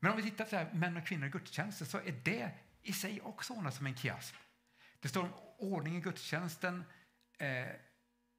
Men 0.00 0.10
om 0.10 0.16
vi 0.16 0.22
tittar 0.22 0.64
på 0.64 0.76
män 0.76 0.96
och 0.96 1.06
kvinnor 1.06 1.26
i 1.26 1.30
gudstjänsten 1.30 1.86
så 1.86 1.98
är 1.98 2.20
det 2.24 2.50
i 2.82 2.92
sig 2.92 3.20
också 3.20 3.52
ordnat 3.52 3.74
som 3.74 3.86
en 3.86 3.96
kiasm. 3.96 4.36
Det 5.00 5.08
står 5.08 5.22
om 5.22 5.32
ordning 5.58 5.96
i 5.96 6.00
gudstjänsten. 6.00 6.84
Eh, 7.38 7.66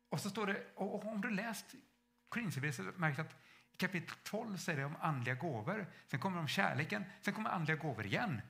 och 0.09 0.19
så 0.19 0.29
står 0.29 0.47
det, 0.47 0.65
och, 0.75 0.95
och 0.95 1.05
om 1.05 1.21
du 1.21 1.29
läst 1.29 1.65
Korinthierbrevet 2.29 2.75
så 2.75 2.83
märker 2.83 3.23
du 3.23 3.29
att 3.29 3.35
i 3.71 3.77
kapitel 3.77 4.15
12 4.23 4.57
säger 4.57 4.79
det 4.79 4.85
om 4.85 4.95
andliga 5.01 5.35
gåvor. 5.35 5.87
Sen 6.07 6.19
kommer 6.19 6.37
det 6.37 6.41
om 6.41 6.47
kärleken, 6.47 7.03
sen 7.21 7.33
kommer 7.33 7.49
andliga 7.49 7.77
gåvor 7.77 8.05
igen. 8.05 8.41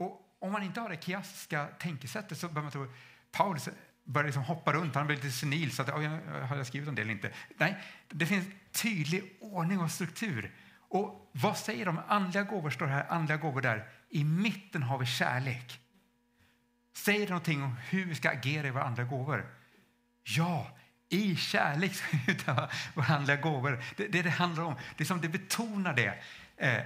Och 0.00 0.36
om 0.38 0.52
man 0.52 0.62
inte 0.62 0.80
har 0.80 0.88
det 0.88 1.04
kiastiska 1.04 1.66
tänkesättet 1.66 2.38
så 2.38 2.48
bör 2.48 2.62
man 2.62 2.70
tro 2.70 2.86
Paulus 3.30 3.68
börjar 4.04 4.26
liksom 4.26 4.42
hoppa 4.42 4.72
runt, 4.72 4.94
han 4.94 5.06
blir 5.06 5.16
lite 5.16 5.30
senil. 5.30 5.72
Så 5.72 5.82
att, 5.82 5.88
oh, 5.88 6.18
har 6.46 6.56
jag 6.56 6.66
skrivit 6.66 6.88
om 6.88 6.94
det 6.94 7.02
eller 7.02 7.12
inte? 7.12 7.30
Nej, 7.56 7.76
det 8.08 8.26
finns 8.26 8.46
tydlig 8.72 9.36
ordning 9.40 9.80
och 9.80 9.90
struktur. 9.90 10.54
Och 10.78 11.30
vad 11.32 11.56
säger 11.56 11.86
de? 11.86 12.00
Andliga 12.08 12.42
gåvor 12.42 12.70
står 12.70 12.86
här, 12.86 13.06
andliga 13.08 13.36
gåvor 13.36 13.60
där. 13.60 13.88
I 14.08 14.24
mitten 14.24 14.82
har 14.82 14.98
vi 14.98 15.06
kärlek. 15.06 15.80
Säger 16.96 17.20
det 17.20 17.30
någonting 17.30 17.62
om 17.62 17.76
hur 17.76 18.04
vi 18.04 18.14
ska 18.14 18.30
agera 18.30 18.66
i 18.66 18.70
våra 18.70 18.84
andliga 18.84 19.06
gåvor? 19.06 19.46
Ja, 20.22 20.78
i 21.08 21.36
kärlek 21.36 21.94
ska 21.94 22.16
vi 22.16 22.32
utöva 22.32 22.70
våra 22.94 23.06
andliga 23.06 23.36
gåvor. 23.36 23.84
Det, 23.96 24.06
det 24.06 24.22
det 24.22 24.30
handlar 24.30 24.62
om. 24.62 24.74
Det, 24.96 25.04
är 25.04 25.06
som 25.06 25.20
det 25.20 25.28
betonar 25.28 25.94
det. 25.94 26.18
Eh, 26.56 26.82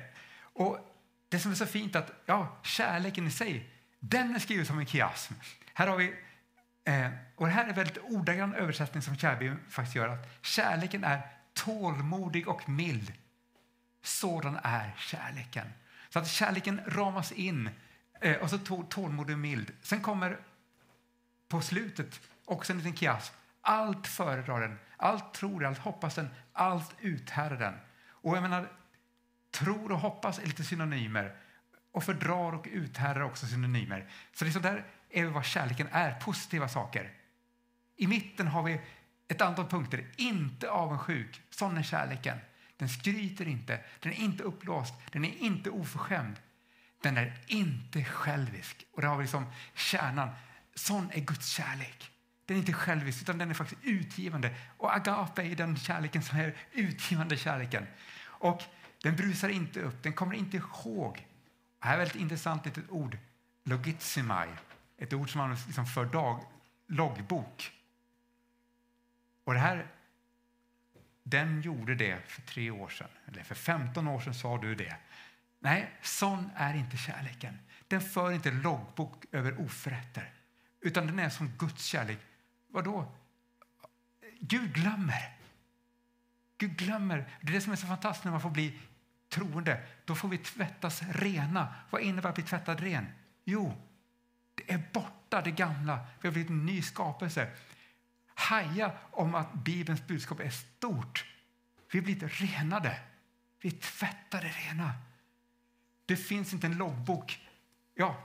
och 0.52 0.93
det 1.34 1.40
som 1.40 1.50
är 1.50 1.56
så 1.56 1.66
fint 1.66 1.96
att 1.96 2.12
ja, 2.26 2.56
kärleken 2.62 3.26
i 3.26 3.30
sig, 3.30 3.70
den 4.00 4.34
är 4.34 4.38
skriven 4.38 4.66
som 4.66 4.78
en 4.78 4.86
kiasm. 4.86 5.34
Här 5.74 5.86
har 5.86 5.96
vi, 5.96 6.14
eh, 6.84 7.08
och 7.36 7.46
det 7.46 7.52
här 7.52 7.68
är 7.68 7.72
väldigt 7.72 7.98
ordagrann 7.98 8.54
översättning 8.54 9.02
som 9.02 9.16
Kärby 9.16 9.52
faktiskt 9.68 9.96
gör. 9.96 10.08
Att 10.08 10.28
kärleken 10.42 11.04
är 11.04 11.20
tålmodig 11.52 12.48
och 12.48 12.68
mild. 12.68 13.12
Sådan 14.02 14.58
är 14.62 14.94
kärleken. 14.98 15.66
Så 16.08 16.18
att 16.18 16.28
kärleken 16.28 16.80
ramas 16.86 17.32
in 17.32 17.70
eh, 18.20 18.36
och 18.36 18.50
så 18.50 18.58
tålmodig 18.88 19.34
och 19.34 19.40
mild. 19.40 19.72
Sen 19.82 20.00
kommer 20.00 20.38
på 21.48 21.60
slutet 21.60 22.20
också 22.44 22.72
en 22.72 22.78
liten 22.78 22.96
kiasm. 22.96 23.34
Allt 23.60 24.06
föredrar 24.06 24.60
den, 24.60 24.78
allt 24.96 25.34
tror 25.34 25.60
den, 25.60 25.68
allt 25.68 25.78
hoppas 25.78 26.14
den, 26.14 26.30
allt 26.52 26.94
uthärdar 27.00 27.56
den. 27.56 27.74
Och 28.08 28.36
jag 28.36 28.42
menar, 28.42 28.68
tror 29.54 29.92
och 29.92 29.98
hoppas 29.98 30.38
är 30.38 30.46
lite 30.46 30.64
synonymer. 30.64 31.36
Och 31.92 32.04
fördrar 32.04 32.54
och 32.54 32.66
uthärdar 32.72 33.20
också 33.20 33.46
synonymer. 33.46 34.08
Så 34.32 34.44
det 34.44 34.50
är 34.50 34.52
så 34.52 34.58
där 34.58 34.84
är 35.10 35.24
vad 35.24 35.44
kärleken 35.44 35.88
är, 35.92 36.20
positiva 36.20 36.68
saker. 36.68 37.12
I 37.96 38.06
mitten 38.06 38.46
har 38.46 38.62
vi 38.62 38.80
ett 39.28 39.40
antal 39.40 39.66
punkter. 39.66 40.04
Inte 40.16 40.70
avundsjuk, 40.70 41.42
sån 41.50 41.76
är 41.76 41.82
kärleken. 41.82 42.38
Den 42.76 42.88
skryter 42.88 43.48
inte, 43.48 43.80
den 44.00 44.12
är 44.12 44.16
inte 44.16 44.42
uppblåst, 44.42 44.94
den 45.12 45.24
är 45.24 45.38
inte 45.38 45.70
oförskämd. 45.70 46.36
Den 47.02 47.16
är 47.16 47.38
inte 47.46 48.04
självisk. 48.04 48.86
Och 48.92 49.00
där 49.00 49.08
har 49.08 49.16
vi 49.16 49.22
liksom 49.22 49.46
kärnan. 49.74 50.28
Sån 50.74 51.10
är 51.12 51.20
Guds 51.20 51.48
kärlek. 51.48 52.10
Den 52.46 52.56
är 52.56 52.60
inte 52.60 52.72
självisk, 52.72 53.22
utan 53.22 53.38
den 53.38 53.50
är 53.50 53.54
faktiskt 53.54 53.80
utgivande. 53.84 54.54
Och 54.78 54.96
agape 54.96 55.42
är 55.42 55.56
den 55.56 55.76
kärleken 55.76 56.22
som 56.22 56.38
är 56.38 56.54
utgivande 56.72 57.36
kärleken. 57.36 57.86
Och 58.24 58.62
brusar 59.12 59.48
inte 59.48 59.80
upp, 59.80 60.02
den 60.02 60.12
kommer 60.12 60.34
inte 60.34 60.56
ihåg. 60.56 61.26
Det 61.78 61.86
här 61.86 61.98
är 61.98 62.06
ett 62.06 62.14
intressant 62.14 62.66
litet 62.66 62.90
ord, 62.90 63.18
logitsimai. 63.64 64.48
Ett 64.96 65.12
ord 65.12 65.32
som 65.32 65.40
används 65.40 65.66
liksom 65.66 65.86
för 65.86 66.04
dag, 66.04 66.44
loggbok. 66.86 67.72
Och 69.44 69.54
det 69.54 69.60
här, 69.60 69.86
den 71.22 71.62
gjorde 71.62 71.94
det 71.94 72.30
för 72.30 72.42
tre 72.42 72.70
år 72.70 72.88
sedan, 72.88 73.08
eller 73.26 73.42
för 73.42 73.54
15 73.54 74.08
år 74.08 74.20
sedan 74.20 74.34
sa 74.34 74.58
du 74.58 74.74
det. 74.74 74.96
Nej, 75.58 75.90
sån 76.02 76.50
är 76.54 76.74
inte 76.74 76.96
kärleken. 76.96 77.58
Den 77.88 78.00
för 78.00 78.32
inte 78.32 78.50
loggbok 78.50 79.24
över 79.32 79.60
oförrätter, 79.60 80.32
utan 80.80 81.06
den 81.06 81.18
är 81.18 81.30
som 81.30 81.48
Guds 81.58 81.84
kärlek. 81.84 82.18
Vadå? 82.68 83.12
Gud 84.40 84.74
glömmer. 84.74 85.36
Gud 86.58 86.76
glömmer. 86.76 87.38
Det 87.40 87.48
är 87.48 87.52
det 87.52 87.60
som 87.60 87.72
är 87.72 87.76
så 87.76 87.86
fantastiskt 87.86 88.24
när 88.24 88.32
man 88.32 88.40
får 88.40 88.50
bli 88.50 88.78
troende. 89.34 89.86
Då 90.04 90.14
får 90.14 90.28
vi 90.28 90.38
tvättas 90.38 91.02
rena. 91.02 91.74
Vad 91.90 92.00
innebär 92.00 92.28
att 92.28 92.34
bli 92.34 92.44
tvättad 92.44 92.80
ren? 92.80 93.06
Jo, 93.44 93.74
det 94.54 94.72
är 94.72 94.82
borta 94.92 95.42
det 95.42 95.50
gamla. 95.50 96.06
Vi 96.20 96.28
har 96.28 96.32
blivit 96.32 96.50
en 96.50 96.66
ny 96.66 96.82
skapelse. 96.82 97.50
Haja 98.34 98.92
om 99.10 99.34
att 99.34 99.52
Bibelns 99.52 100.06
budskap 100.06 100.40
är 100.40 100.50
stort. 100.50 101.24
Vi 101.92 101.98
har 101.98 102.04
blivit 102.04 102.40
renade. 102.40 103.00
Vi 103.60 103.68
är 103.68 103.72
tvättade 103.72 104.48
rena. 104.48 104.92
Det 106.06 106.16
finns 106.16 106.52
inte 106.52 106.66
en 106.66 106.76
loggbok. 106.76 107.40
Ja, 107.94 108.24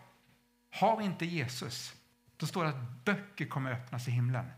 har 0.70 0.98
vi 0.98 1.06
inte 1.06 1.26
Jesus, 1.26 1.94
då 2.38 2.46
står 2.46 2.64
det 2.64 2.70
att 2.70 3.06
böcker 3.06 3.46
kommer 3.46 3.72
öppnas 3.72 4.08
i 4.08 4.12
himlen. 4.12 4.52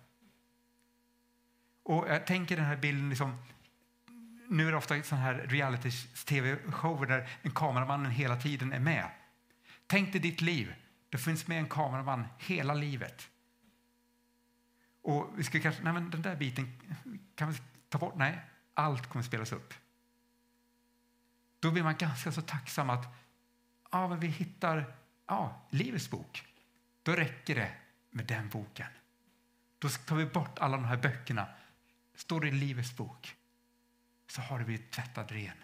Och 1.84 2.10
jag 2.10 2.28
tänker 2.28 2.56
den 2.56 2.66
här 2.66 2.78
bilden, 2.78 3.10
liksom, 3.10 3.38
nu 4.52 4.68
är 4.68 4.72
det 4.72 4.78
ofta 4.78 5.04
sådana 5.04 5.26
här 5.26 5.34
reality-tv-shower 5.34 7.06
där 7.06 7.30
en 7.42 7.52
kameramannen 7.52 8.12
hela 8.12 8.36
tiden 8.36 8.74
är 8.74 8.80
med. 8.80 9.10
Tänk 9.88 10.12
dig 10.12 10.22
ditt 10.22 10.42
liv. 10.42 10.74
Det 11.10 11.18
finns 11.18 11.48
med 11.48 11.58
en 11.58 11.70
kameraman 11.70 12.28
hela 12.40 12.74
livet. 12.74 13.30
Och 15.02 15.34
vi 15.36 15.44
ska 15.44 15.60
kanske, 15.60 15.84
nej 15.84 15.94
men 15.94 16.10
den 16.10 16.22
där 16.22 16.36
biten 16.36 16.80
kan 17.36 17.52
vi 17.52 17.58
ta 17.90 17.98
bort. 17.98 18.16
Nej, 18.16 18.40
allt 18.74 19.08
kommer 19.08 19.24
spelas 19.24 19.52
upp. 19.52 19.74
Då 21.60 21.72
blir 21.72 21.84
man 21.84 21.96
ganska 21.96 22.32
så 22.32 22.42
tacksam 22.42 22.90
att 22.90 23.08
ja, 23.92 24.08
men 24.08 24.20
vi 24.20 24.28
hittar 24.28 24.94
ja, 25.28 25.62
Livets 25.70 26.10
bok. 26.10 26.46
Då 27.04 27.12
räcker 27.12 27.56
det 27.56 27.72
med 28.10 28.26
den 28.26 28.50
boken. 28.50 28.88
Då 29.80 29.90
tar 29.90 30.16
vi 30.16 30.26
bort 30.26 30.60
alla 30.60 30.78
de 30.78 30.86
här 30.86 30.98
böckerna. 30.98 31.48
Står 32.16 32.42
det 32.42 32.48
i 32.48 32.52
Livets 32.52 32.98
bok 32.98 33.36
så 34.32 34.42
har 34.42 34.60
du 34.60 34.66
blivit 34.66 34.92
tvättad 34.92 35.32
ren. 35.32 35.64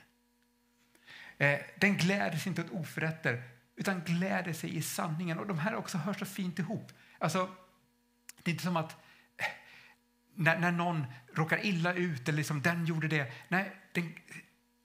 Eh, 1.38 1.60
den 1.76 1.98
gläder 1.98 2.38
sig 2.38 2.50
inte 2.50 2.62
åt 2.62 2.72
oförrätter 2.72 3.44
utan 3.76 4.02
gläder 4.02 4.54
sig 4.54 4.78
i 4.78 4.82
sanningen. 4.82 5.40
Och 5.40 5.48
De 5.48 5.60
här 5.60 5.76
också 5.76 5.98
hör 5.98 6.14
så 6.14 6.26
fint 6.26 6.60
ihop. 6.60 6.92
Alltså, 7.20 7.56
det 8.44 8.52
är 8.52 8.54
inte 8.54 8.64
som 8.64 8.78
att 8.78 8.92
eh, 9.38 9.46
när, 10.36 10.60
när 10.60 10.72
någon 10.72 11.06
råkar 11.34 11.66
illa 11.66 11.94
ut 11.94 12.30
eller 12.30 12.38
liksom 12.38 12.62
den 12.62 12.86
gjorde 12.86 13.08
det. 13.08 13.34
Nej, 13.48 13.76
den, 13.92 14.16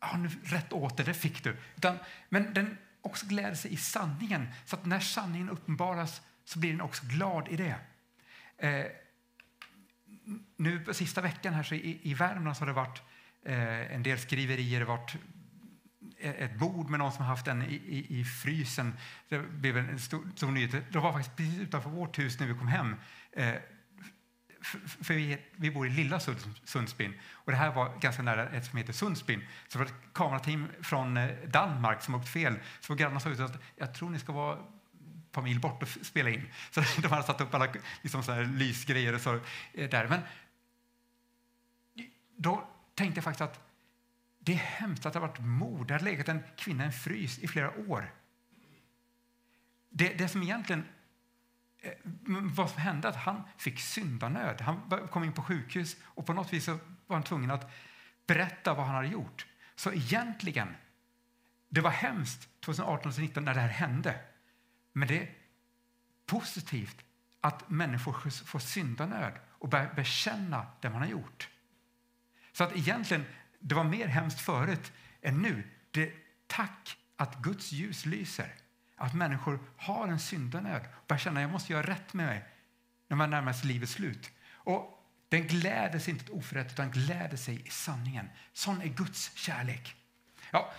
ja, 0.00 0.16
nu, 0.16 0.28
rätt 0.44 0.72
åt 0.72 0.96
det, 0.96 1.02
det 1.02 1.14
fick 1.14 1.44
du. 1.44 1.56
Utan, 1.76 1.98
men 2.28 2.54
den 2.54 2.78
också 3.00 3.26
gläder 3.26 3.54
sig 3.54 3.72
i 3.72 3.76
sanningen. 3.76 4.48
Så 4.64 4.76
att 4.76 4.86
när 4.86 5.00
sanningen 5.00 5.50
uppenbaras 5.50 6.22
så 6.44 6.58
blir 6.58 6.70
den 6.70 6.80
också 6.80 7.06
glad 7.06 7.48
i 7.48 7.56
det. 7.56 7.76
Eh, 8.58 8.86
nu 10.56 10.80
på 10.80 10.94
sista 10.94 11.20
veckan 11.20 11.54
här 11.54 11.62
så 11.62 11.74
i, 11.74 12.00
i 12.02 12.14
Värmland 12.14 12.56
så 12.56 12.60
har 12.60 12.66
det 12.66 12.72
varit 12.72 12.98
eh, 12.98 13.04
Eh, 13.44 13.94
en 13.94 14.02
del 14.02 14.18
skriverier, 14.18 14.80
har 14.80 14.96
varit 14.96 15.16
e- 16.18 16.44
ett 16.44 16.58
bord 16.58 16.90
med 16.90 16.98
någon 16.98 17.12
som 17.12 17.24
haft 17.24 17.44
den 17.44 17.62
i, 17.62 17.74
i, 17.74 18.20
i 18.20 18.24
frysen. 18.24 18.96
Det 19.28 19.38
blev 19.38 19.76
en 19.76 19.98
stor, 19.98 20.30
stor 20.36 20.50
nyhet. 20.50 20.92
Det 20.92 20.98
var 20.98 21.12
faktiskt 21.12 21.36
precis 21.36 21.58
utanför 21.58 21.90
vårt 21.90 22.18
hus 22.18 22.40
när 22.40 22.46
vi 22.46 22.54
kom 22.54 22.68
hem. 22.68 22.96
Eh, 23.32 23.54
för 25.02 25.14
vi, 25.14 25.38
vi 25.56 25.70
bor 25.70 25.86
i 25.86 25.90
lilla 25.90 26.20
Sundsbyn 26.64 27.14
och 27.30 27.52
det 27.52 27.58
här 27.58 27.72
var 27.72 27.98
ganska 28.00 28.22
nära 28.22 28.48
ett 28.48 28.66
som 28.66 28.78
heter 28.78 28.92
Sundsbyn. 28.92 29.40
Så 29.68 29.78
det 29.78 29.84
var 29.84 29.90
ett 29.90 30.12
kamerateam 30.12 30.68
från 30.82 31.16
eh, 31.16 31.30
Danmark 31.46 32.02
som 32.02 32.14
åkt 32.14 32.28
fel. 32.28 32.58
Så 32.80 32.94
grannarna 32.94 33.20
sa 33.20 33.30
ut 33.30 33.40
att 33.40 33.62
jag 33.76 33.94
tror 33.94 34.10
ni 34.10 34.18
ska 34.18 34.32
vara 34.32 34.58
ett 34.58 35.32
par 35.32 35.42
mil 35.42 35.60
bort 35.60 35.82
och 35.82 35.88
spela 35.88 36.30
in. 36.30 36.48
Så 36.70 36.82
de 37.02 37.08
hade 37.08 37.22
satt 37.22 37.40
upp 37.40 37.54
alla 37.54 37.68
liksom 38.02 38.22
så 38.22 38.32
här 38.32 38.44
lysgrejer 38.44 39.14
och 39.14 39.20
så 39.20 39.40
eh, 39.72 39.90
där. 39.90 40.08
Men 40.08 40.20
då 42.36 42.68
tänkte 42.94 43.18
jag 43.18 43.24
faktiskt 43.24 43.40
att 43.40 43.60
det 44.38 44.52
är 44.52 44.56
hemskt 44.56 45.06
att 45.06 45.12
det 45.12 45.18
har 45.18 45.28
varit 45.28 45.40
mord. 45.40 45.88
Det 45.88 45.94
har 45.94 46.00
legat 46.00 46.28
en 46.28 46.42
kvinna 46.56 46.82
i 46.82 46.86
en 46.86 46.92
frys 46.92 47.38
i 47.38 47.48
flera 47.48 47.88
år. 47.88 48.14
Det, 49.88 50.08
det 50.08 50.28
som 50.28 50.42
egentligen 50.42 50.84
eh, 51.78 51.92
vad 52.26 52.70
som 52.70 52.80
hände 52.80 53.08
att 53.08 53.16
han 53.16 53.42
fick 53.56 53.80
syndanöd. 53.80 54.60
Han 54.60 55.08
kom 55.08 55.24
in 55.24 55.32
på 55.32 55.42
sjukhus 55.42 55.96
och 56.02 56.26
på 56.26 56.32
något 56.32 56.52
vis 56.52 56.68
var 56.68 56.78
han 57.08 57.22
tvungen 57.22 57.50
att 57.50 57.70
berätta 58.26 58.74
vad 58.74 58.86
han 58.86 58.94
hade 58.94 59.08
gjort. 59.08 59.46
Så 59.74 59.92
egentligen, 59.92 60.74
det 61.68 61.80
var 61.80 61.90
hemskt 61.90 62.48
2018-2019 62.60 63.40
när 63.40 63.54
det 63.54 63.60
här 63.60 63.68
hände. 63.68 64.20
Men 64.92 65.08
det 65.08 65.22
är 65.22 65.30
positivt 66.26 67.04
att 67.40 67.70
människor 67.70 68.30
får 68.44 68.58
syndanöd 68.58 69.32
och 69.48 69.68
börjar 69.68 69.94
bekänna 69.94 70.66
det 70.80 70.90
man 70.90 71.00
har 71.00 71.08
gjort. 71.08 71.48
Så 72.52 72.64
att 72.64 72.76
egentligen, 72.76 73.24
det 73.58 73.74
var 73.74 73.84
mer 73.84 74.06
hemskt 74.06 74.40
förut 74.40 74.92
än 75.22 75.42
nu. 75.42 75.62
Det, 75.90 76.12
tack 76.46 76.96
att 77.16 77.42
Guds 77.42 77.72
ljus 77.72 78.06
lyser. 78.06 78.54
Att 78.96 79.14
människor 79.14 79.58
har 79.76 80.08
en 80.08 80.20
syndanöd 80.20 80.82
och 81.00 81.06
börjar 81.06 81.18
känna 81.18 81.40
att 81.40 81.42
jag 81.42 81.50
måste 81.50 81.72
göra 81.72 81.86
rätt 81.86 82.12
med 82.12 82.26
mig 82.26 82.44
när 83.08 83.16
man 83.16 83.30
närmar 83.30 83.52
sig 83.52 83.68
livets 83.68 83.92
slut. 83.92 84.30
Och 84.52 85.02
den 85.28 85.46
gläder 85.46 85.98
sig 85.98 86.12
inte 86.12 86.32
åt 86.32 86.38
oförrätt 86.38 86.72
utan 86.72 86.90
gläder 86.90 87.36
sig 87.36 87.66
i 87.66 87.70
sanningen. 87.70 88.28
Sån 88.52 88.82
är 88.82 88.86
Guds 88.86 89.34
kärlek. 89.34 89.96
Ja, 90.50 90.72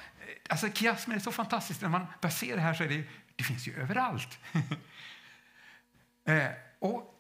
alltså 0.50 0.70
kiasmen 0.72 1.18
är 1.18 1.22
så 1.22 1.32
fantastisk. 1.32 1.82
När 1.82 1.90
man 1.90 2.06
börjar 2.22 2.32
se 2.32 2.56
det 2.56 2.62
här 2.62 2.74
så 2.74 2.84
är 2.84 2.90
det, 2.90 3.04
det 3.36 3.44
finns 3.44 3.68
ju 3.68 3.76
överallt. 3.76 4.40
eh, 6.26 6.48
och 6.80 7.20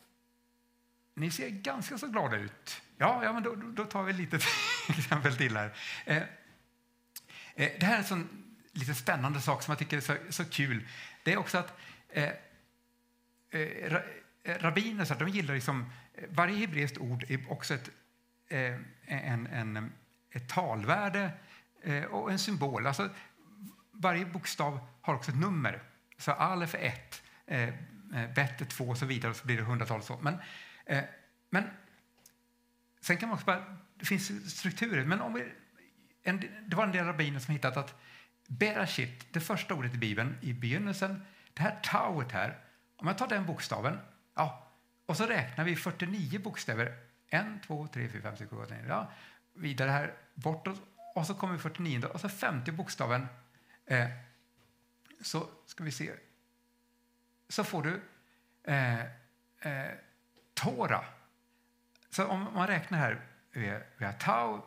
ni 1.16 1.32
ser 1.32 1.49
ganska 1.49 1.97
så 1.97 2.08
glada 2.08 2.38
ut. 2.38 2.82
Ja, 2.98 3.24
ja 3.24 3.34
men 3.34 3.44
då, 3.44 3.56
då 3.56 3.86
tar 3.86 4.04
vi 4.04 4.12
ett 4.12 4.18
litet 4.18 4.44
exempel 4.89 5.38
till 5.38 5.58
här. 5.58 5.74
Eh, 6.06 6.18
eh, 7.56 7.72
det 7.80 7.86
här 7.86 7.94
är 7.94 7.98
en 7.98 8.04
sån 8.04 8.44
lite 8.72 8.94
spännande 8.94 9.41
sak 9.41 9.64
som 9.64 9.72
jag 9.72 9.80
tycker 9.80 9.98
är 9.98 10.02
så, 10.02 10.16
så 10.30 10.46
kul. 10.46 10.88
Det 11.24 11.34
är 11.34 11.38
också 11.38 11.58
att 11.58 11.74
eh, 12.10 12.24
eh, 13.52 13.94
eh 14.44 14.58
rabbiner 14.60 15.06
så 15.06 15.14
de 15.14 15.30
gillar 15.30 15.54
liksom, 15.54 15.91
eh, 16.14 16.24
varje 16.30 16.58
hebreiskt 16.58 16.98
ord 16.98 17.26
är 17.30 17.52
också 17.52 17.74
ett, 17.74 17.89
eh, 18.50 18.80
en, 19.06 19.48
en, 19.48 19.91
ett 20.32 20.50
talvärde 20.50 21.32
eh, 21.84 22.04
och 22.04 22.32
en 22.32 22.39
symbol. 22.39 22.88
Alltså, 22.88 23.10
varje 23.91 24.26
bokstav 24.26 24.80
har 25.02 25.16
också 25.16 25.32
ett 25.32 25.39
nummer. 25.39 25.84
Så 26.18 26.32
alef 26.32 26.76
är 26.76 26.80
ett, 26.80 27.22
eh, 27.48 27.64
eh 27.64 28.34
bet 28.36 28.62
är 28.62 28.66
två 28.66 28.89
och 28.89 28.98
så 28.98 29.06
vidare 29.06 29.32
och 29.32 29.38
så 29.38 29.46
blir 29.46 29.58
det 29.58 29.64
hundratals. 29.64 30.12
Men, 30.22 30.38
eh, 30.86 31.04
men 31.50 31.64
sen 33.04 33.18
kan 33.18 33.30
man 33.30 33.36
också 33.36 33.45
bara, 33.45 33.78
det 33.95 34.06
finns 34.06 34.58
strukturer. 34.58 35.06
Men 35.06 35.22
om 35.22 35.34
vi, 35.34 35.51
en, 36.24 36.43
det 36.68 36.76
var 36.76 36.84
en 36.84 36.91
del 36.91 37.06
rabbiner 37.06 37.39
som 37.39 37.54
hittat 37.54 37.78
att 37.78 37.95
Berashit, 38.47 39.34
det 39.34 39.39
första 39.39 39.74
ordet 39.74 39.93
i 39.93 39.97
Bibeln, 39.97 40.38
i 40.41 40.54
begynnelsen, 40.54 41.26
det 41.54 41.62
här 41.62 41.80
tauet 41.84 42.32
här, 42.32 42.60
om 42.95 43.08
jag 43.08 43.18
tar 43.18 43.28
den 43.28 43.45
bokstaven, 43.45 43.99
ja, 44.36 44.72
och 45.06 45.18
så 45.18 45.26
räknar 45.26 45.66
vi 45.66 45.76
49 45.76 46.39
bokstäver, 46.39 46.97
1, 47.28 47.45
2, 47.68 47.88
3, 47.88 48.10
4, 48.10 48.22
5, 48.22 48.38
6, 48.38 48.49
7, 48.49 48.58
8, 48.58 48.76
9, 48.76 48.86
ja, 48.88 49.12
vidare 49.54 49.91
här 49.91 50.14
bortåt, 50.34 50.82
och 51.16 51.28
så 51.28 51.36
kommer 51.36 51.58
49 51.58 52.06
och 52.06 52.20
så 52.20 52.30
50 52.30 52.72
bokstaven, 52.72 53.28
eh, 53.86 54.08
så 55.22 55.49
ska 55.66 55.84
vi 55.84 55.91
se, 55.91 56.12
så 57.49 57.64
får 57.64 57.84
du 57.84 58.01
eh, 58.64 59.01
eh, 59.62 59.91
Tora. 60.54 61.06
Så 62.14 62.26
om 62.26 62.47
man 62.53 62.68
räknar 62.68 62.99
här, 62.99 63.22
vi 63.97 64.05
har, 64.05 64.11
tau, 64.11 64.61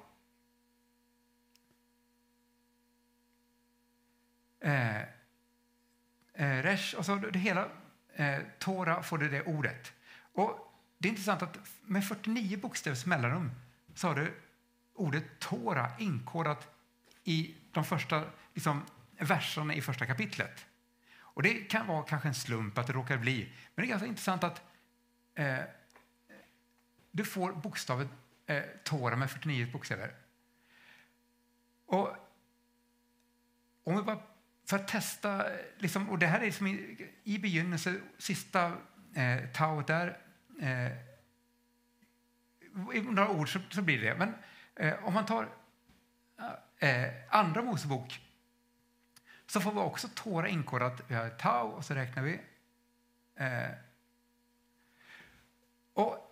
eh, 4.61 5.01
eh, 6.33 6.63
resh, 6.63 6.95
och 6.99 7.07
så 7.07 7.15
det 7.17 7.39
hela 7.39 7.69
eh, 8.15 8.39
Tora 8.59 9.03
får 9.03 9.19
du 9.19 9.29
det 9.29 9.43
ordet. 9.43 9.93
Och 10.33 10.73
det 10.99 11.09
är 11.09 11.11
intressant 11.11 11.43
att 11.43 11.59
med 11.83 12.05
49 12.05 12.59
bokstävers 12.59 13.07
mellanrum 13.07 13.51
så 13.95 14.09
har 14.09 14.15
du 14.15 14.35
ordet 14.95 15.39
Tora 15.39 15.91
inkodat 15.99 16.69
i 17.25 17.55
de 17.73 17.85
första 17.85 18.25
liksom, 18.55 18.85
verserna 19.19 19.75
i 19.75 19.83
första 19.83 20.07
kapitlet. 20.07 20.67
Och 21.19 21.43
Det 21.43 21.55
kan 21.55 21.87
vara 21.87 22.03
kanske 22.03 22.29
en 22.29 22.35
slump 22.35 22.79
att 22.79 22.87
det 22.87 22.93
råkar 22.93 23.19
bli, 23.19 23.53
men 23.75 23.83
det 23.83 23.89
är 23.89 23.91
ganska 23.91 24.09
intressant 24.09 24.45
att 24.45 24.63
eh, 25.35 25.59
du 27.17 27.25
får 27.25 27.53
bokstaven 27.53 28.09
eh, 28.47 28.63
Tora 28.85 29.17
med 29.17 29.31
49 29.31 29.73
bokstäver. 29.73 30.15
Och 31.87 32.17
om 33.85 33.97
vi 33.97 34.03
bara 34.03 34.23
för 34.69 34.77
att 34.77 34.89
testa, 34.89 35.53
eh, 35.53 35.61
liksom, 35.79 36.11
och 36.11 36.19
det 36.19 36.27
här 36.27 36.41
är 36.41 36.51
som 36.51 36.67
i, 36.67 37.09
i 37.25 37.39
begynnelsen, 37.39 38.03
sista 38.19 38.73
eh, 39.15 39.51
tauet 39.53 39.87
där. 39.87 40.19
Eh, 40.61 40.93
I 42.95 43.01
några 43.01 43.29
ord 43.29 43.53
så, 43.53 43.61
så 43.71 43.83
blir 43.83 44.01
det 44.01 44.15
Men 44.15 44.35
eh, 44.75 45.05
om 45.05 45.15
man 45.15 45.27
tar 45.27 45.49
eh, 46.81 46.91
eh 46.91 47.13
Andra 47.31 47.63
Mosebok 47.63 48.21
så 49.47 49.61
får 49.61 49.73
vi 49.73 49.79
också 49.79 50.09
Tora 50.15 50.49
inkodat. 50.49 51.03
Vi 51.09 51.15
har 51.15 51.31
tau 51.31 51.69
och 51.69 51.85
så 51.85 51.95
räknar 51.95 52.23
vi. 52.23 52.41
Eh, 53.35 53.71
och 55.93 56.26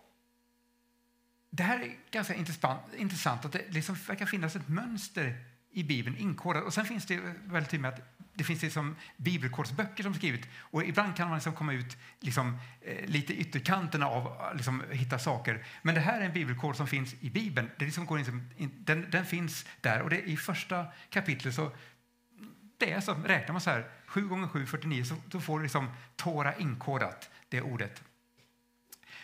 det 1.57 1.63
här 1.63 1.81
är 1.81 1.97
ganska 2.11 2.35
intressant, 2.97 3.45
att 3.45 3.53
det 3.53 3.65
liksom 3.69 3.95
verkar 3.95 4.27
finnas 4.27 4.57
ett 4.57 4.69
mönster 4.69 5.37
i 5.71 5.85
Bibeln 5.85 6.17
inkodat. 6.17 6.65
Och 6.65 6.75
sen 6.75 6.85
finns 6.85 7.07
det 7.07 7.21
väldigt 7.45 7.71
tydligt 7.71 7.95
att 7.95 8.01
det 8.35 8.45
finns 8.45 8.63
liksom 8.63 8.97
bibelkodsböcker 9.17 10.03
som 10.03 10.15
skrivit 10.15 10.49
och 10.57 10.85
ibland 10.85 11.17
kan 11.17 11.29
man 11.29 11.37
liksom 11.37 11.53
komma 11.53 11.73
ut 11.73 11.97
liksom, 12.21 12.59
eh, 12.81 13.07
lite 13.07 13.35
ytterkanterna 13.35 14.07
av 14.07 14.27
eh, 14.27 14.57
liksom, 14.57 14.83
hitta 14.91 15.19
saker. 15.19 15.65
Men 15.83 15.95
det 15.95 16.01
här 16.01 16.21
är 16.21 16.25
en 16.25 16.33
bibelkod 16.33 16.77
som 16.77 16.87
finns 16.87 17.15
i 17.21 17.31
Bibeln. 17.31 17.71
Det 17.79 17.85
liksom 17.85 18.07
går 18.07 18.19
in, 18.19 18.71
den, 18.79 19.11
den 19.11 19.27
finns 19.27 19.67
där 19.81 20.03
och 20.03 20.11
det 20.11 20.23
i 20.23 20.37
första 20.37 20.87
kapitlet 21.11 21.55
så 21.55 21.73
det 22.79 22.93
är 22.93 23.01
så, 23.01 23.15
räknar 23.15 23.53
man 23.53 23.61
så 23.61 23.71
här 23.71 23.91
7 24.07 24.29
gånger 24.29 24.49
7, 24.49 24.67
49 24.67 25.05
så, 25.05 25.17
så 25.33 25.41
får 25.41 25.59
du 25.59 25.63
liksom 25.63 25.91
Tora 26.17 26.57
inkodat, 26.57 27.31
det 27.49 27.63
ordet. 27.63 28.03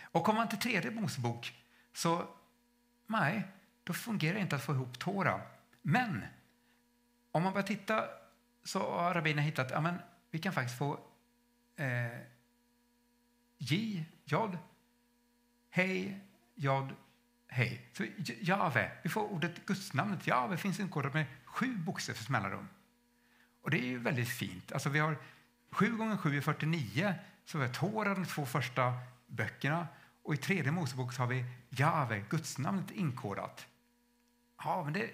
Och 0.03 0.25
kommer 0.25 0.41
man 0.41 0.49
till 0.49 0.59
tredje 0.59 0.91
Mosebok 0.91 1.60
så 1.93 2.29
nej, 3.07 3.49
då 3.85 3.93
fungerar 3.93 4.35
det 4.35 4.41
inte 4.41 4.57
att 4.57 4.65
få 4.65 4.73
ihop 4.73 4.99
Tora. 4.99 5.41
Men 5.83 6.25
om 7.33 7.43
man 7.43 7.53
börjar 7.53 7.67
titta 7.67 8.05
så 8.65 8.93
har 8.93 9.15
rabbinerna 9.15 9.43
hittat 9.43 9.73
att 9.73 9.85
ja, 9.85 9.95
vi 10.31 10.39
kan 10.39 10.53
faktiskt 10.53 10.79
få 10.79 11.01
eh, 11.77 12.19
J, 13.59 14.05
jod, 14.25 14.59
hej, 15.71 16.21
jod, 16.55 16.95
hej. 17.49 17.91
Så 17.93 18.07
Jave, 18.41 18.91
vi 19.03 19.09
får 19.09 19.23
ordet 19.23 19.67
gudsnamnet 19.67 20.27
Jave 20.27 20.57
finns 20.57 20.81
inkodat 20.81 21.15
med 21.15 21.27
sju 21.45 21.77
bokstävers 21.77 22.29
mellanrum. 22.29 22.69
Och 23.63 23.71
det 23.71 23.79
är 23.79 23.87
ju 23.87 23.99
väldigt 23.99 24.29
fint. 24.29 24.73
Alltså 24.73 24.89
vi 24.89 24.99
har 24.99 25.17
7 25.71 25.97
gånger 25.97 26.17
7 26.17 26.37
är 26.37 26.41
49, 26.41 27.15
så 27.45 27.59
vi 27.59 27.67
har 27.67 27.73
Tora, 27.73 28.15
de 28.15 28.25
två 28.25 28.47
första 28.47 28.93
böckerna. 29.27 29.89
Och 30.23 30.35
i 30.35 30.37
tredje 30.37 30.73
Mosebok 30.73 31.17
har 31.17 31.27
vi 31.27 31.45
Jave, 31.71 32.25
gudsnamnet, 32.29 32.91
inkodat. 32.91 33.67
Ja, 34.65 34.85
men 34.85 34.93
det 34.93 35.11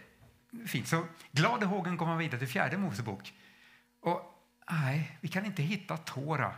fint. 0.67 0.89
Så 0.89 1.07
glad 1.33 1.63
i 1.63 1.67
hågen 1.67 1.97
går 1.97 2.07
man 2.07 2.19
vidare 2.19 2.39
till 2.39 2.49
fjärde 2.49 2.79
Mosebok. 2.79 3.35
Och 4.01 4.23
nej, 4.71 5.19
vi 5.21 5.29
kan 5.29 5.45
inte 5.45 5.63
hitta 5.63 5.97
Tora. 5.97 6.55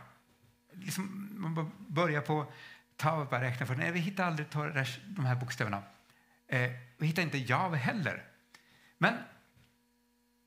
Liksom, 0.71 1.29
man 1.31 1.71
börjar 1.87 2.21
på 2.21 2.51
Tau 2.95 3.21
och 3.21 3.31
räkna 3.31 3.65
för 3.65 3.75
nej, 3.75 3.91
vi 3.91 3.99
hittar 3.99 4.25
aldrig 4.27 4.49
tora, 4.49 4.85
de 5.05 5.25
här 5.25 5.35
bokstäverna. 5.35 5.83
Eh, 6.47 6.71
vi 6.97 7.07
hittar 7.07 7.21
inte 7.21 7.37
Jave 7.37 7.77
heller. 7.77 8.23
Men 8.97 9.17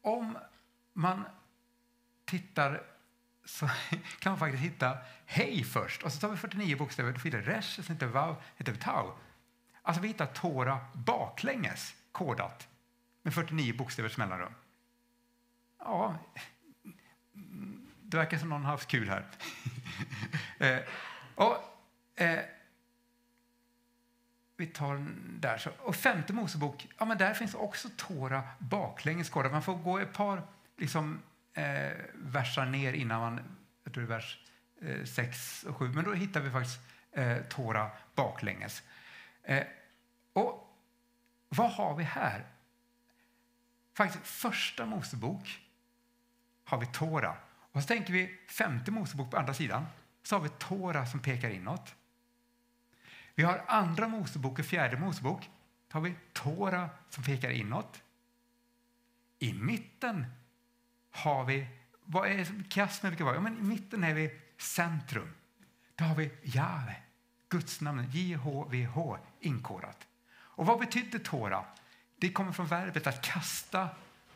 om 0.02 0.38
man 0.92 1.24
tittar 2.24 2.82
så 3.44 3.68
kan 4.18 4.32
man 4.32 4.38
faktiskt 4.38 4.62
hitta 4.62 4.98
hej 5.26 5.64
först. 5.64 6.02
Och 6.02 6.12
så 6.12 6.20
tar 6.20 6.28
vi 6.28 6.36
49 6.36 6.76
bokstäver. 6.76 7.12
Då 7.12 7.18
får 7.18 7.30
vi 7.30 7.40
resh, 7.40 7.82
sen 7.82 7.94
heter 7.94 8.06
vav, 8.06 8.42
heter 8.56 8.74
tau. 8.74 9.14
Alltså 9.82 10.02
vi 10.02 10.08
hittar 10.08 10.26
Tora 10.26 10.80
baklänges 10.92 11.94
kodat 12.12 12.68
med 13.22 13.34
49 13.34 13.76
bokstävers 13.76 14.16
mellanrum. 14.16 14.54
Ja, 15.78 16.18
det 18.02 18.16
verkar 18.16 18.38
som 18.38 18.48
någon 18.48 18.64
har 18.64 18.70
haft 18.70 18.88
kul 18.88 19.08
här. 19.08 19.26
eh, 20.58 20.78
och, 21.34 21.56
eh, 22.14 22.40
vi 24.56 24.66
tar 24.66 24.94
den 24.94 25.38
där. 25.40 25.58
Så. 25.58 25.70
Och 25.78 25.96
femte 25.96 26.32
Mosebok, 26.32 26.88
ja, 26.98 27.04
men 27.04 27.18
där 27.18 27.34
finns 27.34 27.54
också 27.54 27.88
Tora 27.96 28.42
baklänges 28.58 29.30
kodad. 29.30 29.52
Man 29.52 29.62
får 29.62 29.74
gå 29.74 29.98
ett 29.98 30.12
par 30.12 30.42
liksom, 30.76 31.22
eh, 31.54 31.92
versar 32.14 32.66
ner 32.66 32.92
innan 32.92 33.20
man, 33.20 33.40
jag 33.84 33.92
tror 33.94 34.04
det 34.04 34.14
är 34.14 34.16
vers 34.16 34.38
eh, 34.82 35.04
6 35.04 35.64
och 35.64 35.76
7, 35.76 35.88
men 35.88 36.04
då 36.04 36.12
hittar 36.12 36.40
vi 36.40 36.50
faktiskt 36.50 36.80
eh, 37.12 37.36
Tora 37.36 37.90
baklänges. 38.14 38.82
Eh, 39.42 39.66
och 40.32 40.78
vad 41.48 41.70
har 41.70 41.94
vi 41.96 42.04
här? 42.04 42.46
Faktiskt 43.94 44.26
första 44.26 44.86
Mosebok 44.86 45.60
har 46.64 46.78
vi 46.78 46.86
Tora. 46.86 47.36
Och 47.72 47.82
så 47.82 47.86
tänker 47.88 48.12
vi 48.12 48.40
femte 48.48 48.90
Mosebok 48.90 49.30
på 49.30 49.36
andra 49.36 49.54
sidan, 49.54 49.86
så 50.22 50.36
har 50.36 50.40
vi 50.40 50.48
Tora 50.48 51.06
som 51.06 51.20
pekar 51.20 51.50
inåt. 51.50 51.94
Vi 53.34 53.42
har 53.42 53.64
andra 53.66 54.08
Mosebok 54.08 54.58
och 54.58 54.64
fjärde 54.64 54.96
Mosebok, 54.96 55.50
Då 55.88 55.98
har 55.98 56.00
vi 56.00 56.14
Tora 56.32 56.90
som 57.10 57.24
pekar 57.24 57.50
inåt. 57.50 58.02
I 59.38 59.52
mitten 59.52 60.26
har 61.10 61.44
vi, 61.44 61.66
vad 62.04 62.28
är 62.28 62.68
kiasmer? 62.68 63.10
brukar 63.10 63.24
vara? 63.24 63.34
Ja, 63.34 63.40
men 63.40 63.58
I 63.58 63.62
mitten 63.62 64.04
är 64.04 64.14
vi 64.14 64.40
centrum. 64.58 65.34
Då 65.94 66.04
har 66.04 66.14
vi 66.14 66.30
Jave, 66.42 66.96
Guds 67.52 67.80
namn, 67.80 68.10
JHVH, 68.10 69.16
inkodat. 69.40 70.06
Och 70.32 70.66
vad 70.66 70.78
betyder 70.78 71.18
Tora? 71.18 71.64
Det 72.16 72.32
kommer 72.32 72.52
från 72.52 72.66
verbet 72.66 73.06
att 73.06 73.22
kasta 73.22 73.88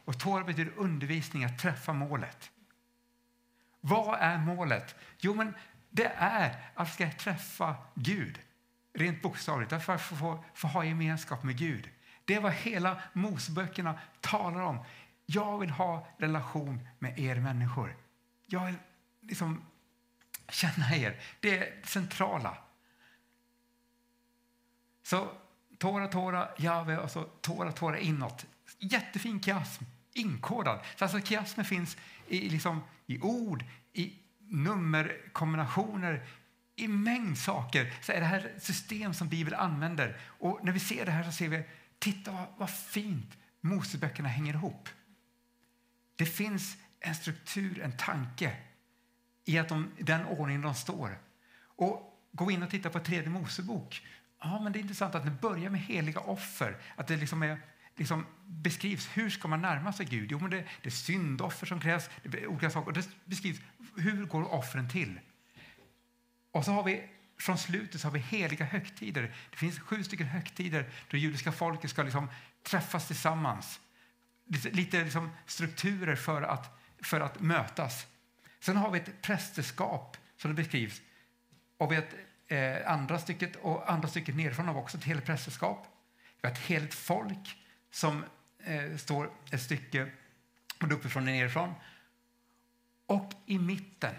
och 0.04 0.20
Tora 0.20 0.44
betyder 0.44 0.72
undervisning, 0.76 1.44
att 1.44 1.58
träffa 1.58 1.92
målet. 1.92 2.50
Vad 3.80 4.18
är 4.20 4.38
målet? 4.38 4.94
Jo, 5.18 5.34
men 5.34 5.54
det 5.90 6.12
är 6.16 6.70
att 6.74 6.94
ska 6.94 7.10
träffa 7.10 7.74
Gud, 7.94 8.40
rent 8.94 9.22
bokstavligt, 9.22 9.72
att 9.72 9.84
få, 9.84 9.98
få, 9.98 10.44
få 10.54 10.68
ha 10.68 10.84
gemenskap 10.84 11.42
med 11.42 11.58
Gud. 11.58 11.90
Det 12.24 12.34
är 12.34 12.40
vad 12.40 12.52
hela 12.52 13.02
Moseböckerna 13.12 13.98
talar 14.20 14.60
om. 14.60 14.78
Jag 15.26 15.58
vill 15.58 15.70
ha 15.70 16.08
relation 16.18 16.88
med 16.98 17.18
er 17.18 17.36
människor. 17.36 17.96
Jag 18.46 18.66
vill 18.66 18.76
liksom 19.20 19.64
känna 20.48 20.96
er. 20.96 21.20
Det 21.40 21.58
är 21.58 21.60
det 21.60 21.86
centrala. 21.86 22.56
Så 25.06 25.30
Tora, 25.78 26.08
Tora, 26.08 26.48
Jave 26.56 26.98
och 26.98 27.10
så 27.10 27.22
Tora, 27.22 27.72
Tora 27.72 27.98
inåt. 27.98 28.46
Jättefin 28.78 29.42
kiasm, 29.42 29.84
inkodad. 30.12 30.80
Så 30.96 31.04
alltså 31.04 31.20
kiasmen 31.20 31.66
finns 31.66 31.96
i, 32.28 32.48
liksom, 32.48 32.80
i 33.06 33.20
ord, 33.20 33.64
i 33.92 34.12
nummerkombinationer, 34.38 36.26
i 36.76 36.88
mängd 36.88 37.38
saker. 37.38 37.94
Så 38.02 38.12
är 38.12 38.20
det 38.20 38.26
här 38.26 38.52
system 38.58 39.14
som 39.14 39.28
Bibeln 39.28 39.56
använder. 39.56 40.20
Och 40.22 40.64
när 40.64 40.72
vi 40.72 40.80
ser 40.80 41.04
det 41.04 41.10
här 41.10 41.24
så 41.24 41.32
ser 41.32 41.48
vi, 41.48 41.62
titta 41.98 42.30
vad, 42.30 42.46
vad 42.56 42.70
fint 42.70 43.36
Moseböckerna 43.60 44.28
hänger 44.28 44.54
ihop. 44.54 44.88
Det 46.16 46.26
finns 46.26 46.76
en 47.00 47.14
struktur, 47.14 47.80
en 47.82 47.96
tanke 47.96 48.56
i 49.44 49.58
att 49.58 49.68
de, 49.68 49.90
den 49.98 50.26
ordningen 50.26 50.62
de 50.62 50.74
står. 50.74 51.18
Och 51.60 52.12
Gå 52.36 52.50
in 52.50 52.62
och 52.62 52.70
titta 52.70 52.90
på 52.90 53.00
tredje 53.00 53.30
Mosebok. 53.30 54.02
Ja, 54.40 54.60
men 54.62 54.72
det 54.72 54.78
är 54.78 54.80
intressant 54.80 55.14
att 55.14 55.24
det 55.24 55.30
börjar 55.30 55.70
med 55.70 55.80
heliga 55.80 56.20
offer. 56.20 56.76
Att 56.96 57.06
det 57.06 57.16
liksom 57.16 57.42
är, 57.42 57.60
liksom 57.96 58.26
beskrivs 58.46 59.08
hur 59.14 59.30
ska 59.30 59.48
man 59.48 59.62
närma 59.62 59.92
sig 59.92 60.06
Gud. 60.06 60.32
Jo, 60.32 60.38
men 60.38 60.50
det, 60.50 60.64
det 60.82 60.88
är 60.88 60.90
syndoffer 60.90 61.66
som 61.66 61.80
krävs. 61.80 62.10
Det 62.22 62.46
olika 62.46 62.70
saker. 62.70 62.86
Och 62.86 62.92
det 62.92 63.08
beskrivs 63.24 63.60
hur 63.96 64.24
går 64.24 64.54
offren 64.54 64.88
till. 64.88 65.20
Och 66.50 66.64
så 66.64 66.72
har 66.72 66.82
vi 66.82 67.08
från 67.38 67.58
slutet 67.58 68.00
så 68.00 68.06
har 68.06 68.12
vi 68.12 68.18
heliga 68.18 68.64
högtider. 68.64 69.34
Det 69.50 69.56
finns 69.56 69.80
sju 69.80 70.04
stycken 70.04 70.26
högtider 70.26 70.90
då 71.10 71.16
judiska 71.16 71.52
folket 71.52 71.90
ska 71.90 72.02
liksom 72.02 72.30
träffas 72.62 73.06
tillsammans. 73.06 73.80
Lite, 74.46 74.70
lite 74.70 75.04
liksom 75.04 75.30
strukturer 75.46 76.16
för 76.16 76.42
att, 76.42 76.80
för 77.02 77.20
att 77.20 77.40
mötas. 77.40 78.06
Sen 78.60 78.76
har 78.76 78.90
vi 78.90 78.98
ett 78.98 79.22
prästerskap 79.22 80.16
som 80.36 80.50
det 80.50 80.62
beskrivs. 80.62 81.00
Och 81.78 81.92
vi 81.92 81.96
har 81.96 82.02
ett 82.02 82.14
eh, 82.48 82.92
andra 82.92 83.18
stycket 83.18 83.56
och 83.56 83.92
andra 83.92 84.08
stycket 84.08 84.36
nerifrån 84.36 84.66
har 84.66 84.74
vi 84.74 84.80
också 84.80 84.98
ett 84.98 85.04
heligt 85.04 85.26
prästerskap. 85.26 85.86
Vi 86.40 86.48
har 86.48 86.54
ett 86.54 86.60
heligt 86.60 86.94
folk 86.94 87.56
som 87.90 88.24
eh, 88.58 88.96
står 88.96 89.30
ett 89.50 89.62
stycke 89.62 90.10
både 90.80 90.94
uppifrån 90.94 91.22
och 91.22 91.26
nerifrån. 91.26 91.74
Och 93.06 93.32
i 93.46 93.58
mitten 93.58 94.14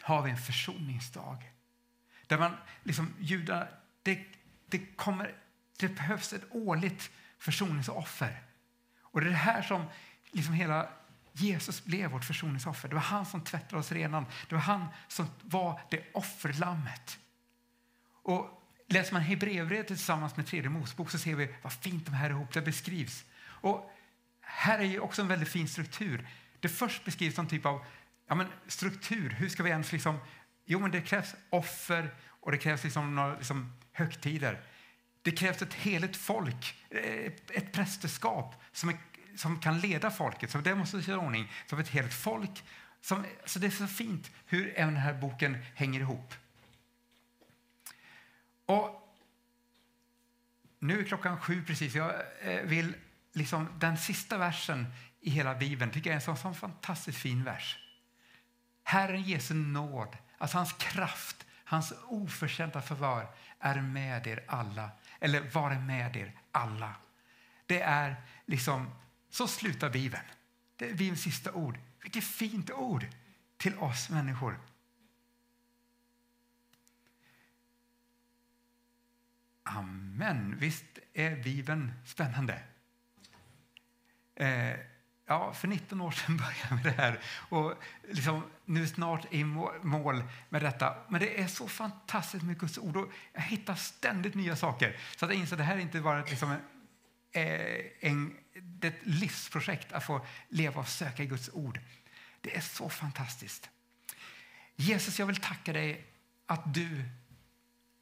har 0.00 0.22
vi 0.22 0.30
en 0.30 0.36
försoningsdag. 0.36 1.50
Där 2.26 2.38
man 2.38 2.56
liksom, 2.82 3.14
judar, 3.18 3.70
det, 4.02 4.24
det, 4.66 4.78
kommer, 4.78 5.34
det 5.78 5.88
behövs 5.88 6.32
ett 6.32 6.44
årligt 6.50 7.10
försoningsoffer. 7.38 8.42
Och 9.00 9.20
det 9.20 9.26
är 9.26 9.30
det 9.30 9.36
här 9.36 9.62
som 9.62 9.84
liksom 10.30 10.54
hela 10.54 10.88
Jesus 11.38 11.84
blev 11.84 12.10
vårt 12.10 12.24
försoningsoffer. 12.24 12.88
Det 12.88 12.94
var 12.94 13.02
han 13.02 13.26
som 13.26 13.40
tvättade 13.40 13.76
oss 13.76 13.92
renan. 13.92 14.26
Det 14.48 14.54
var 14.54 14.62
han 14.62 14.86
som 15.08 15.26
var 15.42 15.80
det 15.90 16.04
offerlammet. 16.14 17.18
Och 18.22 18.62
läser 18.88 19.12
man 19.12 19.22
Hebreerbrevet 19.22 19.86
tillsammans 19.86 20.36
med 20.36 20.46
tredje 20.46 20.70
Mosebok 20.70 21.10
så 21.10 21.18
ser 21.18 21.34
vi 21.34 21.54
vad 21.62 21.72
fint 21.72 22.06
de 22.06 22.14
här 22.14 22.30
ihop 22.30 22.52
det 22.52 22.62
beskrivs. 22.62 23.24
Och 23.44 23.92
här 24.40 24.78
är 24.78 25.00
också 25.00 25.22
en 25.22 25.28
väldigt 25.28 25.48
fin 25.48 25.68
struktur. 25.68 26.28
Det 26.60 26.68
först 26.68 27.04
beskrivs 27.04 27.34
som 27.34 27.46
typ 27.46 27.66
av 27.66 27.84
ja, 28.28 28.34
men 28.34 28.46
struktur. 28.66 29.30
Hur 29.30 29.48
ska 29.48 29.62
vi 29.62 29.70
ens 29.70 29.92
liksom... 29.92 30.18
Jo, 30.64 30.80
men 30.80 30.90
det 30.90 31.00
krävs 31.00 31.34
offer 31.50 32.14
och 32.40 32.50
det 32.50 32.58
krävs 32.58 32.84
liksom 32.84 33.14
några 33.14 33.36
liksom, 33.36 33.72
högtider. 33.92 34.60
Det 35.22 35.30
krävs 35.30 35.62
ett 35.62 35.74
heligt 35.74 36.16
folk, 36.16 36.74
eh, 36.90 37.32
ett 37.50 37.72
prästerskap 37.72 38.62
som, 38.72 38.88
är, 38.88 38.96
som 39.36 39.60
kan 39.60 39.80
leda 39.80 40.10
folket. 40.10 40.50
som 40.50 40.62
demonstrerar 40.62 41.18
ordning. 41.18 41.52
Som 41.66 41.78
ett 41.78 41.88
helt 41.88 42.14
folk. 42.14 42.64
Som, 43.00 43.24
så 43.44 43.58
det 43.58 43.66
är 43.66 43.70
så 43.70 43.86
fint 43.86 44.30
hur 44.46 44.72
även 44.76 44.94
den 44.94 45.02
här 45.02 45.14
boken 45.14 45.64
hänger 45.74 46.00
ihop. 46.00 46.34
Och 48.66 49.02
nu 50.78 51.00
är 51.00 51.04
klockan 51.04 51.40
sju 51.40 51.64
precis. 51.66 51.94
Jag 51.94 52.14
eh, 52.40 52.62
vill 52.62 52.94
liksom, 53.32 53.68
den 53.78 53.98
sista 53.98 54.38
versen 54.38 54.86
i 55.20 55.30
hela 55.30 55.54
Bibeln 55.54 55.90
tycker 55.90 56.10
jag 56.10 56.12
är 56.12 56.20
en 56.20 56.36
sån, 56.36 56.36
sån 56.36 56.54
fantastiskt 56.54 57.18
fin 57.18 57.44
vers. 57.44 57.78
Herren 58.82 59.22
Jesu 59.22 59.54
nåd, 59.54 60.16
alltså 60.38 60.56
hans 60.56 60.72
kraft, 60.72 61.46
hans 61.64 61.92
oförtjänta 62.08 62.82
förvar 62.82 63.28
är 63.60 63.80
med 63.80 64.26
er 64.26 64.44
alla. 64.48 64.90
Eller 65.20 65.40
vare 65.40 65.78
med 65.78 66.16
er 66.16 66.32
alla. 66.52 66.94
Det 67.66 67.80
är 67.80 68.16
liksom, 68.46 68.90
så 69.30 69.46
slutar 69.46 69.90
Bibeln. 69.90 70.24
Det 70.76 70.90
är 70.90 70.94
Bibelns 70.94 71.22
sista 71.22 71.52
ord. 71.52 71.78
Vilket 72.02 72.24
fint 72.24 72.70
ord 72.70 73.06
till 73.56 73.78
oss 73.78 74.10
människor. 74.10 74.60
Amen. 79.62 80.56
Visst 80.58 80.98
är 81.12 81.42
Bibeln 81.42 81.92
spännande? 82.04 82.62
Eh, 84.34 84.76
Ja, 85.28 85.52
för 85.52 85.68
19 85.68 86.00
år 86.00 86.10
sedan 86.10 86.36
började 86.36 86.56
jag 86.68 86.74
med 86.74 86.84
det 86.84 87.02
här 87.02 87.20
och 87.48 87.74
liksom, 88.08 88.42
nu 88.64 88.86
snart 88.86 89.34
i 89.34 89.44
mål 89.82 90.24
med 90.48 90.62
detta. 90.62 90.96
Men 91.08 91.20
det 91.20 91.40
är 91.40 91.46
så 91.46 91.68
fantastiskt 91.68 92.44
med 92.44 92.58
Guds 92.58 92.78
ord 92.78 92.96
och 92.96 93.12
jag 93.32 93.42
hittar 93.42 93.74
ständigt 93.74 94.34
nya 94.34 94.56
saker. 94.56 94.96
Så 95.16 95.24
att 95.24 95.30
jag 95.30 95.40
inser 95.40 95.54
att 95.54 95.58
det 95.58 95.64
här 95.64 95.76
är 95.76 95.80
inte 95.80 96.00
bara 96.00 96.24
liksom 96.24 96.50
eh, 97.32 97.80
en, 98.00 98.36
det 98.62 98.86
är 98.86 98.92
ett 98.92 99.06
livsprojekt 99.06 99.92
att 99.92 100.04
få 100.04 100.26
leva 100.48 100.80
och 100.80 100.88
söka 100.88 101.22
i 101.22 101.26
Guds 101.26 101.50
ord. 101.52 101.80
Det 102.40 102.56
är 102.56 102.60
så 102.60 102.88
fantastiskt. 102.88 103.70
Jesus, 104.76 105.18
jag 105.18 105.26
vill 105.26 105.36
tacka 105.36 105.72
dig 105.72 106.06
att 106.46 106.74
du 106.74 107.04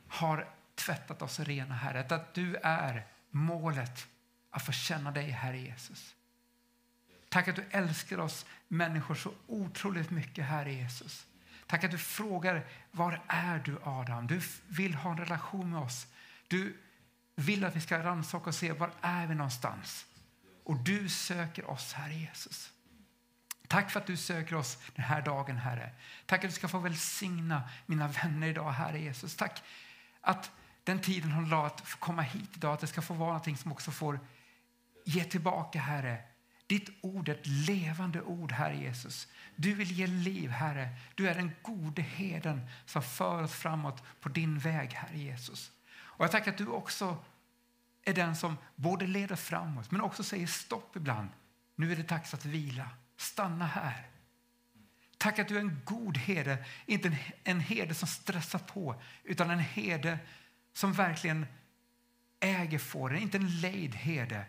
har 0.09 0.49
tvättat 0.75 1.23
oss 1.23 1.41
rena, 1.41 1.75
Herre. 1.75 2.07
Att 2.15 2.35
du 2.35 2.57
är 2.57 3.07
målet 3.31 4.07
att 4.51 4.67
få 4.67 4.73
känna 4.73 5.11
dig, 5.11 5.31
Herre 5.31 5.59
Jesus. 5.59 6.15
Tack 7.29 7.49
att 7.49 7.57
du 7.57 7.65
älskar 7.71 8.19
oss 8.19 8.47
människor 8.69 9.15
så 9.15 9.35
otroligt 9.47 10.11
mycket, 10.11 10.45
Herre 10.45 10.73
Jesus. 10.73 11.27
Tack 11.67 11.85
att 11.85 11.91
du 11.91 11.99
frågar 11.99 12.67
var 12.91 13.23
är 13.27 13.59
du 13.59 13.79
Adam? 13.83 14.27
Du 14.27 14.41
vill 14.67 14.95
ha 14.95 15.11
en 15.11 15.19
relation 15.19 15.71
med 15.71 15.81
oss. 15.81 16.07
Du 16.49 16.77
vill 17.37 17.65
att 17.65 17.77
vi 17.77 17.81
ska 17.81 18.05
rannsaka 18.05 18.51
och 18.51 18.55
se 18.55 18.73
var 18.73 18.91
är 19.01 19.27
vi 19.27 19.35
någonstans. 19.35 20.07
Och 20.65 20.77
du 20.77 21.09
söker 21.09 21.71
oss, 21.71 21.93
Herre 21.93 22.15
Jesus. 22.15 22.73
Tack 23.69 23.91
för 23.91 24.01
att 24.01 24.07
du 24.07 24.17
söker 24.17 24.57
oss 24.57 24.79
den 24.95 25.05
här 25.05 25.23
dagen, 25.23 25.57
Herre. 25.57 25.91
Tack 26.27 26.45
att 26.45 26.51
du 26.51 26.55
ska 26.55 26.69
få 26.69 26.79
välsigna 26.79 27.63
mina 27.87 28.09
vänner 28.09 28.47
idag, 28.47 28.71
Herre 28.71 29.01
Jesus. 29.01 29.37
Tack 29.37 29.63
att 30.21 30.51
den 30.85 31.01
tiden 31.01 31.33
hon 31.33 31.49
la 31.49 31.67
att 31.67 31.81
få 31.81 31.99
komma 31.99 32.23
hit 32.23 32.51
idag, 32.55 32.75
att 32.75 32.81
det 32.81 32.87
ska 32.87 33.03
få 33.03 33.15
vara 33.15 33.29
någonting 33.29 33.57
som 33.57 33.73
också 33.73 33.91
får 33.91 34.21
ge 35.05 35.25
tillbaka, 35.25 35.81
Herre, 35.81 36.23
ditt 36.67 36.91
ord 37.01 37.29
är 37.29 37.33
ett 37.33 37.47
levande 37.47 38.23
ord, 38.23 38.53
Herre 38.53 38.77
Jesus. 38.77 39.29
Du 39.57 39.75
vill 39.75 39.93
ge 39.93 40.07
liv, 40.07 40.51
Herre. 40.51 40.89
Du 41.15 41.29
är 41.29 41.35
den 41.35 41.53
gode 41.63 42.03
heden 42.03 42.69
som 42.87 43.03
för 43.03 43.43
oss 43.43 43.53
framåt 43.53 44.03
på 44.21 44.29
din 44.29 44.59
väg, 44.59 44.93
Herre 44.93 45.19
Jesus. 45.19 45.71
Och 45.95 46.25
jag 46.25 46.33
tackar 46.33 46.53
att 46.53 46.59
du 46.59 46.67
också 46.67 47.25
är 48.05 48.15
den 48.15 48.37
som 48.37 48.57
både 48.77 49.07
leder 49.07 49.37
framåt 49.37 49.91
men 49.91 50.01
också 50.01 50.23
säger 50.23 50.47
stopp 50.47 50.97
ibland. 50.97 51.29
Nu 51.77 51.93
är 51.93 51.97
det 51.97 52.03
dags 52.03 52.35
att 52.35 52.45
vila. 52.45 52.89
Stanna 53.17 53.67
här. 53.67 54.07
Tack 55.19 55.39
att 55.39 55.49
du 55.49 55.57
är 55.57 55.61
en 55.61 55.81
god 55.85 56.17
herde, 56.17 56.65
inte 56.87 57.09
en, 57.09 57.17
en 57.45 57.61
herde 57.61 57.95
som 57.95 58.09
stressar 58.09 58.59
på 58.59 59.03
utan 59.23 59.51
en 59.51 59.59
herde 59.59 60.19
som 60.73 60.93
verkligen 60.93 61.47
äger 62.41 62.79
fåren, 62.79 63.23
inte 63.23 63.39
en 63.39 63.61
lejd 63.61 63.95
herde 63.95 64.45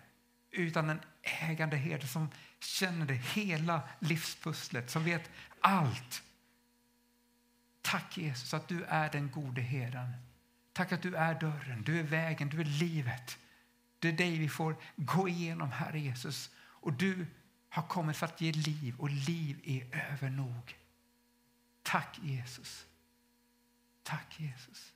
utan 0.51 0.89
en 0.89 0.99
ägande 1.21 1.77
herde 1.77 2.07
som 2.07 2.29
känner 2.59 3.05
det 3.05 3.13
hela 3.13 3.81
livspusslet, 3.99 4.89
som 4.89 5.03
vet 5.03 5.29
allt. 5.61 6.23
Tack 7.81 8.17
Jesus 8.17 8.53
att 8.53 8.67
du 8.67 8.83
är 8.83 9.09
den 9.11 9.31
gode 9.31 9.61
herden. 9.61 10.13
Tack 10.73 10.91
att 10.91 11.01
du 11.01 11.15
är 11.15 11.39
dörren, 11.39 11.83
du 11.85 11.99
är 11.99 12.03
vägen, 12.03 12.49
du 12.49 12.61
är 12.61 12.65
livet. 12.65 13.37
Det 14.05 14.09
är 14.09 14.17
dig 14.17 14.37
vi 14.37 14.49
får 14.49 14.75
gå 14.95 15.27
igenom, 15.27 15.71
Herre 15.71 15.99
Jesus. 15.99 16.49
Och 16.57 16.93
du 16.93 17.25
har 17.69 17.87
kommit 17.87 18.17
för 18.17 18.25
att 18.25 18.41
ge 18.41 18.51
liv 18.51 18.95
och 18.99 19.09
liv 19.09 19.59
är 19.63 20.11
övernog. 20.11 20.77
Tack 21.83 22.19
Jesus. 22.23 22.85
Tack 24.03 24.39
Jesus. 24.39 24.93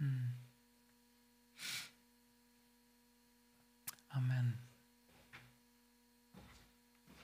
Mm. 0.00 0.30
Amen. 4.08 4.65